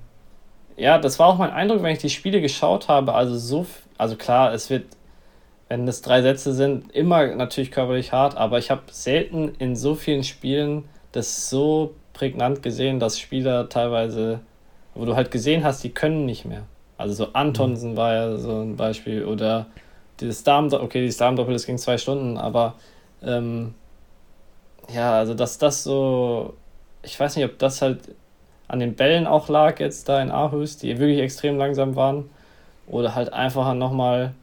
ja, 0.80 0.98
das 0.98 1.20
war 1.20 1.28
auch 1.28 1.38
mein 1.38 1.52
Eindruck, 1.52 1.84
wenn 1.84 1.92
ich 1.92 2.00
die 2.00 2.10
Spiele 2.10 2.42
geschaut 2.42 2.88
habe. 2.88 3.14
Also 3.14 3.38
so, 3.38 3.66
also 3.98 4.16
klar, 4.16 4.54
es 4.54 4.70
wird, 4.70 4.86
wenn 5.68 5.88
es 5.88 6.02
drei 6.02 6.22
Sätze 6.22 6.54
sind, 6.54 6.92
immer 6.94 7.28
natürlich 7.36 7.72
körperlich 7.72 8.14
hart, 8.14 8.38
aber 8.38 8.60
ich 8.60 8.72
habe 8.72 8.84
selten 8.90 9.54
in 9.60 9.76
so 9.76 9.94
vielen 9.94 10.24
Spielen 10.24 10.86
das 11.12 11.50
so 11.50 11.96
prägnant 12.14 12.64
gesehen, 12.64 13.00
dass 13.00 13.20
Spieler 13.20 13.68
teilweise, 13.68 14.40
wo 14.96 15.06
du 15.06 15.16
halt 15.16 15.32
gesehen 15.32 15.64
hast, 15.64 15.84
die 15.84 15.90
können 15.90 16.26
nicht 16.26 16.46
mehr. 16.46 16.64
Also 16.98 17.26
so 17.26 17.34
Antonsen 17.34 17.98
war 17.98 18.14
ja 18.14 18.38
so 18.38 18.62
ein 18.62 18.78
Beispiel 18.78 19.26
oder 19.26 19.68
dieses 20.22 20.44
Darm, 20.44 20.72
okay, 20.72 21.02
dieses 21.02 21.18
Darmdoppel, 21.18 21.54
das 21.54 21.66
ging 21.66 21.78
zwei 21.78 21.98
Stunden, 21.98 22.38
aber 22.38 22.76
ähm, 23.22 23.74
ja, 24.94 25.14
also 25.14 25.34
dass 25.34 25.58
das 25.58 25.84
so, 25.84 26.54
ich 27.04 27.20
weiß 27.20 27.36
nicht, 27.36 27.46
ob 27.46 27.58
das 27.60 27.82
halt 27.82 28.00
an 28.68 28.80
den 28.80 28.96
Bällen 28.96 29.28
auch 29.28 29.50
lag 29.50 29.80
jetzt 29.80 30.08
da 30.10 30.22
in 30.22 30.32
Aarhus, 30.32 30.78
die 30.78 31.00
wirklich 31.00 31.20
extrem 31.20 31.58
langsam 31.58 31.96
waren 31.96 32.30
oder 32.88 33.16
halt 33.16 33.34
einfach 33.34 33.74
nochmal, 33.74 34.34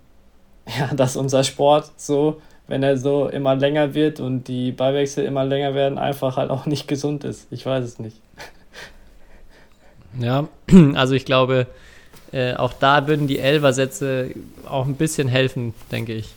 ja, 0.79 0.93
dass 0.95 1.17
unser 1.17 1.45
Sport 1.45 1.91
so, 1.97 2.41
wenn 2.67 2.83
er 2.83 2.97
so 2.97 3.29
immer 3.29 3.55
länger 3.55 3.95
wird 3.95 4.19
und 4.19 4.49
die 4.49 4.73
Ballwechsel 4.73 5.25
immer 5.25 5.45
länger 5.45 5.75
werden, 5.75 5.99
einfach 5.99 6.37
halt 6.37 6.51
auch 6.51 6.67
nicht 6.67 6.89
gesund 6.89 7.25
ist. 7.25 7.47
Ich 7.51 7.65
weiß 7.65 7.85
es 7.85 7.99
nicht. 7.99 8.17
Ja, 10.19 10.49
also 10.95 11.15
ich 11.15 11.25
glaube, 11.25 11.67
äh, 12.33 12.55
auch 12.55 12.73
da 12.73 13.07
würden 13.07 13.27
die 13.27 13.39
Elver-Sätze 13.39 14.31
auch 14.69 14.87
ein 14.87 14.97
bisschen 14.97 15.29
helfen, 15.29 15.75
denke 15.93 16.15
ich. 16.15 16.35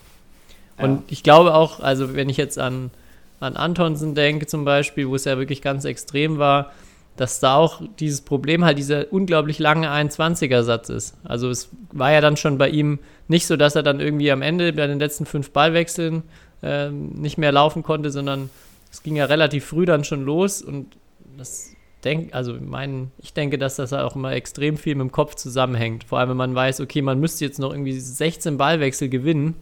Und 0.77 0.97
ja. 0.97 1.03
ich 1.09 1.23
glaube 1.23 1.55
auch, 1.55 1.79
also 1.79 2.15
wenn 2.15 2.29
ich 2.29 2.37
jetzt 2.37 2.59
an, 2.59 2.91
an 3.39 3.55
Antonsen 3.55 4.15
denke 4.15 4.47
zum 4.47 4.65
Beispiel, 4.65 5.07
wo 5.07 5.15
es 5.15 5.25
ja 5.25 5.37
wirklich 5.37 5.61
ganz 5.61 5.85
extrem 5.85 6.37
war, 6.37 6.71
dass 7.15 7.39
da 7.39 7.55
auch 7.55 7.81
dieses 7.99 8.21
Problem 8.21 8.63
halt 8.63 8.77
dieser 8.77 9.11
unglaublich 9.11 9.59
lange 9.59 9.89
21er-Satz 9.89 10.89
ist. 10.89 11.17
Also 11.23 11.49
es 11.49 11.69
war 11.91 12.11
ja 12.11 12.21
dann 12.21 12.37
schon 12.37 12.57
bei 12.57 12.69
ihm 12.69 12.99
nicht 13.27 13.45
so, 13.45 13.57
dass 13.57 13.75
er 13.75 13.83
dann 13.83 13.99
irgendwie 13.99 14.31
am 14.31 14.41
Ende 14.41 14.71
bei 14.71 14.87
den 14.87 14.99
letzten 14.99 15.25
fünf 15.25 15.51
Ballwechseln 15.51 16.23
äh, 16.61 16.89
nicht 16.89 17.37
mehr 17.37 17.51
laufen 17.51 17.83
konnte, 17.83 18.09
sondern 18.09 18.49
es 18.91 19.03
ging 19.03 19.15
ja 19.17 19.25
relativ 19.25 19.65
früh 19.65 19.85
dann 19.85 20.03
schon 20.03 20.23
los 20.23 20.61
und 20.61 20.95
das 21.37 21.75
denk, 22.03 22.33
also 22.33 22.55
mein, 22.59 23.11
ich 23.19 23.33
denke, 23.33 23.57
dass 23.57 23.75
das 23.75 23.93
auch 23.93 24.15
immer 24.15 24.31
extrem 24.31 24.77
viel 24.77 24.95
mit 24.95 25.07
dem 25.07 25.11
Kopf 25.11 25.35
zusammenhängt. 25.35 26.05
Vor 26.05 26.19
allem, 26.19 26.29
wenn 26.29 26.37
man 26.37 26.55
weiß, 26.55 26.79
okay, 26.81 27.01
man 27.01 27.19
müsste 27.19 27.45
jetzt 27.45 27.59
noch 27.59 27.71
irgendwie 27.71 27.99
16 27.99 28.57
Ballwechsel 28.57 29.09
gewinnen. 29.09 29.55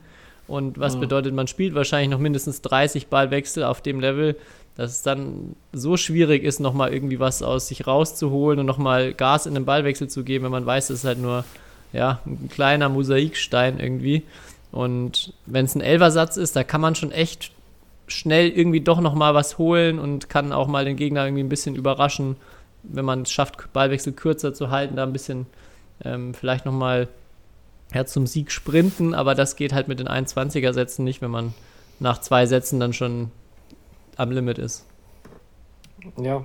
Und 0.48 0.80
was 0.80 0.96
mhm. 0.96 1.02
bedeutet, 1.02 1.34
man 1.34 1.48
spielt 1.48 1.76
wahrscheinlich 1.76 2.10
noch 2.10 2.20
mindestens 2.20 2.62
30 2.62 3.08
Ballwechsel 3.08 3.64
auf 3.64 3.82
dem 3.82 4.00
Level, 4.00 4.36
dass 4.76 4.92
es 4.92 5.02
dann 5.02 5.56
so 5.74 5.98
schwierig 5.98 6.44
ist, 6.44 6.60
nochmal 6.60 6.94
irgendwie 6.94 7.20
was 7.20 7.42
aus 7.42 7.68
sich 7.68 7.88
rauszuholen 7.88 8.60
und 8.60 8.66
nochmal 8.66 9.14
Gas 9.14 9.46
in 9.46 9.56
den 9.56 9.66
Ballwechsel 9.66 10.08
zu 10.08 10.24
geben, 10.24 10.46
wenn 10.46 10.52
man 10.52 10.66
weiß, 10.66 10.90
es 10.90 11.00
ist 11.00 11.06
halt 11.06 11.20
nur 11.20 11.44
ja, 11.94 12.20
ein 12.26 12.50
kleiner 12.50 12.88
Mosaikstein 12.88 13.80
irgendwie. 13.80 14.24
Und 14.72 15.34
wenn 15.46 15.66
es 15.66 15.76
ein 15.76 15.82
Elversatz 15.82 16.38
ist, 16.38 16.56
da 16.56 16.64
kann 16.64 16.82
man 16.82 16.96
schon 16.96 17.12
echt 17.12 17.52
schnell 18.08 18.50
irgendwie 18.50 18.82
doch 18.82 19.02
noch 19.02 19.16
mal 19.16 19.34
was 19.34 19.58
holen 19.58 20.00
und 20.00 20.30
kann 20.30 20.54
auch 20.54 20.68
mal 20.68 20.86
den 20.86 20.96
Gegner 20.96 21.26
irgendwie 21.26 21.44
ein 21.44 21.50
bisschen 21.50 21.76
überraschen, 21.76 22.38
wenn 22.84 23.04
man 23.06 23.24
es 23.24 23.32
schafft, 23.32 23.74
Ballwechsel 23.74 24.14
kürzer 24.14 24.54
zu 24.54 24.70
halten, 24.70 24.96
da 24.96 25.04
ein 25.04 25.14
bisschen 25.14 25.48
ähm, 26.06 26.34
vielleicht 26.34 26.66
noch 26.66 26.74
mal 26.74 27.08
ja, 27.94 28.06
zum 28.06 28.28
Sieg 28.28 28.52
sprinten, 28.52 29.14
aber 29.14 29.36
das 29.36 29.56
geht 29.56 29.74
halt 29.74 29.88
mit 29.88 30.00
den 30.00 30.08
21er 30.08 30.74
Sätzen 30.74 31.04
nicht, 31.04 31.22
wenn 31.22 31.32
man 31.32 31.54
nach 32.00 32.20
zwei 32.20 32.46
Sätzen 32.46 32.80
dann 32.80 32.94
schon 32.94 33.32
am 34.16 34.32
Limit 34.32 34.58
ist. 34.58 34.86
Ja, 36.22 36.44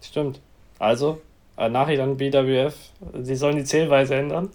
stimmt. 0.00 0.40
Also, 0.78 1.20
äh, 1.56 1.68
Nachricht 1.68 2.00
an 2.00 2.16
BWF, 2.16 2.74
sie 3.22 3.36
sollen 3.36 3.56
die 3.56 3.64
Zählweise 3.64 4.14
ändern. 4.14 4.50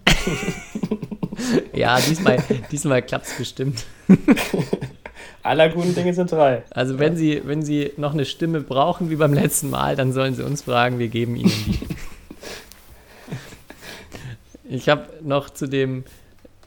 ja, 1.74 1.98
diesmal, 2.00 2.38
diesmal 2.70 3.02
klappt 3.02 3.26
es 3.26 3.34
bestimmt. 3.34 3.84
Aller 5.42 5.68
guten 5.68 5.94
Dinge 5.94 6.14
sind 6.14 6.32
drei. 6.32 6.62
Also 6.70 6.98
wenn 6.98 7.16
Sie, 7.16 7.42
wenn 7.44 7.62
Sie 7.62 7.92
noch 7.98 8.14
eine 8.14 8.24
Stimme 8.24 8.62
brauchen 8.62 9.10
wie 9.10 9.16
beim 9.16 9.34
letzten 9.34 9.68
Mal, 9.68 9.94
dann 9.94 10.14
sollen 10.14 10.34
Sie 10.34 10.42
uns 10.42 10.62
fragen, 10.62 10.98
wir 10.98 11.08
geben 11.08 11.36
Ihnen 11.36 11.52
die. 11.66 11.78
ich 14.68 14.88
habe 14.88 15.08
noch 15.22 15.50
zu 15.50 15.68
dem, 15.68 16.04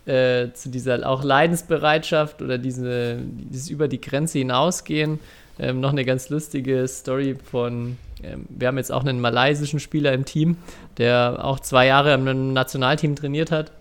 äh, 0.05 0.51
zu 0.53 0.69
dieser 0.69 1.07
auch 1.07 1.23
Leidensbereitschaft 1.23 2.41
oder 2.41 2.57
diese, 2.57 3.17
dieses 3.21 3.69
über 3.69 3.87
die 3.87 3.99
Grenze 3.99 4.39
hinausgehen, 4.39 5.19
ähm, 5.59 5.79
noch 5.79 5.91
eine 5.91 6.05
ganz 6.05 6.29
lustige 6.29 6.87
Story 6.87 7.35
von, 7.35 7.97
ähm, 8.23 8.45
wir 8.49 8.67
haben 8.67 8.77
jetzt 8.77 8.91
auch 8.91 9.03
einen 9.03 9.19
malaysischen 9.19 9.79
Spieler 9.79 10.13
im 10.13 10.25
Team, 10.25 10.57
der 10.97 11.39
auch 11.43 11.59
zwei 11.59 11.87
Jahre 11.87 12.13
im 12.13 12.53
Nationalteam 12.53 13.15
trainiert 13.15 13.51
hat. 13.51 13.71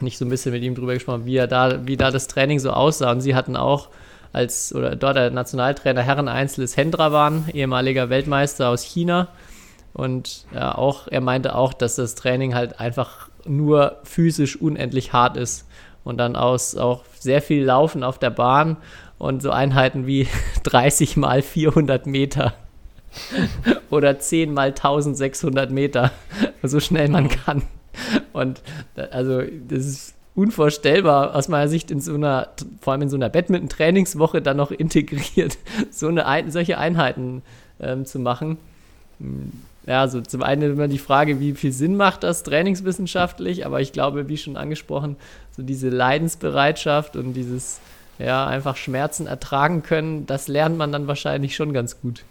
Nicht 0.00 0.18
so 0.18 0.24
ein 0.24 0.28
bisschen 0.28 0.52
mit 0.52 0.62
ihm 0.62 0.74
drüber 0.74 0.94
gesprochen, 0.94 1.24
wie 1.24 1.36
er 1.36 1.46
da, 1.46 1.86
wie 1.86 1.96
da 1.96 2.10
das 2.10 2.28
Training 2.28 2.58
so 2.58 2.70
aussah. 2.70 3.12
Und 3.12 3.20
sie 3.20 3.34
hatten 3.34 3.56
auch 3.56 3.88
als 4.32 4.74
oder 4.74 4.96
dort 4.96 5.16
der 5.16 5.30
Nationaltrainer 5.30 6.02
Herren 6.02 6.28
Einzel 6.28 6.64
ist 6.64 6.76
Hendrawan, 6.76 7.48
ehemaliger 7.52 8.10
Weltmeister 8.10 8.68
aus 8.68 8.82
China. 8.82 9.28
Und 9.96 10.44
ja, 10.54 10.76
auch, 10.76 11.08
er 11.08 11.22
meinte 11.22 11.54
auch, 11.54 11.72
dass 11.72 11.96
das 11.96 12.14
Training 12.14 12.54
halt 12.54 12.80
einfach 12.80 13.30
nur 13.46 13.96
physisch 14.04 14.60
unendlich 14.60 15.14
hart 15.14 15.38
ist. 15.38 15.66
Und 16.04 16.18
dann 16.18 16.36
aus 16.36 16.76
auch 16.76 17.04
sehr 17.18 17.40
viel 17.40 17.64
Laufen 17.64 18.04
auf 18.04 18.18
der 18.18 18.28
Bahn 18.28 18.76
und 19.16 19.40
so 19.40 19.50
Einheiten 19.50 20.06
wie 20.06 20.28
30 20.64 21.16
mal 21.16 21.40
400 21.40 22.06
Meter 22.06 22.52
oder 23.90 24.18
10 24.18 24.52
mal 24.52 24.68
1600 24.68 25.70
Meter, 25.70 26.12
so 26.62 26.78
schnell 26.78 27.08
man 27.08 27.30
kann. 27.30 27.62
Und 28.34 28.60
also 29.10 29.40
das 29.40 29.86
ist 29.86 30.14
unvorstellbar 30.34 31.34
aus 31.34 31.48
meiner 31.48 31.68
Sicht 31.68 31.90
in 31.90 32.02
so 32.02 32.12
einer, 32.12 32.50
vor 32.82 32.92
allem 32.92 33.02
in 33.02 33.08
so 33.08 33.16
einer 33.16 33.30
Badminton-Trainingswoche 33.30 34.42
dann 34.42 34.58
noch 34.58 34.70
integriert, 34.70 35.56
so 35.90 36.08
eine 36.08 36.26
Ein 36.26 36.50
solche 36.50 36.76
Einheiten 36.76 37.42
ähm, 37.80 38.04
zu 38.04 38.18
machen. 38.18 38.58
Ja, 39.86 40.00
also 40.00 40.20
zum 40.20 40.42
einen 40.42 40.72
immer 40.72 40.88
die 40.88 40.98
Frage, 40.98 41.38
wie 41.38 41.54
viel 41.54 41.72
Sinn 41.72 41.96
macht 41.96 42.24
das 42.24 42.42
trainingswissenschaftlich, 42.42 43.64
aber 43.64 43.80
ich 43.80 43.92
glaube, 43.92 44.28
wie 44.28 44.36
schon 44.36 44.56
angesprochen, 44.56 45.16
so 45.52 45.62
diese 45.62 45.90
Leidensbereitschaft 45.90 47.14
und 47.14 47.34
dieses, 47.34 47.80
ja, 48.18 48.46
einfach 48.46 48.76
Schmerzen 48.76 49.28
ertragen 49.28 49.84
können, 49.84 50.26
das 50.26 50.48
lernt 50.48 50.76
man 50.76 50.90
dann 50.90 51.06
wahrscheinlich 51.06 51.54
schon 51.54 51.72
ganz 51.72 52.00
gut. 52.00 52.24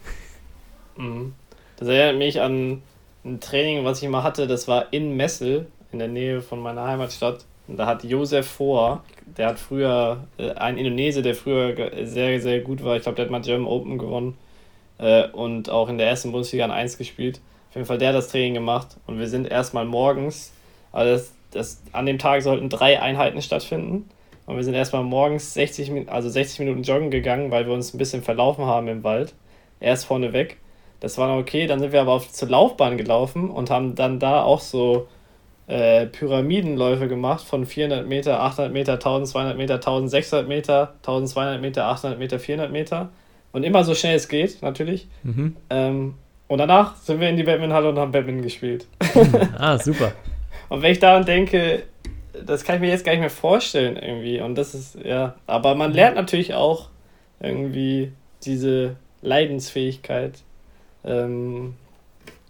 Mhm. 0.98 1.34
Das 1.78 1.88
erinnert 1.88 2.18
mich 2.18 2.42
an 2.42 2.82
ein 3.24 3.40
Training, 3.40 3.86
was 3.86 4.02
ich 4.02 4.10
mal 4.10 4.24
hatte, 4.24 4.48
das 4.48 4.68
war 4.68 4.92
in 4.92 5.16
Messel, 5.16 5.68
in 5.94 6.00
der 6.00 6.10
Nähe 6.10 6.42
von 6.42 6.60
meiner 6.60 6.86
Heimatstadt. 6.86 7.46
Und 7.68 7.78
da 7.78 7.86
hat 7.86 8.04
Josef 8.04 8.48
Vor, 8.48 9.04
der 9.38 9.48
hat 9.48 9.60
früher, 9.60 10.26
äh, 10.38 10.52
ein 10.52 10.78
Indonesier, 10.78 11.24
der 11.24 11.36
früher 11.36 11.74
sehr, 12.06 12.40
sehr 12.42 12.60
gut 12.60 12.84
war, 12.84 12.98
ich 12.98 13.04
glaube, 13.04 13.16
der 13.16 13.26
hat 13.26 13.32
mal 13.32 13.42
German 13.42 13.66
Open 13.66 13.98
gewonnen 13.98 14.38
äh, 14.98 15.28
und 15.30 15.70
auch 15.70 15.90
in 15.90 15.98
der 15.98 16.08
ersten 16.08 16.32
Bundesliga 16.32 16.66
an 16.66 16.72
1 16.72 16.98
gespielt. 16.98 17.42
Auf 17.70 17.76
jeden 17.76 17.88
Fall, 17.88 17.98
der 17.98 18.10
hat 18.10 18.16
das 18.16 18.30
Training 18.30 18.54
gemacht 18.54 18.98
und 19.06 19.20
wir 19.20 19.28
sind 19.28 19.48
erstmal 19.48 19.86
morgens, 19.86 20.54
also 20.92 21.12
das, 21.14 21.34
das, 21.52 21.82
an 21.92 22.06
dem 22.06 22.20
Tag 22.20 22.42
sollten 22.42 22.70
drei 22.70 23.02
Einheiten 23.02 23.42
stattfinden. 23.42 24.10
Und 24.46 24.58
wir 24.58 24.64
sind 24.64 24.76
erstmal 24.76 25.04
morgens 25.04 25.54
60, 25.56 26.10
also 26.10 26.30
60 26.30 26.60
Minuten 26.60 26.84
joggen 26.84 27.10
gegangen, 27.10 27.50
weil 27.52 27.66
wir 27.66 27.74
uns 27.74 27.94
ein 27.94 27.98
bisschen 27.98 28.22
verlaufen 28.22 28.66
haben 28.66 28.88
im 28.88 29.04
Wald. 29.04 29.34
Erst 29.80 30.06
vorne 30.06 30.34
weg. 30.34 30.58
Das 31.00 31.18
war 31.18 31.28
noch 31.28 31.40
okay. 31.40 31.68
Dann 31.68 31.80
sind 31.80 31.92
wir 31.92 32.02
aber 32.02 32.14
auf 32.14 32.32
zur 32.32 32.50
Laufbahn 32.50 32.98
gelaufen 32.98 33.50
und 33.50 33.70
haben 33.72 33.96
dann 33.96 34.20
da 34.20 34.44
auch 34.44 34.60
so 34.60 35.08
äh, 35.68 36.06
Pyramidenläufe 36.06 37.08
gemacht 37.08 37.44
von 37.44 37.66
400 37.66 38.08
Meter, 38.08 38.40
800 38.42 38.72
Meter, 38.72 38.94
1200 38.94 39.58
Meter, 39.58 39.76
1600 39.76 40.48
Meter, 40.48 40.94
1200 40.98 41.62
Meter, 41.62 41.86
800 41.86 42.20
Meter, 42.20 42.40
400 42.40 42.72
Meter. 42.72 43.10
Und 43.56 43.64
immer 43.64 43.86
so 43.86 43.96
schnell 43.96 44.18
es 44.18 44.28
geht, 44.28 44.62
natürlich. 44.62 45.08
Mhm. 45.24 45.56
Ähm, 45.70 46.16
und 46.50 46.58
danach 46.58 46.98
sind 46.98 47.22
wir 47.22 47.30
in 47.30 47.38
die 47.38 47.44
Badmintonhalle 47.44 47.88
und 47.88 47.98
haben 47.98 48.12
Badminton 48.12 48.44
gespielt. 48.44 48.86
ah, 49.58 49.78
super. 49.78 50.12
und 50.68 50.82
wenn 50.82 50.92
ich 50.92 51.00
daran 51.00 51.24
denke, 51.24 51.84
das 52.46 52.66
kann 52.66 52.76
ich 52.76 52.82
mir 52.82 52.90
jetzt 52.90 53.06
gar 53.06 53.14
nicht 53.14 53.22
mehr 53.22 53.30
vorstellen 53.30 53.96
irgendwie. 53.96 54.42
Und 54.42 54.56
das 54.56 54.76
ist, 54.76 54.98
ja, 55.02 55.36
aber 55.48 55.74
man 55.76 55.94
lernt 55.94 56.18
natürlich 56.18 56.54
auch 56.54 56.90
irgendwie 57.40 58.12
diese 58.44 58.98
Leidensfähigkeit 59.22 60.44
ähm, 61.06 61.76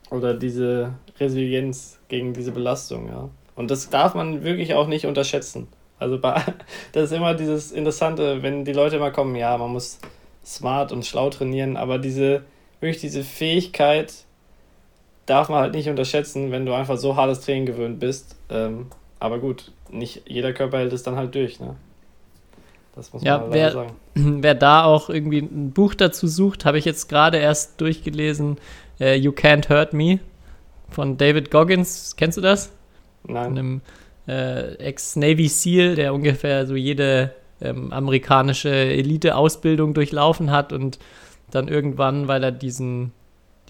oder 0.09 0.33
diese 0.33 0.95
Resilienz 1.19 1.99
gegen 2.07 2.33
diese 2.33 2.51
Belastung, 2.51 3.09
ja. 3.09 3.29
Und 3.55 3.69
das 3.69 3.91
darf 3.91 4.15
man 4.15 4.43
wirklich 4.43 4.73
auch 4.73 4.87
nicht 4.87 5.05
unterschätzen. 5.05 5.67
Also 5.99 6.19
bei, 6.19 6.41
das 6.93 7.11
ist 7.11 7.11
immer 7.11 7.35
dieses 7.35 7.71
Interessante, 7.71 8.41
wenn 8.41 8.65
die 8.65 8.73
Leute 8.73 8.95
immer 8.95 9.11
kommen, 9.11 9.35
ja, 9.35 9.55
man 9.55 9.71
muss 9.71 9.99
smart 10.45 10.91
und 10.91 11.05
schlau 11.05 11.29
trainieren, 11.29 11.77
aber 11.77 11.97
diese, 11.97 12.43
wirklich 12.79 13.01
diese 13.01 13.23
Fähigkeit 13.23 14.13
darf 15.25 15.49
man 15.49 15.59
halt 15.59 15.73
nicht 15.73 15.89
unterschätzen, 15.89 16.51
wenn 16.51 16.65
du 16.65 16.73
einfach 16.73 16.97
so 16.97 17.15
hartes 17.15 17.41
Training 17.41 17.65
gewöhnt 17.65 17.99
bist. 17.99 18.35
Ähm, 18.49 18.87
aber 19.19 19.39
gut, 19.39 19.71
nicht 19.89 20.23
jeder 20.27 20.53
Körper 20.53 20.77
hält 20.77 20.93
es 20.93 21.03
dann 21.03 21.15
halt 21.15 21.33
durch, 21.33 21.59
ne? 21.59 21.75
Das 22.95 23.11
muss 23.11 23.23
man 23.23 23.27
ja, 23.27 23.47
wer, 23.51 23.71
sagen. 23.71 23.95
Wer 24.15 24.55
da 24.55 24.85
auch 24.85 25.09
irgendwie 25.09 25.39
ein 25.39 25.71
Buch 25.71 25.95
dazu 25.95 26.27
sucht, 26.27 26.63
habe 26.63 26.77
ich 26.77 26.85
jetzt 26.85 27.09
gerade 27.09 27.37
erst 27.37 27.81
durchgelesen, 27.81 28.57
uh, 29.01 29.13
You 29.13 29.31
Can't 29.31 29.67
Hurt 29.67 29.91
Me 29.91 30.19
von 30.89 31.17
David 31.17 31.51
Goggins. 31.51 32.15
Kennst 32.15 32.37
du 32.37 32.41
das? 32.41 32.71
Nein. 33.27 33.45
Einem 33.47 33.81
äh, 34.27 34.75
Ex-Navy 34.75 35.49
SEAL, 35.49 35.95
der 35.95 36.13
ungefähr 36.13 36.65
so 36.65 36.75
jede 36.75 37.33
ähm, 37.61 37.91
amerikanische 37.91 38.69
Elite-Ausbildung 38.69 39.93
durchlaufen 39.93 40.51
hat 40.51 40.73
und 40.73 40.99
dann 41.51 41.67
irgendwann, 41.67 42.27
weil 42.27 42.43
er 42.43 42.51
diesen 42.51 43.11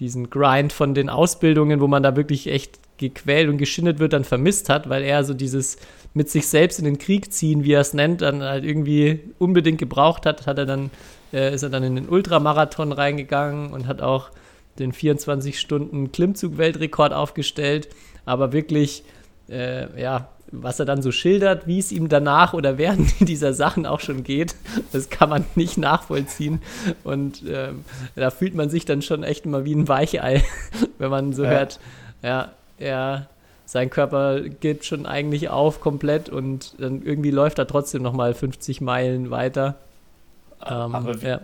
diesen 0.00 0.30
Grind 0.30 0.72
von 0.72 0.94
den 0.94 1.08
Ausbildungen, 1.08 1.80
wo 1.80 1.86
man 1.86 2.02
da 2.02 2.16
wirklich 2.16 2.48
echt 2.48 2.78
gequält 2.98 3.48
und 3.48 3.58
geschindet 3.58 3.98
wird, 3.98 4.12
dann 4.12 4.24
vermisst 4.24 4.68
hat, 4.68 4.88
weil 4.88 5.02
er 5.02 5.24
so 5.24 5.34
dieses 5.34 5.78
mit 6.14 6.30
sich 6.30 6.48
selbst 6.48 6.78
in 6.78 6.86
den 6.86 6.98
Krieg 6.98 7.32
ziehen, 7.32 7.64
wie 7.64 7.72
er 7.72 7.80
es 7.80 7.92
nennt, 7.92 8.22
dann 8.22 8.42
halt 8.42 8.64
irgendwie 8.64 9.20
unbedingt 9.38 9.78
gebraucht 9.78 10.24
hat, 10.24 10.46
hat 10.46 10.58
er 10.58 10.66
dann, 10.66 10.90
äh, 11.32 11.54
ist 11.54 11.62
er 11.62 11.68
dann 11.68 11.82
in 11.82 11.94
den 11.94 12.08
Ultramarathon 12.08 12.92
reingegangen 12.92 13.72
und 13.72 13.86
hat 13.86 14.00
auch 14.00 14.30
den 14.78 14.92
24 14.92 15.60
Stunden 15.60 16.12
Klimmzug-Weltrekord 16.12 17.12
aufgestellt, 17.12 17.88
aber 18.24 18.52
wirklich, 18.52 19.04
äh, 19.48 20.00
ja, 20.00 20.28
was 20.52 20.78
er 20.78 20.86
dann 20.86 21.02
so 21.02 21.12
schildert, 21.12 21.66
wie 21.66 21.78
es 21.78 21.92
ihm 21.92 22.08
danach 22.08 22.54
oder 22.54 22.78
während 22.78 23.20
dieser 23.28 23.52
Sachen 23.52 23.86
auch 23.86 24.00
schon 24.00 24.24
geht, 24.24 24.54
das 24.92 25.10
kann 25.10 25.28
man 25.28 25.44
nicht 25.54 25.78
nachvollziehen. 25.78 26.60
Und 27.04 27.42
ähm, 27.48 27.84
da 28.14 28.30
fühlt 28.30 28.54
man 28.54 28.70
sich 28.70 28.84
dann 28.84 29.02
schon 29.02 29.22
echt 29.22 29.44
immer 29.44 29.64
wie 29.64 29.74
ein 29.74 29.88
Weichei, 29.88 30.44
wenn 30.98 31.10
man 31.10 31.32
so 31.32 31.44
ja. 31.44 31.50
hört, 31.50 31.80
ja, 32.22 32.52
er, 32.78 33.28
sein 33.64 33.90
Körper 33.90 34.40
geht 34.42 34.84
schon 34.84 35.06
eigentlich 35.06 35.48
auf 35.48 35.80
komplett 35.80 36.28
und 36.28 36.74
dann 36.78 37.02
irgendwie 37.02 37.30
läuft 37.30 37.58
er 37.58 37.66
trotzdem 37.66 38.02
nochmal 38.02 38.34
50 38.34 38.80
Meilen 38.80 39.30
weiter. 39.30 39.76
Ähm, 40.64 40.94
Aber 40.94 41.20
wie, 41.20 41.26
ja. 41.26 41.40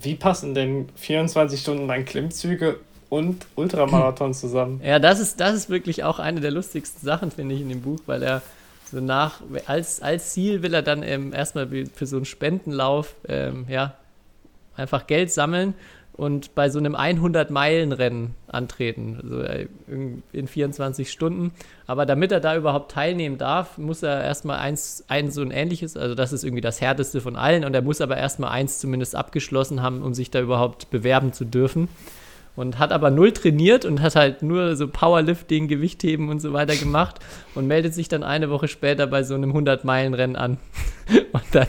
wie 0.00 0.14
passen 0.14 0.54
denn 0.54 0.88
24 0.96 1.60
Stunden 1.60 1.86
lang 1.86 2.04
Klimmzüge 2.04 2.80
und 3.08 3.46
Ultramarathon 3.54 4.34
zusammen. 4.34 4.80
Ja, 4.84 4.98
das 4.98 5.20
ist, 5.20 5.40
das 5.40 5.54
ist 5.54 5.70
wirklich 5.70 6.04
auch 6.04 6.18
eine 6.18 6.40
der 6.40 6.50
lustigsten 6.50 7.04
Sachen, 7.04 7.30
finde 7.30 7.54
ich, 7.54 7.60
in 7.60 7.68
dem 7.68 7.80
Buch, 7.80 8.00
weil 8.06 8.22
er 8.22 8.42
so 8.90 9.00
nach, 9.00 9.40
als, 9.66 10.00
als 10.02 10.32
Ziel 10.32 10.62
will 10.62 10.74
er 10.74 10.82
dann 10.82 11.02
ähm, 11.02 11.32
erstmal 11.32 11.68
für 11.94 12.06
so 12.06 12.16
einen 12.16 12.24
Spendenlauf, 12.24 13.14
ähm, 13.28 13.66
ja, 13.68 13.94
einfach 14.76 15.06
Geld 15.06 15.30
sammeln 15.30 15.74
und 16.12 16.54
bei 16.54 16.68
so 16.68 16.78
einem 16.78 16.96
100-Meilen-Rennen 16.96 18.34
antreten, 18.46 19.18
also 19.22 19.42
äh, 19.42 19.68
in 20.32 20.48
24 20.48 21.10
Stunden. 21.10 21.52
Aber 21.86 22.06
damit 22.06 22.32
er 22.32 22.40
da 22.40 22.56
überhaupt 22.56 22.92
teilnehmen 22.92 23.38
darf, 23.38 23.78
muss 23.78 24.02
er 24.02 24.22
erstmal 24.22 24.58
eins, 24.58 25.04
ein 25.08 25.30
so 25.30 25.42
ein 25.42 25.50
ähnliches, 25.50 25.96
also 25.96 26.14
das 26.14 26.32
ist 26.32 26.44
irgendwie 26.44 26.60
das 26.60 26.80
härteste 26.80 27.20
von 27.20 27.36
allen 27.36 27.64
und 27.64 27.74
er 27.74 27.82
muss 27.82 28.00
aber 28.00 28.16
erstmal 28.16 28.50
eins 28.50 28.78
zumindest 28.78 29.14
abgeschlossen 29.14 29.82
haben, 29.82 30.02
um 30.02 30.14
sich 30.14 30.30
da 30.30 30.40
überhaupt 30.40 30.90
bewerben 30.90 31.32
zu 31.32 31.44
dürfen 31.44 31.88
und 32.58 32.80
hat 32.80 32.90
aber 32.90 33.10
null 33.10 33.30
trainiert 33.32 33.84
und 33.84 34.02
hat 34.02 34.16
halt 34.16 34.42
nur 34.42 34.74
so 34.74 34.88
Powerlifting, 34.88 35.68
Gewichtheben 35.68 36.28
und 36.28 36.40
so 36.40 36.52
weiter 36.52 36.74
gemacht 36.74 37.20
und 37.54 37.68
meldet 37.68 37.94
sich 37.94 38.08
dann 38.08 38.24
eine 38.24 38.50
Woche 38.50 38.66
später 38.66 39.06
bei 39.06 39.22
so 39.22 39.34
einem 39.34 39.52
100-Meilen-Rennen 39.52 40.36
an. 40.36 40.58
Und 41.32 41.42
dann, 41.52 41.66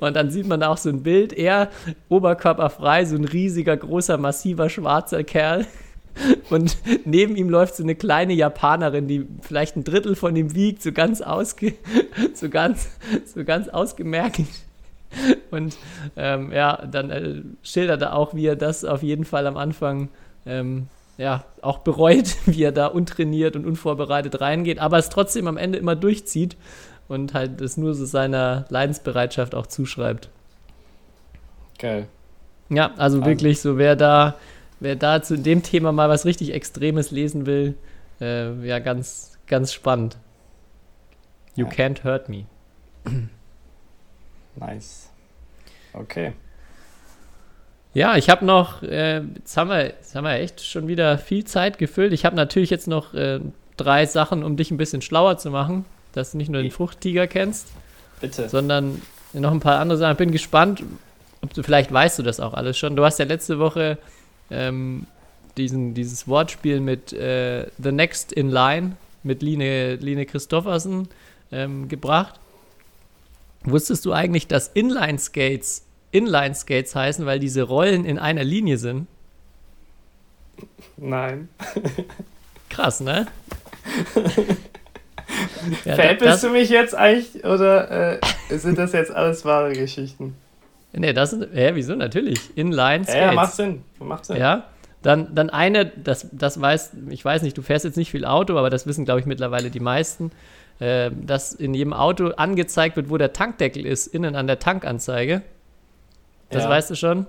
und 0.00 0.16
dann 0.16 0.30
sieht 0.30 0.46
man 0.46 0.62
auch 0.62 0.78
so 0.78 0.88
ein 0.88 1.02
Bild, 1.02 1.34
er 1.34 1.70
oberkörperfrei, 2.08 3.04
so 3.04 3.16
ein 3.16 3.24
riesiger, 3.26 3.76
großer, 3.76 4.16
massiver, 4.16 4.70
schwarzer 4.70 5.24
Kerl. 5.24 5.66
Und 6.48 6.78
neben 7.04 7.36
ihm 7.36 7.50
läuft 7.50 7.76
so 7.76 7.82
eine 7.82 7.94
kleine 7.94 8.32
Japanerin, 8.32 9.08
die 9.08 9.26
vielleicht 9.42 9.76
ein 9.76 9.84
Drittel 9.84 10.14
von 10.14 10.34
ihm 10.36 10.54
wiegt, 10.54 10.82
so 10.82 10.92
ganz 10.92 11.20
ausge, 11.20 11.74
so 12.34 12.48
ganz, 12.48 12.88
so 13.26 13.44
ganz 13.44 13.68
ausgemerkt 13.68 14.40
Und 15.50 15.76
ähm, 16.16 16.52
ja, 16.52 16.84
dann 16.86 17.10
äh, 17.10 17.42
schildert 17.62 18.02
er 18.02 18.14
auch, 18.14 18.34
wie 18.34 18.46
er 18.46 18.56
das 18.56 18.84
auf 18.84 19.02
jeden 19.02 19.24
Fall 19.24 19.46
am 19.46 19.56
Anfang 19.56 20.08
ähm, 20.46 20.88
ja, 21.18 21.44
auch 21.60 21.78
bereut, 21.78 22.36
wie 22.46 22.62
er 22.62 22.72
da 22.72 22.86
untrainiert 22.86 23.56
und 23.56 23.66
unvorbereitet 23.66 24.40
reingeht, 24.40 24.78
aber 24.78 24.98
es 24.98 25.08
trotzdem 25.08 25.46
am 25.46 25.56
Ende 25.56 25.78
immer 25.78 25.96
durchzieht 25.96 26.56
und 27.08 27.34
halt 27.34 27.60
es 27.60 27.76
nur 27.76 27.94
so 27.94 28.04
seiner 28.04 28.64
Leidensbereitschaft 28.68 29.54
auch 29.54 29.66
zuschreibt. 29.66 30.30
Geil. 31.78 32.06
Ja, 32.68 32.86
also, 32.92 33.18
also 33.18 33.26
wirklich 33.26 33.60
so, 33.60 33.76
wer 33.76 33.96
da, 33.96 34.36
wer 34.80 34.96
da 34.96 35.22
zu 35.22 35.36
dem 35.36 35.62
Thema 35.62 35.92
mal 35.92 36.08
was 36.08 36.24
richtig 36.24 36.54
Extremes 36.54 37.10
lesen 37.10 37.44
will, 37.44 37.76
äh, 38.20 38.66
ja, 38.66 38.78
ganz, 38.78 39.38
ganz 39.46 39.72
spannend. 39.72 40.16
You 41.54 41.66
ja. 41.66 41.72
can't 41.72 42.04
hurt 42.04 42.28
me. 42.28 42.46
Nice. 44.56 45.10
Okay. 45.92 46.32
Ja, 47.94 48.16
ich 48.16 48.30
habe 48.30 48.44
noch, 48.44 48.82
äh, 48.82 49.20
jetzt, 49.36 49.56
haben 49.56 49.68
wir, 49.68 49.84
jetzt 49.84 50.14
haben 50.14 50.24
wir 50.24 50.34
echt 50.34 50.64
schon 50.64 50.88
wieder 50.88 51.18
viel 51.18 51.44
Zeit 51.44 51.78
gefüllt. 51.78 52.12
Ich 52.12 52.24
habe 52.24 52.36
natürlich 52.36 52.70
jetzt 52.70 52.88
noch 52.88 53.12
äh, 53.12 53.40
drei 53.76 54.06
Sachen, 54.06 54.44
um 54.44 54.56
dich 54.56 54.70
ein 54.70 54.78
bisschen 54.78 55.02
schlauer 55.02 55.36
zu 55.36 55.50
machen, 55.50 55.84
dass 56.12 56.32
du 56.32 56.38
nicht 56.38 56.50
nur 56.50 56.62
den 56.62 56.70
Fruchttiger 56.70 57.26
kennst, 57.26 57.68
Bitte. 58.20 58.48
sondern 58.48 59.02
noch 59.34 59.52
ein 59.52 59.60
paar 59.60 59.78
andere 59.78 59.98
Sachen. 59.98 60.12
Ich 60.12 60.18
bin 60.18 60.32
gespannt, 60.32 60.82
ob 61.42 61.52
du 61.52 61.62
vielleicht 61.62 61.92
weißt 61.92 62.18
du 62.18 62.22
das 62.22 62.40
auch 62.40 62.54
alles 62.54 62.78
schon. 62.78 62.96
Du 62.96 63.04
hast 63.04 63.18
ja 63.18 63.26
letzte 63.26 63.58
Woche 63.58 63.98
ähm, 64.50 65.06
diesen, 65.58 65.92
dieses 65.92 66.26
Wortspiel 66.28 66.80
mit 66.80 67.12
äh, 67.12 67.66
The 67.82 67.92
Next 67.92 68.32
in 68.32 68.50
Line 68.50 68.96
mit 69.22 69.42
Line, 69.42 69.96
Line 69.96 70.26
Christoffersen 70.26 71.08
ähm, 71.50 71.88
gebracht. 71.88 72.34
Wusstest 73.64 74.04
du 74.04 74.12
eigentlich, 74.12 74.46
dass 74.46 74.68
Inline 74.68 75.18
Skates 75.18 75.86
Inline 76.12 76.54
Skates 76.54 76.94
heißen, 76.94 77.26
weil 77.26 77.40
diese 77.40 77.62
Rollen 77.62 78.04
in 78.04 78.18
einer 78.18 78.44
Linie 78.44 78.76
sind? 78.76 79.08
Nein. 80.96 81.48
Krass, 82.68 83.00
ne? 83.00 83.26
ja, 85.84 85.94
Veräppelst 85.94 86.44
du 86.44 86.50
mich 86.50 86.68
jetzt 86.68 86.94
eigentlich 86.94 87.44
oder 87.44 88.12
äh, 88.12 88.20
sind 88.50 88.78
das 88.78 88.92
jetzt 88.92 89.10
alles 89.10 89.44
wahre 89.44 89.72
Geschichten? 89.72 90.36
Ne, 90.92 91.14
das 91.14 91.30
sind. 91.30 91.48
Hä, 91.52 91.70
wieso? 91.74 91.94
Natürlich. 91.94 92.56
Inline 92.56 93.04
Skates. 93.04 93.20
Ja, 93.20 93.32
macht 93.32 93.54
Sinn. 93.54 93.82
Macht 93.98 94.26
Sinn. 94.26 94.36
Ja. 94.36 94.68
Dann, 95.00 95.34
dann 95.34 95.50
eine, 95.50 95.86
das, 95.86 96.28
das 96.30 96.60
weiß, 96.60 96.92
ich 97.08 97.24
weiß 97.24 97.42
nicht, 97.42 97.58
du 97.58 97.62
fährst 97.62 97.84
jetzt 97.84 97.96
nicht 97.96 98.10
viel 98.12 98.24
Auto, 98.24 98.56
aber 98.56 98.70
das 98.70 98.86
wissen, 98.86 99.04
glaube 99.04 99.18
ich, 99.18 99.26
mittlerweile 99.26 99.70
die 99.70 99.80
meisten 99.80 100.30
äh, 100.82 101.12
dass 101.14 101.52
in 101.52 101.74
jedem 101.74 101.92
Auto 101.92 102.30
angezeigt 102.30 102.96
wird, 102.96 103.08
wo 103.08 103.16
der 103.16 103.32
Tankdeckel 103.32 103.86
ist, 103.86 104.08
innen 104.08 104.34
an 104.34 104.48
der 104.48 104.58
Tankanzeige. 104.58 105.42
Das 106.50 106.64
ja. 106.64 106.70
weißt 106.70 106.90
du 106.90 106.96
schon? 106.96 107.26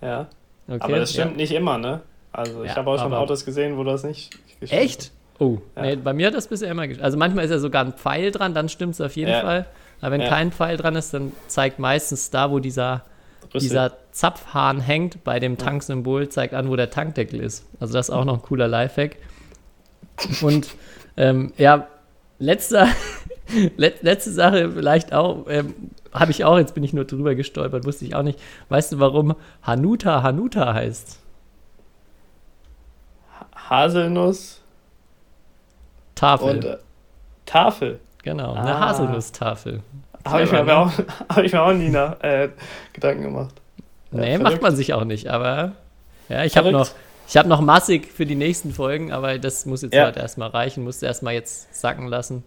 Ja. 0.00 0.28
Okay. 0.66 0.78
Aber 0.80 0.98
das 0.98 1.12
stimmt 1.12 1.32
ja. 1.32 1.36
nicht 1.36 1.52
immer, 1.52 1.76
ne? 1.76 2.00
Also 2.32 2.62
ich 2.62 2.70
ja, 2.70 2.76
habe 2.76 2.90
auch 2.90 2.98
schon 2.98 3.12
Autos 3.12 3.44
gesehen, 3.44 3.76
wo 3.76 3.84
das 3.84 4.04
nicht 4.04 4.30
gestimmt 4.60 4.82
Echt? 4.82 5.12
Oh, 5.38 5.58
nee, 5.76 5.96
bei 5.96 6.14
mir 6.14 6.28
hat 6.28 6.34
das 6.34 6.48
bisher 6.48 6.70
immer 6.70 6.88
gestimmt. 6.88 7.04
Also 7.04 7.18
manchmal 7.18 7.44
ist 7.44 7.50
ja 7.50 7.58
sogar 7.58 7.84
ein 7.84 7.92
Pfeil 7.92 8.30
dran, 8.30 8.54
dann 8.54 8.70
stimmt 8.70 8.94
es 8.94 9.00
auf 9.02 9.14
jeden 9.16 9.38
Fall. 9.40 9.66
Aber 10.00 10.12
wenn 10.12 10.22
kein 10.22 10.50
Pfeil 10.50 10.78
dran 10.78 10.96
ist, 10.96 11.12
dann 11.12 11.32
zeigt 11.46 11.78
meistens 11.78 12.30
da, 12.30 12.50
wo 12.50 12.58
dieser, 12.58 13.04
dieser 13.54 13.98
Zapfhahn 14.12 14.80
hängt, 14.80 15.24
bei 15.24 15.40
dem 15.40 15.58
Tanksymbol, 15.58 16.30
zeigt 16.30 16.54
an, 16.54 16.70
wo 16.70 16.76
der 16.76 16.90
Tankdeckel 16.90 17.40
ist. 17.40 17.66
Also 17.80 17.92
das 17.92 18.08
ist 18.08 18.14
auch 18.14 18.24
noch 18.24 18.34
ein 18.34 18.42
cooler 18.42 18.66
Lifehack. 18.66 19.16
Und 20.40 20.68
ähm, 21.16 21.52
ja, 21.56 21.86
letzter, 22.38 22.88
letzte 23.76 24.30
Sache 24.30 24.72
vielleicht 24.72 25.12
auch, 25.12 25.46
ähm, 25.48 25.74
habe 26.12 26.30
ich 26.30 26.44
auch, 26.44 26.58
jetzt 26.58 26.74
bin 26.74 26.84
ich 26.84 26.92
nur 26.92 27.04
drüber 27.04 27.34
gestolpert, 27.34 27.84
wusste 27.84 28.04
ich 28.04 28.14
auch 28.14 28.22
nicht. 28.22 28.40
Weißt 28.68 28.92
du, 28.92 28.98
warum 28.98 29.34
Hanuta 29.62 30.22
Hanuta 30.22 30.74
heißt? 30.74 31.20
Haselnuss. 33.68 34.62
Tafel. 36.14 36.56
Und, 36.56 36.64
äh, 36.64 36.78
Tafel. 37.46 38.00
Genau, 38.22 38.54
ah. 38.54 38.60
eine 38.60 38.80
Haselnusstafel. 38.80 39.80
Habe 40.24 40.42
ich, 40.42 40.52
mir 40.52 40.76
auch, 40.76 40.92
hab 41.28 41.44
ich 41.44 41.52
mir 41.52 41.62
auch 41.62 41.72
nie 41.72 41.90
nach, 41.90 42.20
äh, 42.20 42.50
Gedanken 42.92 43.22
gemacht. 43.22 43.54
Nee, 44.10 44.34
äh, 44.34 44.38
macht 44.38 44.60
man 44.60 44.74
sich 44.74 44.92
auch 44.94 45.04
nicht, 45.04 45.28
aber 45.28 45.72
ja, 46.28 46.44
ich 46.44 46.56
habe 46.56 46.72
noch, 46.72 46.88
ich 47.28 47.36
habe 47.36 47.48
noch 47.48 47.60
massig 47.60 48.10
für 48.10 48.24
die 48.24 48.34
nächsten 48.34 48.72
Folgen, 48.72 49.12
aber 49.12 49.38
das 49.38 49.66
muss 49.66 49.82
jetzt 49.82 49.94
ja. 49.94 50.04
halt 50.04 50.16
erstmal 50.16 50.48
reichen, 50.48 50.82
musst 50.82 51.02
du 51.02 51.06
erstmal 51.06 51.34
jetzt 51.34 51.74
sacken 51.78 52.08
lassen. 52.08 52.42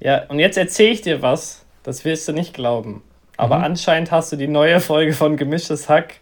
Ja, 0.00 0.24
und 0.28 0.38
jetzt 0.38 0.56
erzähle 0.56 0.90
ich 0.90 1.02
dir 1.02 1.20
was, 1.20 1.66
das 1.82 2.04
wirst 2.06 2.26
du 2.26 2.32
nicht 2.32 2.54
glauben. 2.54 3.02
Aber 3.36 3.58
mhm. 3.58 3.64
anscheinend 3.64 4.10
hast 4.10 4.32
du 4.32 4.36
die 4.36 4.48
neue 4.48 4.80
Folge 4.80 5.12
von 5.12 5.36
Gemischtes 5.36 5.90
Hack, 5.90 6.14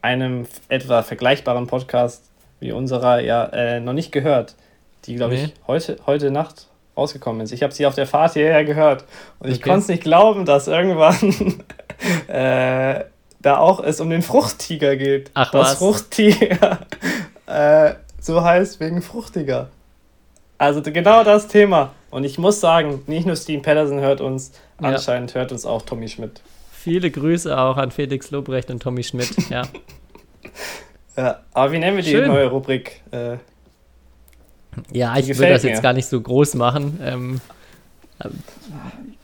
einem 0.00 0.46
etwa 0.68 1.02
vergleichbaren 1.02 1.66
Podcast 1.66 2.30
wie 2.60 2.70
unserer, 2.70 3.20
ja, 3.20 3.46
äh, 3.46 3.80
noch 3.80 3.92
nicht 3.92 4.12
gehört. 4.12 4.54
Die, 5.04 5.16
glaube 5.16 5.34
nee. 5.34 5.44
ich, 5.44 5.54
heute, 5.66 5.96
heute 6.06 6.30
Nacht 6.30 6.68
rausgekommen 6.96 7.40
ist. 7.40 7.52
Ich 7.52 7.64
habe 7.64 7.72
sie 7.72 7.86
auf 7.86 7.96
der 7.96 8.06
Fahrt 8.06 8.34
hierher 8.34 8.64
gehört 8.64 9.02
und 9.40 9.46
okay. 9.46 9.52
ich 9.52 9.62
konnte 9.62 9.78
es 9.80 9.88
nicht 9.88 10.02
glauben, 10.02 10.44
dass 10.44 10.68
irgendwann 10.68 11.64
äh, 12.28 13.04
da 13.40 13.58
auch 13.58 13.80
es 13.80 14.00
um 14.00 14.10
den 14.10 14.22
Fruchttiger 14.22 14.96
geht. 14.96 15.30
Ach 15.34 15.50
das 15.50 15.60
was? 15.60 15.78
Fruchttiger 15.78 16.86
äh, 17.46 17.94
so 18.20 18.42
heißt 18.42 18.80
wegen 18.80 19.02
fruchtiger. 19.02 19.70
Also 20.58 20.82
genau 20.82 21.22
das 21.22 21.48
Thema. 21.48 21.92
Und 22.10 22.24
ich 22.24 22.38
muss 22.38 22.60
sagen, 22.60 23.02
nicht 23.06 23.26
nur 23.26 23.36
Steven 23.36 23.62
Pedersen 23.62 24.00
hört 24.00 24.20
uns, 24.20 24.52
ja. 24.80 24.88
anscheinend 24.88 25.34
hört 25.34 25.52
uns 25.52 25.64
auch 25.64 25.82
Tommy 25.82 26.08
Schmidt. 26.08 26.40
Viele 26.72 27.10
Grüße 27.10 27.56
auch 27.56 27.76
an 27.76 27.90
Felix 27.90 28.30
Lobrecht 28.30 28.70
und 28.70 28.82
Tommy 28.82 29.02
Schmidt, 29.04 29.30
ja. 29.50 29.62
ja, 31.16 31.40
aber 31.52 31.72
wie 31.72 31.78
nennen 31.78 31.96
wir 31.96 32.04
die 32.04 32.10
Schön. 32.10 32.28
neue 32.28 32.46
Rubrik? 32.46 33.02
Äh, 33.10 33.36
ja, 34.92 35.16
ich 35.16 35.28
würde 35.28 35.52
das 35.52 35.62
jetzt 35.62 35.82
gar 35.82 35.92
nicht 35.92 36.06
so 36.06 36.20
groß 36.20 36.54
machen. 36.54 37.00
Ähm, 37.02 37.40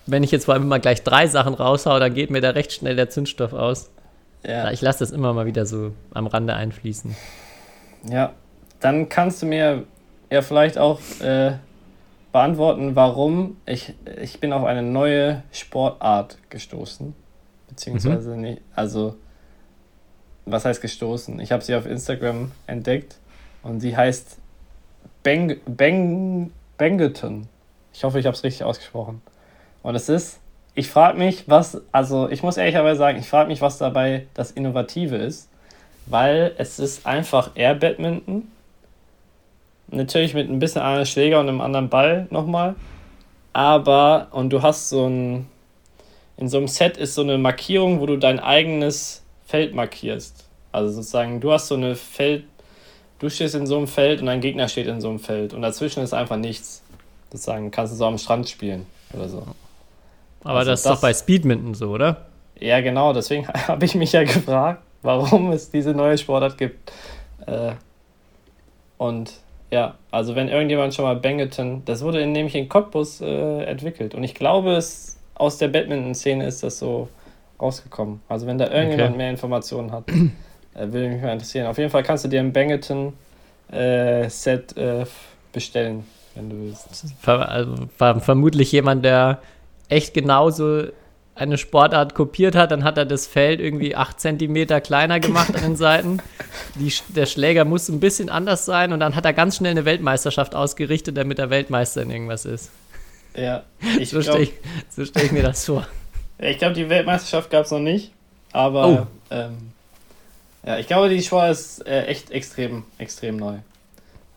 wenn 0.06 0.22
ich 0.22 0.30
jetzt 0.30 0.44
vor 0.44 0.54
allem 0.54 0.68
mal 0.68 0.80
gleich 0.80 1.02
drei 1.02 1.26
Sachen 1.26 1.54
raushaue, 1.54 2.00
dann 2.00 2.14
geht 2.14 2.30
mir 2.30 2.40
da 2.40 2.50
recht 2.50 2.72
schnell 2.72 2.96
der 2.96 3.08
Zündstoff 3.08 3.52
aus. 3.52 3.90
Ja. 4.46 4.70
Ich 4.70 4.80
lasse 4.82 5.00
das 5.00 5.10
immer 5.10 5.32
mal 5.32 5.46
wieder 5.46 5.66
so 5.66 5.92
am 6.12 6.26
Rande 6.26 6.54
einfließen. 6.54 7.14
Ja, 8.08 8.32
dann 8.80 9.08
kannst 9.08 9.40
du 9.42 9.46
mir 9.46 9.84
ja 10.30 10.42
vielleicht 10.42 10.76
auch 10.78 11.00
äh, 11.20 11.52
beantworten, 12.32 12.96
warum 12.96 13.56
ich, 13.64 13.94
ich 14.20 14.40
bin 14.40 14.52
auf 14.52 14.64
eine 14.64 14.82
neue 14.82 15.42
Sportart 15.52 16.36
gestoßen. 16.50 17.14
Beziehungsweise 17.68 18.30
Mhm. 18.34 18.40
nicht, 18.40 18.62
also 18.74 19.16
was 20.44 20.64
heißt 20.64 20.82
gestoßen? 20.82 21.40
Ich 21.40 21.52
habe 21.52 21.62
sie 21.64 21.74
auf 21.74 21.86
Instagram 21.86 22.52
entdeckt 22.66 23.16
und 23.62 23.80
sie 23.80 23.96
heißt 23.96 24.36
Bang, 25.22 25.56
Bang, 25.66 26.50
Bangleton. 26.76 27.48
Ich 27.94 28.04
hoffe, 28.04 28.18
ich 28.18 28.26
habe 28.26 28.36
es 28.36 28.44
richtig 28.44 28.64
ausgesprochen. 28.64 29.22
Und 29.82 29.94
es 29.94 30.08
ist, 30.10 30.38
ich 30.74 30.88
frage 30.88 31.18
mich, 31.18 31.44
was, 31.48 31.80
also 31.92 32.28
ich 32.28 32.42
muss 32.42 32.56
ehrlicherweise 32.56 32.98
sagen, 32.98 33.18
ich 33.18 33.28
frage 33.28 33.48
mich, 33.48 33.60
was 33.60 33.78
dabei 33.78 34.26
das 34.34 34.50
Innovative 34.50 35.16
ist, 35.16 35.48
weil 36.06 36.52
es 36.58 36.78
ist 36.78 37.06
einfach 37.06 37.52
Air 37.54 37.76
Badminton. 37.76 38.50
Natürlich 39.88 40.34
mit 40.34 40.50
ein 40.50 40.58
bisschen 40.58 40.82
anderen 40.82 41.06
Schläger 41.06 41.38
und 41.38 41.48
einem 41.48 41.60
anderen 41.60 41.88
Ball 41.88 42.26
nochmal. 42.30 42.74
Aber, 43.52 44.28
und 44.32 44.50
du 44.50 44.62
hast 44.62 44.88
so 44.88 45.06
ein, 45.08 45.46
in 46.36 46.48
so 46.48 46.56
einem 46.56 46.66
Set 46.66 46.96
ist 46.96 47.14
so 47.14 47.22
eine 47.22 47.38
Markierung, 47.38 48.00
wo 48.00 48.06
du 48.06 48.16
dein 48.16 48.40
eigenes 48.40 49.22
Feld 49.46 49.74
markierst. 49.74 50.44
Also 50.72 50.92
sozusagen, 50.92 51.40
du 51.40 51.52
hast 51.52 51.68
so 51.68 51.76
eine 51.76 51.94
Feld, 51.94 52.44
du 53.20 53.28
stehst 53.30 53.54
in 53.54 53.68
so 53.68 53.76
einem 53.76 53.86
Feld 53.86 54.20
und 54.20 54.26
dein 54.26 54.40
Gegner 54.40 54.68
steht 54.68 54.88
in 54.88 55.00
so 55.00 55.08
einem 55.08 55.20
Feld 55.20 55.54
und 55.54 55.62
dazwischen 55.62 56.02
ist 56.02 56.14
einfach 56.14 56.36
nichts. 56.36 56.82
Sozusagen 57.30 57.70
kannst 57.70 57.92
du 57.92 57.96
so 57.96 58.06
am 58.06 58.18
Strand 58.18 58.48
spielen 58.48 58.86
oder 59.12 59.28
so. 59.28 59.46
Aber 60.44 60.60
Also 60.60 60.70
das 60.70 60.80
ist 60.80 60.86
das- 60.86 60.94
doch 60.94 61.00
bei 61.02 61.12
Speedminton 61.14 61.74
so, 61.74 61.90
oder? 61.90 62.26
Ja, 62.60 62.80
genau, 62.80 63.12
deswegen 63.12 63.48
habe 63.68 63.84
ich 63.84 63.94
mich 63.96 64.12
ja 64.12 64.22
gefragt, 64.22 64.80
warum 65.02 65.50
es 65.50 65.70
diese 65.70 65.90
neue 65.92 66.16
Sportart 66.16 66.56
gibt. 66.56 66.92
Äh, 67.46 67.72
und 68.98 69.32
ja, 69.70 69.94
also 70.10 70.34
wenn 70.36 70.48
irgendjemand 70.48 70.94
schon 70.94 71.04
mal 71.04 71.16
Bangleton, 71.16 71.82
das 71.84 72.02
wurde 72.02 72.20
in, 72.20 72.32
nämlich 72.32 72.54
in 72.54 72.68
Cottbus 72.68 73.20
äh, 73.20 73.64
entwickelt 73.64 74.14
und 74.14 74.22
ich 74.22 74.34
glaube, 74.34 74.74
es 74.76 75.18
aus 75.34 75.58
der 75.58 75.68
Badminton-Szene 75.68 76.46
ist 76.46 76.62
das 76.62 76.78
so 76.78 77.08
rausgekommen. 77.60 78.20
Also 78.28 78.46
wenn 78.46 78.56
da 78.56 78.70
irgendjemand 78.70 79.10
Okay. 79.10 79.18
mehr 79.18 79.30
Informationen 79.30 79.90
hat, 79.90 80.04
äh, 80.08 80.92
würde 80.92 81.08
mich 81.08 81.20
mal 81.22 81.32
interessieren. 81.32 81.66
Auf 81.66 81.76
jeden 81.78 81.90
Fall 81.90 82.04
kannst 82.04 82.24
du 82.24 82.28
dir 82.28 82.38
ein 82.40 82.52
Bangleton-Set 82.52 84.76
äh, 84.76 85.04
bestellen, 85.52 86.04
wenn 86.36 86.50
du 86.50 86.56
willst. 86.60 86.86
Ver 87.20 87.48
also 87.48 87.74
ver 87.96 88.20
vermutlich 88.20 88.70
jemand, 88.72 89.04
der 89.04 89.38
echt 89.88 90.14
genauso 90.14 90.84
eine 91.36 91.58
Sportart 91.58 92.14
kopiert 92.14 92.54
hat, 92.54 92.70
dann 92.70 92.84
hat 92.84 92.96
er 92.96 93.04
das 93.06 93.26
Feld 93.26 93.58
irgendwie 93.60 93.96
8 93.96 94.20
cm 94.20 94.66
kleiner 94.82 95.18
gemacht 95.18 95.54
an 95.56 95.62
den 95.62 95.76
Seiten. 95.76 96.18
Die, 96.76 96.92
der 97.08 97.26
Schläger 97.26 97.64
muss 97.64 97.88
ein 97.88 97.98
bisschen 97.98 98.28
anders 98.30 98.64
sein 98.64 98.92
und 98.92 99.00
dann 99.00 99.16
hat 99.16 99.24
er 99.24 99.32
ganz 99.32 99.56
schnell 99.56 99.72
eine 99.72 99.84
Weltmeisterschaft 99.84 100.54
ausgerichtet, 100.54 101.16
damit 101.16 101.40
er 101.40 101.50
Weltmeister 101.50 102.02
in 102.02 102.10
irgendwas 102.10 102.44
ist. 102.44 102.70
Ja, 103.36 103.64
ich 103.98 104.10
So 104.10 104.22
stelle 104.22 104.42
ich, 104.44 104.52
so 104.90 105.04
stell 105.04 105.24
ich 105.24 105.32
mir 105.32 105.42
das 105.42 105.64
vor. 105.64 105.86
Ich 106.38 106.58
glaube, 106.58 106.74
die 106.74 106.88
Weltmeisterschaft 106.88 107.50
gab 107.50 107.64
es 107.64 107.70
noch 107.72 107.80
nicht, 107.80 108.12
aber 108.52 108.86
Oh. 108.86 109.06
ähm, 109.30 109.72
ja, 110.64 110.78
ich 110.78 110.86
glaube, 110.86 111.08
die 111.08 111.20
Sport 111.20 111.50
ist 111.50 111.84
äh, 111.86 112.04
echt 112.04 112.30
extrem, 112.30 112.84
extrem 112.98 113.36
neu. 113.36 113.56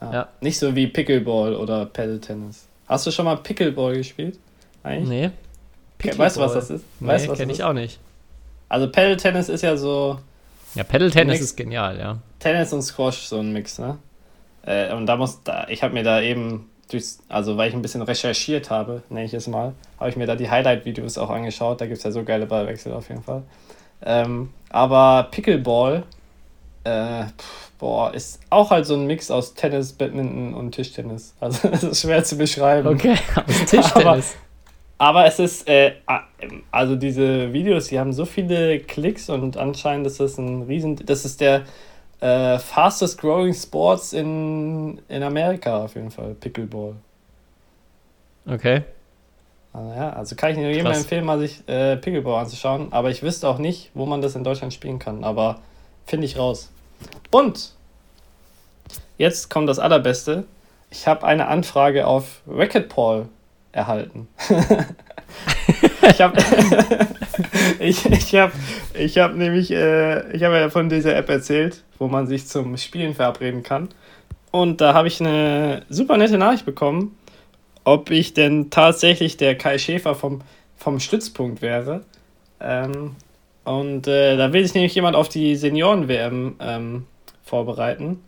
Ja. 0.01 0.13
Ja. 0.13 0.27
Nicht 0.41 0.57
so 0.57 0.75
wie 0.75 0.87
Pickleball 0.87 1.55
oder 1.55 1.85
Paddle 1.85 2.19
Tennis. 2.19 2.65
Hast 2.87 3.05
du 3.05 3.11
schon 3.11 3.25
mal 3.25 3.37
Pickleball 3.37 3.95
gespielt? 3.97 4.39
Eigentlich? 4.87 5.09
Nee. 5.09 5.29
Ke- 5.99 6.17
Weißt 6.17 6.37
du, 6.37 6.41
was 6.41 6.53
das 6.53 6.69
ist? 6.69 6.85
weißt 6.99 7.27
Nee, 7.27 7.33
kenne 7.35 7.47
das 7.47 7.55
ich 7.55 7.59
ist? 7.59 7.65
auch 7.65 7.73
nicht. 7.73 7.99
Also 8.69 8.89
Paddle 8.91 9.17
Tennis 9.17 9.49
ist 9.49 9.61
ja 9.63 9.75
so 9.77 10.19
Ja, 10.75 10.83
Pedal 10.83 11.09
Tennis 11.09 11.39
ist 11.41 11.55
genial, 11.55 11.97
ja. 11.99 12.17
Tennis 12.39 12.71
und 12.73 12.81
Squash 12.83 13.27
so 13.27 13.39
ein 13.39 13.51
Mix, 13.53 13.79
ne? 13.79 13.97
Äh, 14.65 14.93
und 14.93 15.05
da 15.05 15.15
muss, 15.15 15.41
da, 15.43 15.65
ich 15.69 15.81
habe 15.83 15.93
mir 15.93 16.03
da 16.03 16.21
eben 16.21 16.69
durchs, 16.91 17.19
also 17.29 17.57
weil 17.57 17.69
ich 17.69 17.75
ein 17.75 17.81
bisschen 17.81 18.01
recherchiert 18.01 18.69
habe, 18.69 19.01
nenne 19.09 19.25
ich 19.25 19.33
es 19.33 19.47
mal, 19.47 19.73
habe 19.99 20.09
ich 20.09 20.15
mir 20.17 20.27
da 20.27 20.35
die 20.35 20.49
Highlight-Videos 20.49 21.17
auch 21.17 21.29
angeschaut. 21.29 21.79
Da 21.81 21.85
gibt 21.85 21.97
es 21.97 22.03
ja 22.03 22.11
so 22.11 22.23
geile 22.23 22.45
Ballwechsel 22.45 22.93
auf 22.93 23.09
jeden 23.09 23.23
Fall. 23.23 23.43
Ähm, 24.05 24.51
aber 24.69 25.27
Pickleball, 25.31 26.03
äh, 26.83 27.23
pf, 27.25 27.71
boah, 27.79 28.13
ist 28.13 28.39
auch 28.49 28.69
halt 28.69 28.85
so 28.85 28.93
ein 28.95 29.07
Mix 29.07 29.31
aus 29.31 29.53
Tennis, 29.53 29.93
Badminton 29.93 30.53
und 30.53 30.71
Tischtennis. 30.73 31.33
Also 31.39 31.67
es 31.71 31.83
ist 31.83 32.01
schwer 32.01 32.23
zu 32.23 32.37
beschreiben. 32.37 32.87
Okay, 32.89 33.15
aus 33.35 33.65
Tischtennis. 33.65 34.35
Aber 34.97 35.25
es 35.25 35.39
ist, 35.39 35.67
äh, 35.67 35.93
also 36.71 36.95
diese 36.95 37.53
Videos, 37.53 37.87
die 37.87 37.99
haben 37.99 38.13
so 38.13 38.25
viele 38.25 38.79
Klicks 38.79 39.29
und 39.29 39.55
anscheinend 39.55 40.07
ist 40.07 40.19
das 40.19 40.37
ein 40.37 40.63
riesen, 40.63 40.95
das 41.05 41.23
ist 41.23 41.39
der 41.39 41.63
äh, 42.19 42.57
fastest 42.57 43.19
growing 43.21 43.53
Sports 43.53 44.13
in, 44.13 44.99
in 45.07 45.21
Amerika 45.21 45.83
auf 45.83 45.95
jeden 45.95 46.09
Fall, 46.09 46.33
Pickleball. 46.33 46.95
Okay. 48.47 48.81
Also, 49.71 49.91
ja, 49.91 50.09
also 50.13 50.35
kann 50.35 50.51
ich 50.51 50.57
nur 50.57 50.69
jedem 50.69 50.87
empfehlen, 50.87 51.25
mal 51.25 51.37
sich 51.37 51.67
äh, 51.67 51.97
Pickleball 51.97 52.41
anzuschauen, 52.41 52.87
aber 52.91 53.11
ich 53.11 53.21
wüsste 53.21 53.47
auch 53.47 53.59
nicht, 53.59 53.91
wo 53.93 54.07
man 54.07 54.21
das 54.21 54.35
in 54.35 54.43
Deutschland 54.43 54.73
spielen 54.73 54.97
kann, 54.97 55.23
aber 55.23 55.59
finde 56.07 56.25
ich 56.25 56.39
raus. 56.39 56.71
Und 57.29 57.73
jetzt 59.19 59.51
kommt 59.51 59.69
das 59.69 59.77
Allerbeste. 59.77 60.45
Ich 60.89 61.07
habe 61.07 61.27
eine 61.27 61.47
Anfrage 61.47 62.07
auf 62.07 62.41
Racquetball 62.47 63.27
erhalten. 63.77 64.27
ich 66.01 66.21
habe 66.21 66.37
ich, 67.79 68.05
ich 68.05 68.35
hab, 68.35 68.51
ich 68.93 69.17
hab 69.17 69.35
nämlich, 69.35 69.71
äh, 69.71 70.31
ich 70.35 70.43
habe 70.43 70.57
ja 70.57 70.69
von 70.69 70.89
dieser 70.89 71.15
App 71.15 71.29
erzählt, 71.29 71.83
wo 71.99 72.07
man 72.07 72.27
sich 72.27 72.47
zum 72.47 72.75
Spielen 72.77 73.13
verabreden 73.13 73.63
kann. 73.63 73.89
Und 74.51 74.81
da 74.81 74.93
habe 74.93 75.07
ich 75.07 75.19
eine 75.21 75.83
super 75.89 76.17
nette 76.17 76.37
Nachricht 76.37 76.65
bekommen, 76.65 77.17
ob 77.83 78.09
ich 78.11 78.33
denn 78.33 78.69
tatsächlich 78.69 79.37
der 79.37 79.57
Kai 79.57 79.77
Schäfer 79.77 80.15
vom, 80.15 80.41
vom 80.75 80.99
Stützpunkt 80.99 81.61
wäre. 81.61 82.01
Ähm, 82.59 83.15
und 83.63 84.07
äh, 84.07 84.37
da 84.37 84.53
will 84.53 84.63
sich 84.63 84.73
nämlich 84.73 84.95
jemand 84.95 85.15
auf 85.15 85.29
die 85.29 85.55
Senioren-WM 85.55 86.55
ähm, 86.59 87.05
vorbereiten. 87.43 88.23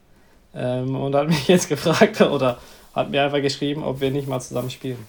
Ähm, 0.54 0.95
und 0.95 1.16
hat 1.16 1.28
mich 1.28 1.47
jetzt 1.47 1.70
gefragt 1.70 2.22
oder 2.22 2.60
hat 2.93 3.10
mir 3.10 3.24
einfach 3.24 3.41
geschrieben, 3.41 3.84
ob 3.84 4.02
wir 4.02 4.12
nicht 4.12 4.28
mal 4.28 4.39
zusammen 4.39 4.70
spielen. 4.70 5.08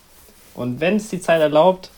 Und 0.55 0.81
wenn 0.81 0.97
es 0.97 1.09
die 1.09 1.21
Zeit 1.21 1.41
erlaubt, 1.41 1.91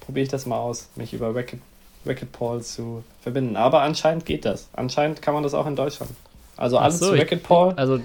probiere 0.00 0.24
ich 0.24 0.28
das 0.30 0.46
mal 0.46 0.58
aus, 0.58 0.88
mich 0.96 1.12
über 1.12 1.34
Racket, 1.34 1.60
Racquetball 2.06 2.60
zu 2.62 3.02
verbinden. 3.22 3.56
Aber 3.56 3.80
anscheinend 3.82 4.26
geht 4.26 4.44
das. 4.44 4.68
Anscheinend 4.74 5.22
kann 5.22 5.34
man 5.34 5.42
das 5.42 5.54
auch 5.54 5.66
in 5.66 5.76
Deutschland. 5.76 6.10
Also 6.56 6.78
alles 6.78 6.98
so, 6.98 7.14
ich- 7.14 7.20
Racquetball. 7.22 7.72
Also, 7.76 8.00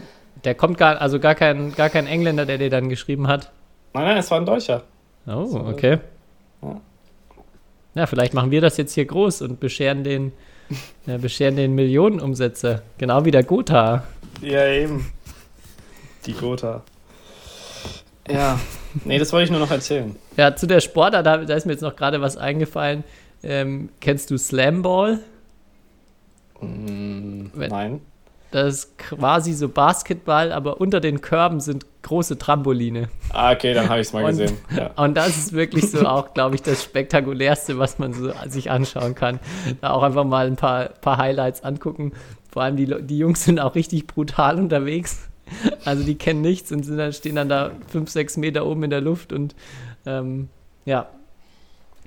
der 0.45 0.55
kommt 0.55 0.77
gar, 0.77 1.01
also 1.01 1.19
gar 1.19 1.35
kein, 1.35 1.73
gar 1.75 1.89
kein 1.89 2.07
Engländer, 2.07 2.45
der 2.45 2.57
dir 2.57 2.69
dann 2.69 2.87
geschrieben 2.89 3.27
hat. 3.27 3.51
Nein, 3.93 4.05
nein, 4.05 4.17
es 4.17 4.31
war 4.31 4.39
ein 4.39 4.45
Deutscher. 4.45 4.83
Oh, 5.27 5.63
okay. 5.67 5.99
ja. 6.61 6.81
Ja, 7.95 8.05
vielleicht 8.05 8.33
machen 8.33 8.51
wir 8.51 8.61
das 8.61 8.77
jetzt 8.77 8.93
hier 8.93 9.03
groß 9.05 9.41
und 9.41 9.59
bescheren 9.59 10.03
den, 10.03 10.31
äh, 11.07 11.17
bescheren 11.17 11.55
den 11.57 11.75
Millionenumsätze. 11.75 12.83
Genau 12.97 13.25
wie 13.25 13.31
der 13.31 13.43
Gotha. 13.43 14.03
Ja, 14.41 14.65
eben. 14.67 15.11
Die 16.25 16.33
Gotha. 16.33 16.83
Ja. 18.29 18.59
Nee, 19.05 19.17
das 19.19 19.31
wollte 19.33 19.45
ich 19.45 19.51
nur 19.51 19.59
noch 19.59 19.71
erzählen. 19.71 20.15
Ja, 20.37 20.55
zu 20.55 20.67
der 20.67 20.79
Sportart, 20.79 21.25
da, 21.25 21.37
da 21.37 21.53
ist 21.55 21.65
mir 21.65 21.73
jetzt 21.73 21.81
noch 21.81 21.95
gerade 21.95 22.21
was 22.21 22.37
eingefallen. 22.37 23.03
Ähm, 23.43 23.89
kennst 24.01 24.31
du 24.31 24.37
Slamball? 24.37 25.19
Mm, 26.61 27.45
nein. 27.55 28.01
Das 28.51 28.73
ist 28.73 28.97
quasi 28.97 29.53
so 29.53 29.69
Basketball, 29.69 30.51
aber 30.51 30.81
unter 30.81 30.99
den 30.99 31.21
Körben 31.21 31.59
sind 31.59 31.85
große 32.01 32.39
Trampoline. 32.39 33.07
Ah, 33.31 33.51
okay, 33.51 33.75
dann 33.75 33.87
habe 33.89 34.01
ich 34.01 34.07
es 34.07 34.13
mal 34.13 34.23
Und- 34.23 34.29
gesehen. 34.31 34.57
Ja. 34.75 34.89
Und 35.03 35.15
das 35.15 35.29
ist 35.37 35.53
wirklich 35.53 35.91
so 35.91 36.05
auch, 36.07 36.33
glaube 36.33 36.55
ich, 36.55 36.63
das 36.63 36.83
Spektakulärste, 36.83 37.77
was 37.77 37.99
man 37.99 38.13
so 38.13 38.31
sich 38.47 38.71
anschauen 38.71 39.13
kann. 39.13 39.39
Da 39.81 39.91
auch 39.91 40.01
einfach 40.01 40.23
mal 40.25 40.47
ein 40.47 40.55
paar, 40.55 40.85
paar 40.85 41.17
Highlights 41.17 41.63
angucken. 41.63 42.13
Vor 42.51 42.63
allem 42.63 42.75
die, 42.75 42.87
die 43.05 43.19
Jungs 43.19 43.45
sind 43.45 43.59
auch 43.59 43.75
richtig 43.75 44.07
brutal 44.07 44.57
unterwegs. 44.57 45.28
Also 45.85 46.03
die 46.03 46.15
kennen 46.15 46.41
nichts 46.41 46.71
und 46.71 46.83
sind 46.83 46.97
dann, 46.97 47.13
stehen 47.13 47.35
dann 47.35 47.49
da 47.49 47.71
fünf, 47.87 48.09
sechs 48.09 48.37
Meter 48.37 48.65
oben 48.65 48.83
in 48.83 48.89
der 48.89 49.01
Luft 49.01 49.33
und 49.33 49.55
ähm, 50.05 50.49
ja, 50.85 51.07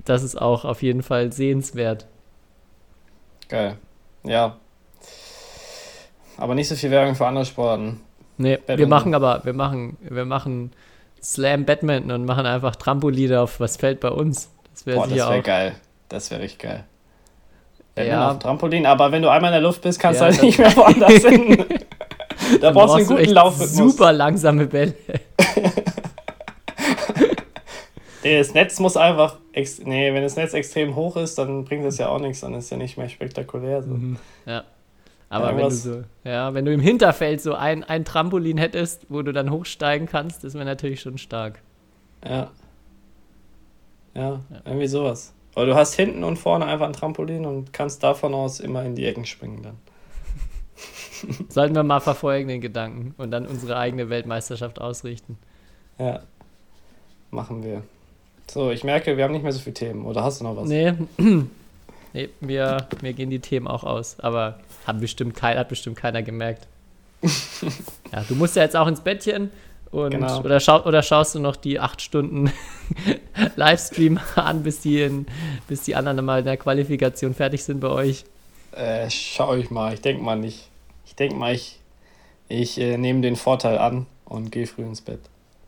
das 0.04 0.22
ist 0.22 0.40
auch 0.40 0.64
auf 0.64 0.82
jeden 0.82 1.02
Fall 1.02 1.32
sehenswert. 1.32 2.06
Geil. 3.48 3.76
Ja. 4.24 4.56
Aber 6.36 6.54
nicht 6.54 6.68
so 6.68 6.74
viel 6.74 6.90
Werbung 6.90 7.14
für 7.14 7.26
andere 7.26 7.44
Sportarten. 7.44 8.00
Nee, 8.38 8.52
wir 8.52 8.58
Badminton. 8.58 8.88
machen 8.88 9.14
aber, 9.14 9.44
wir 9.44 9.52
machen, 9.52 9.96
wir 10.00 10.24
machen 10.24 10.72
Slam 11.22 11.64
Badminton 11.64 12.10
und 12.10 12.24
machen 12.24 12.46
einfach 12.46 12.74
Trampoline 12.76 13.40
auf 13.40 13.60
was 13.60 13.76
fällt 13.76 14.00
bei 14.00 14.08
uns. 14.08 14.50
Das 14.72 14.86
wäre 14.86 15.06
das 15.08 15.20
auch. 15.20 15.42
geil. 15.42 15.74
Das 16.08 16.30
wäre 16.30 16.40
richtig 16.42 16.60
geil. 16.60 16.84
Ja. 17.96 18.04
Ja. 18.04 18.30
Auf 18.30 18.38
Trampolin, 18.38 18.86
aber 18.86 19.12
wenn 19.12 19.20
du 19.22 19.28
einmal 19.30 19.50
in 19.50 19.54
der 19.54 19.60
Luft 19.60 19.82
bist, 19.82 20.00
kannst 20.00 20.20
Ja, 20.20 20.28
du 20.28 20.32
halt 20.32 20.42
nicht 20.42 20.58
mehr 20.58 20.74
woanders 20.76 21.12
hin. 21.26 21.64
Da 22.60 22.70
brauchst 22.70 22.94
du 22.94 22.98
einen 22.98 23.06
guten 23.06 23.30
Laufrhythmus. 23.30 23.92
Super 23.92 24.12
langsame 24.12 24.66
Bälle. 24.66 24.94
Das 28.22 28.54
Netz 28.54 28.78
muss 28.78 28.96
einfach. 28.96 29.38
Nee, 29.84 30.14
wenn 30.14 30.22
das 30.22 30.36
Netz 30.36 30.54
extrem 30.54 30.94
hoch 30.94 31.16
ist, 31.16 31.38
dann 31.38 31.64
bringt 31.64 31.84
das 31.84 31.98
ja 31.98 32.08
auch 32.08 32.20
nichts, 32.20 32.40
dann 32.40 32.54
ist 32.54 32.70
ja 32.70 32.76
nicht 32.76 32.96
mehr 32.96 33.08
spektakulär. 33.08 33.82
So. 33.82 33.98
Ja. 34.46 34.62
Aber 35.28 35.56
wenn 35.56 35.64
du 35.64 35.70
so, 35.70 36.04
ja, 36.24 36.52
wenn 36.54 36.64
du 36.64 36.72
im 36.72 36.80
Hinterfeld 36.80 37.40
so 37.40 37.54
ein, 37.54 37.82
ein 37.84 38.04
Trampolin 38.04 38.58
hättest, 38.58 39.06
wo 39.08 39.22
du 39.22 39.32
dann 39.32 39.50
hochsteigen 39.50 40.06
kannst, 40.06 40.44
das 40.44 40.54
wäre 40.54 40.64
natürlich 40.64 41.00
schon 41.00 41.18
stark. 41.18 41.60
Ja. 42.24 42.50
Ja, 44.14 44.40
irgendwie 44.64 44.88
sowas. 44.88 45.32
Aber 45.54 45.66
du 45.66 45.74
hast 45.74 45.94
hinten 45.94 46.22
und 46.22 46.36
vorne 46.36 46.66
einfach 46.66 46.86
ein 46.86 46.92
Trampolin 46.92 47.46
und 47.46 47.72
kannst 47.72 48.02
davon 48.02 48.34
aus 48.34 48.60
immer 48.60 48.84
in 48.84 48.94
die 48.94 49.06
Ecken 49.06 49.24
springen 49.24 49.62
dann. 49.62 49.78
Sollten 51.48 51.74
wir 51.74 51.82
mal 51.82 52.00
verfolgen, 52.00 52.48
den 52.48 52.60
Gedanken, 52.60 53.14
und 53.18 53.30
dann 53.30 53.46
unsere 53.46 53.76
eigene 53.76 54.10
Weltmeisterschaft 54.10 54.80
ausrichten. 54.80 55.38
Ja. 55.98 56.20
Machen 57.30 57.62
wir. 57.62 57.82
So, 58.50 58.70
ich 58.70 58.84
merke, 58.84 59.16
wir 59.16 59.24
haben 59.24 59.32
nicht 59.32 59.42
mehr 59.42 59.52
so 59.52 59.60
viele 59.60 59.74
Themen. 59.74 60.04
Oder 60.04 60.22
hast 60.22 60.40
du 60.40 60.44
noch 60.44 60.56
was? 60.56 60.68
Nee, 60.68 60.92
nee 62.12 62.28
mir, 62.40 62.86
mir 63.00 63.12
gehen 63.12 63.30
die 63.30 63.40
Themen 63.40 63.66
auch 63.66 63.84
aus, 63.84 64.18
aber 64.20 64.58
hat 64.86 65.00
bestimmt, 65.00 65.34
kein, 65.34 65.56
hat 65.58 65.68
bestimmt 65.68 65.96
keiner 65.96 66.22
gemerkt. 66.22 66.66
ja, 68.12 68.24
du 68.28 68.34
musst 68.34 68.56
ja 68.56 68.62
jetzt 68.62 68.76
auch 68.76 68.86
ins 68.86 69.00
Bettchen. 69.00 69.50
Und, 69.90 70.10
Genau. 70.10 70.40
oder, 70.40 70.58
schau, 70.58 70.82
oder 70.84 71.02
schaust 71.02 71.34
du 71.34 71.38
noch 71.38 71.54
die 71.54 71.78
acht 71.78 72.00
Stunden 72.00 72.50
Livestream 73.56 74.18
an, 74.36 74.62
bis 74.62 74.80
die, 74.80 75.02
in, 75.02 75.26
bis 75.68 75.82
die 75.82 75.94
anderen 75.94 76.24
mal 76.24 76.38
in 76.38 76.46
der 76.46 76.56
Qualifikation 76.56 77.34
fertig 77.34 77.62
sind 77.62 77.80
bei 77.80 77.88
euch? 77.88 78.24
Äh, 78.72 79.08
schau 79.10 79.54
ich 79.54 79.70
mal. 79.70 79.94
Ich 79.94 80.00
denke 80.00 80.22
mal 80.22 80.36
nicht. 80.36 80.68
Ich 81.04 81.14
denke 81.14 81.36
mal, 81.36 81.54
ich, 81.54 81.78
ich 82.48 82.78
äh, 82.78 82.96
nehme 82.96 83.20
den 83.20 83.36
Vorteil 83.36 83.78
an 83.78 84.06
und 84.24 84.50
gehe 84.50 84.66
früh 84.66 84.82
ins 84.82 85.00
Bett. 85.00 85.20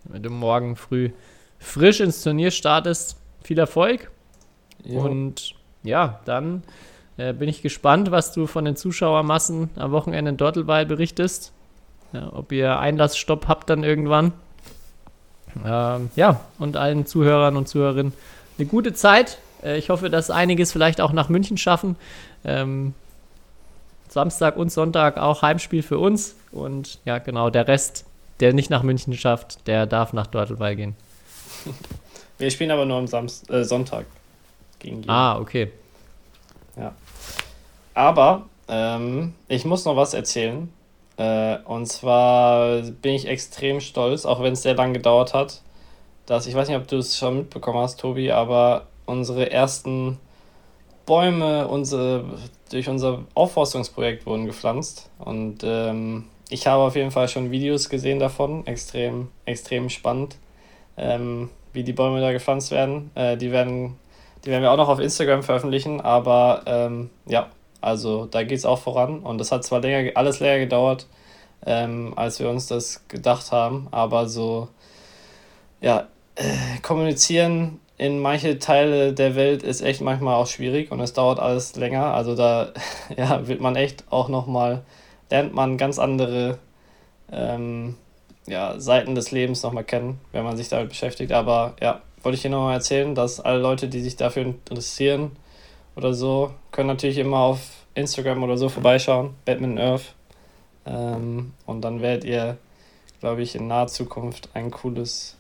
Wenn 0.05 0.23
du 0.23 0.31
morgen 0.31 0.77
früh 0.77 1.11
frisch 1.59 2.01
ins 2.01 2.23
Turnier 2.23 2.51
startest, 2.51 3.17
viel 3.43 3.59
Erfolg. 3.59 4.11
Jo. 4.85 5.01
Und 5.01 5.55
ja, 5.83 6.21
dann 6.25 6.63
äh, 7.17 7.33
bin 7.33 7.49
ich 7.49 7.63
gespannt, 7.63 8.11
was 8.11 8.33
du 8.33 8.47
von 8.47 8.65
den 8.65 8.77
Zuschauermassen 8.77 9.71
am 9.77 9.93
Wochenende 9.93 10.31
in 10.31 10.37
Dortelweil 10.37 10.87
berichtest. 10.87 11.53
Ja, 12.13 12.33
ob 12.33 12.53
ihr 12.53 12.79
Einlassstopp 12.79 13.49
habt 13.49 13.71
dann 13.71 13.83
irgendwann. 13.83 14.33
Ähm, 15.65 16.11
ja, 16.17 16.41
und 16.59 16.77
allen 16.77 17.07
Zuhörern 17.07 17.57
und 17.57 17.69
Zuhörerinnen 17.69 18.13
eine 18.59 18.67
gute 18.67 18.93
Zeit. 18.93 19.39
Äh, 19.63 19.79
ich 19.79 19.91
hoffe, 19.91 20.11
dass 20.11 20.31
einiges 20.31 20.73
vielleicht 20.73 21.01
auch 21.01 21.13
nach 21.13 21.29
München 21.29 21.57
schaffen. 21.57 21.97
Ähm, 22.45 22.95
Samstag 24.09 24.57
und 24.57 24.70
Sonntag 24.70 25.16
auch 25.16 25.42
Heimspiel 25.42 25.82
für 25.82 25.99
uns. 25.99 26.36
Und 26.53 26.99
ja, 27.05 27.18
genau, 27.18 27.51
der 27.51 27.66
Rest, 27.66 28.05
der 28.40 28.53
nicht 28.53 28.70
nach 28.70 28.82
München 28.82 29.14
schafft, 29.14 29.66
der 29.66 29.86
darf 29.86 30.12
nach 30.12 30.26
Dortelweil 30.26 30.76
gehen. 30.76 30.97
Wir 32.38 32.51
spielen 32.51 32.70
aber 32.70 32.84
nur 32.84 32.99
am 32.99 33.07
Samst 33.07 33.51
äh, 33.51 33.64
Sonntag 33.64 34.07
gegen 34.78 35.03
Jena. 35.03 35.34
Ah, 35.34 35.38
okay. 35.40 35.70
Aber 37.95 38.47
ähm, 38.68 39.34
ich 39.49 39.64
muss 39.64 39.84
noch 39.84 39.97
was 39.97 40.14
erzählen. 40.14 40.68
Äh, 41.16 41.59
und 41.64 41.86
zwar 41.86 42.82
bin 42.82 43.14
ich 43.14 43.28
extrem 43.28 43.80
stolz, 43.80 44.26
auch 44.26 44.42
wenn 44.42 44.55
es 44.55 44.62
sehr 44.62 44.74
lang 44.74 44.92
gedauert 44.92 45.32
hat, 45.32 45.62
dass 46.26 46.47
ich 46.47 46.55
weiß 46.55 46.68
nicht, 46.68 46.76
ob 46.76 46.88
du 46.88 46.99
es 46.99 47.16
schon 47.16 47.38
mitbekommen 47.38 47.78
hast, 47.78 48.01
Tobi, 48.01 48.32
aber 48.32 48.86
unsere 49.07 49.51
ersten 49.51 50.18
Bäume 51.07 51.69
unsere, 51.69 52.25
durch 52.71 52.89
unser 52.89 53.25
Aufforstungsprojekt 53.35 54.27
wurden 54.27 54.47
gepflanzt. 54.47 55.11
Und 55.19 55.59
ähm, 55.63 56.25
ich 56.49 56.67
habe 56.67 56.83
auf 56.83 56.97
jeden 56.97 57.11
Fall 57.11 57.29
schon 57.29 57.51
Videos 57.51 57.89
gesehen 57.89 58.19
davon. 58.19 58.67
Extrem, 58.67 59.29
extrem 59.45 59.91
spannend, 59.91 60.37
ähm, 60.97 61.51
wie 61.73 61.85
die 61.85 61.93
Bäume 61.93 62.21
da 62.21 62.33
gepflanzt 62.33 62.71
werden. 62.71 63.11
Äh, 63.15 63.37
die 63.37 63.53
werden. 63.53 63.97
Die 64.45 64.51
werden 64.51 64.63
wir 64.63 64.73
auch 64.73 64.77
noch 64.77 64.91
auf 64.91 64.99
Instagram 64.99 65.43
veröffentlichen, 65.43 66.03
aber 66.03 66.65
ähm, 66.67 67.09
ja, 67.25 67.49
also 67.81 68.27
da 68.27 68.43
geht 68.43 68.59
es 68.59 68.67
auch 68.67 68.79
voran 68.79 69.21
und 69.21 69.39
das 69.39 69.51
hat 69.53 69.65
zwar 69.65 69.81
länger, 69.81 70.11
alles 70.17 70.41
länger 70.41 70.59
gedauert, 70.59 71.07
ähm, 71.65 72.13
als 72.17 72.41
wir 72.41 72.51
uns 72.51 72.67
das 72.67 73.09
gedacht 73.09 73.53
haben, 73.53 73.89
aber 73.91 74.29
so, 74.29 74.69
ja, 75.81 76.09
äh, 76.35 76.79
kommunizieren 76.83 77.81
in 77.97 78.18
manche 78.20 78.59
Teile 78.59 79.12
der 79.12 79.36
Welt 79.36 79.62
ist 79.62 79.80
echt 79.80 80.01
manchmal 80.01 80.34
auch 80.34 80.47
schwierig 80.47 80.90
und 80.90 81.01
es 81.01 81.12
dauert 81.12 81.38
alles 81.38 81.76
länger. 81.76 82.14
Also 82.14 82.34
da 82.34 82.72
ja, 83.16 83.47
wird 83.47 83.61
man 83.61 83.76
echt 83.76 84.05
auch 84.11 84.28
nochmal, 84.28 84.82
lernt 85.30 85.55
man 85.55 85.78
ganz 85.78 85.99
andere 85.99 86.59
ähm, 87.30 87.97
ja, 88.47 88.78
Seiten 88.78 89.14
des 89.14 89.30
Lebens 89.30 89.62
nochmal 89.62 89.84
kennen, 89.84 90.20
wenn 90.32 90.45
man 90.45 90.57
sich 90.57 90.68
damit 90.68 90.88
beschäftigt. 90.88 91.32
Aber 91.32 91.74
ja, 91.80 92.01
wollte 92.22 92.36
ich 92.36 92.42
dir 92.42 92.51
nochmal 92.51 92.74
erzählen, 92.74 93.14
dass 93.14 93.40
alle 93.40 93.59
Leute, 93.59 93.88
die 93.88 94.01
sich 94.01 94.16
dafür 94.16 94.42
interessieren 94.42 95.32
oder 95.97 96.14
so, 96.14 96.53
können 96.72 96.88
natürlich 96.88 97.18
immer 97.18 97.38
auf 97.38 97.61
Instagram 97.95 98.42
oder 98.42 98.57
so 98.57 98.68
vorbeischauen, 98.68 99.34
Batman 99.45 99.78
Earth. 99.78 100.14
Ähm, 100.86 101.53
und 101.66 101.82
dann 101.82 102.03
werdet 102.03 102.24
ihr, 102.24 102.59
glaube 103.20 103.42
ich, 103.42 103.55
in 103.55 103.68
naher 103.68 103.86
Zukunft 103.86 104.51
ein 104.55 104.70
cooles 104.70 105.36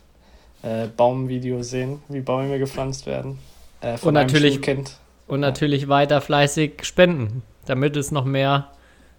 äh, 0.64 0.86
Baumvideo 0.96 1.62
sehen, 1.62 2.02
wie 2.08 2.20
Bäume 2.20 2.58
gepflanzt 2.58 3.06
werden. 3.06 3.38
Äh, 3.80 3.96
von 3.96 4.10
Und 4.10 4.16
einem 4.16 4.26
natürlich- 4.28 4.54
Schulkind. 4.54 4.96
Und 5.26 5.40
natürlich 5.40 5.88
weiter 5.88 6.20
fleißig 6.20 6.84
spenden, 6.84 7.42
damit 7.66 7.96
es 7.96 8.10
noch 8.10 8.24
mehr, 8.26 8.68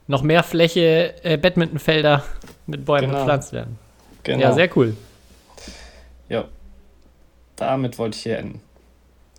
noch 0.08 0.22
mehr 0.22 0.44
Fläche 0.44 1.16
äh, 1.24 1.38
Badmintonfelder 1.38 2.24
mit 2.68 2.86
Bäumen 2.86 3.08
Genau. 3.08 3.20
gepflanzt 3.20 3.54
werden. 3.54 3.80
Genau. 4.24 4.40
Ja, 4.42 4.52
sehr 4.54 4.70
cool. 4.78 4.96
Ja. 6.30 6.46
Damit 7.56 7.98
wollte 7.98 8.18
ich 8.18 8.24
hier 8.24 8.38
enden. 8.38 8.62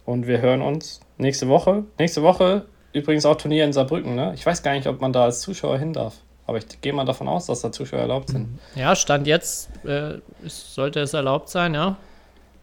Und 0.04 0.26
wir 0.26 0.40
hören 0.40 0.62
uns 0.62 1.00
nächste 1.18 1.48
Woche. 1.48 1.84
Nächste 1.98 2.22
Woche 2.22 2.64
übrigens 2.92 3.26
auch 3.26 3.36
Turnier 3.36 3.64
in 3.64 3.72
Saarbrücken, 3.72 4.14
ne? 4.14 4.32
Ich 4.34 4.46
weiß 4.46 4.62
gar 4.62 4.72
nicht, 4.72 4.86
ob 4.86 5.00
man 5.00 5.12
da 5.12 5.24
als 5.24 5.40
Zuschauer 5.40 5.78
hin 5.78 5.92
darf. 5.92 6.14
Aber 6.46 6.58
ich 6.58 6.80
gehe 6.80 6.92
mal 6.92 7.04
davon 7.04 7.26
aus, 7.28 7.46
dass 7.46 7.60
da 7.62 7.72
Zuschauer 7.72 8.00
erlaubt 8.00 8.30
sind. 8.30 8.58
Ja, 8.76 8.94
Stand 8.94 9.26
jetzt 9.26 9.68
äh, 9.84 10.18
sollte 10.44 11.00
es 11.00 11.12
erlaubt 11.12 11.48
sein, 11.48 11.74
ja. 11.74 11.96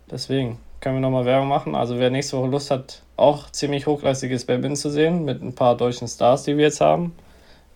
Deswegen 0.10 0.60
können 0.80 0.96
wir 0.98 1.02
nochmal 1.02 1.26
Werbung 1.26 1.48
machen. 1.50 1.76
Also 1.76 1.98
wer 2.00 2.10
nächste 2.10 2.38
Woche 2.38 2.48
Lust 2.48 2.72
hat, 2.72 3.02
auch 3.18 3.50
ziemlich 3.52 3.86
hochklassiges 3.86 4.46
Badminton 4.46 4.76
zu 4.78 4.90
sehen, 4.90 5.26
mit 5.26 5.42
ein 5.42 5.54
paar 5.54 5.76
deutschen 5.76 6.08
Stars, 6.08 6.44
die 6.44 6.56
wir 6.58 6.66
jetzt 6.66 6.82
haben. 6.82 7.14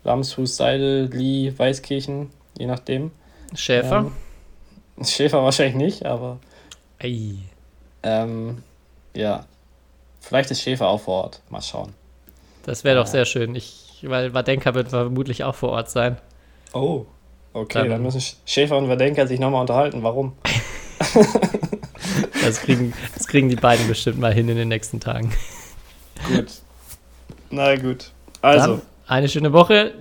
Lamshus, 0.04 0.56
Seidel, 0.56 1.10
Lee, 1.12 1.54
Weißkirchen, 1.58 2.30
je 2.58 2.66
nachdem. 2.66 3.12
Schäfer. 3.54 4.10
Ähm, 4.98 5.06
Schäfer 5.06 5.44
wahrscheinlich 5.44 5.76
nicht, 5.76 6.06
aber 6.06 6.38
Ei. 7.00 7.36
ähm, 8.04 8.64
ja. 9.16 9.46
Vielleicht 10.22 10.52
ist 10.52 10.62
Schäfer 10.62 10.88
auch 10.88 11.02
vor 11.02 11.24
Ort. 11.24 11.42
Mal 11.50 11.62
schauen. 11.62 11.94
Das 12.64 12.84
wäre 12.84 12.96
doch 12.98 13.06
Ja. 13.06 13.12
sehr 13.12 13.26
schön. 13.26 13.56
Ich, 13.56 13.87
weil 14.04 14.34
Wadenka 14.34 14.74
wird 14.74 14.90
vermutlich 14.90 15.44
auch 15.44 15.56
vor 15.56 15.70
Ort 15.70 15.90
sein. 15.90 16.18
Oh. 16.74 17.06
Okay, 17.54 17.80
Dann- 17.80 17.90
dann, 17.90 18.02
müssen 18.04 18.20
Sch- 18.20 18.36
Schäfer 18.46 18.78
und 18.78 18.86
Verdenker 18.88 19.26
sich 19.28 19.40
nochmal 19.40 19.62
unterhalten. 19.62 20.04
Warum? 20.04 20.34
Das 22.44 22.62
kriegen, 22.62 22.94
das 23.16 23.28
kriegen 23.28 23.50
die 23.50 23.56
beiden 23.58 23.88
bestimmt 23.88 24.20
mal 24.20 24.34
hin 24.34 24.48
in 24.48 24.56
den 24.56 24.70
nächsten 24.70 25.00
Tagen. 25.02 25.34
Gut. 26.28 26.46
Na 27.50 27.76
gut. 27.76 28.12
Also, 28.42 28.76
Dann 28.76 28.82
eine 29.08 29.28
schöne 29.28 29.52
Woche 29.52 29.94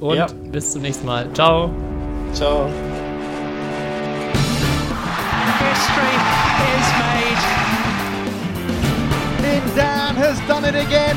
und 0.00 0.16
Ja. 0.16 0.26
bis 0.50 0.72
zum 0.72 0.82
nächsten 0.82 1.06
Mal. 1.06 1.32
Ciao. 1.32 1.70
ciao. 2.34 2.68
History 5.62 6.16
is 6.76 6.88
made. 7.00 7.42
Lin 9.42 9.62
Dan 9.76 10.16
has 10.16 10.38
done 10.46 10.64
it 10.68 10.74
again. 10.74 11.16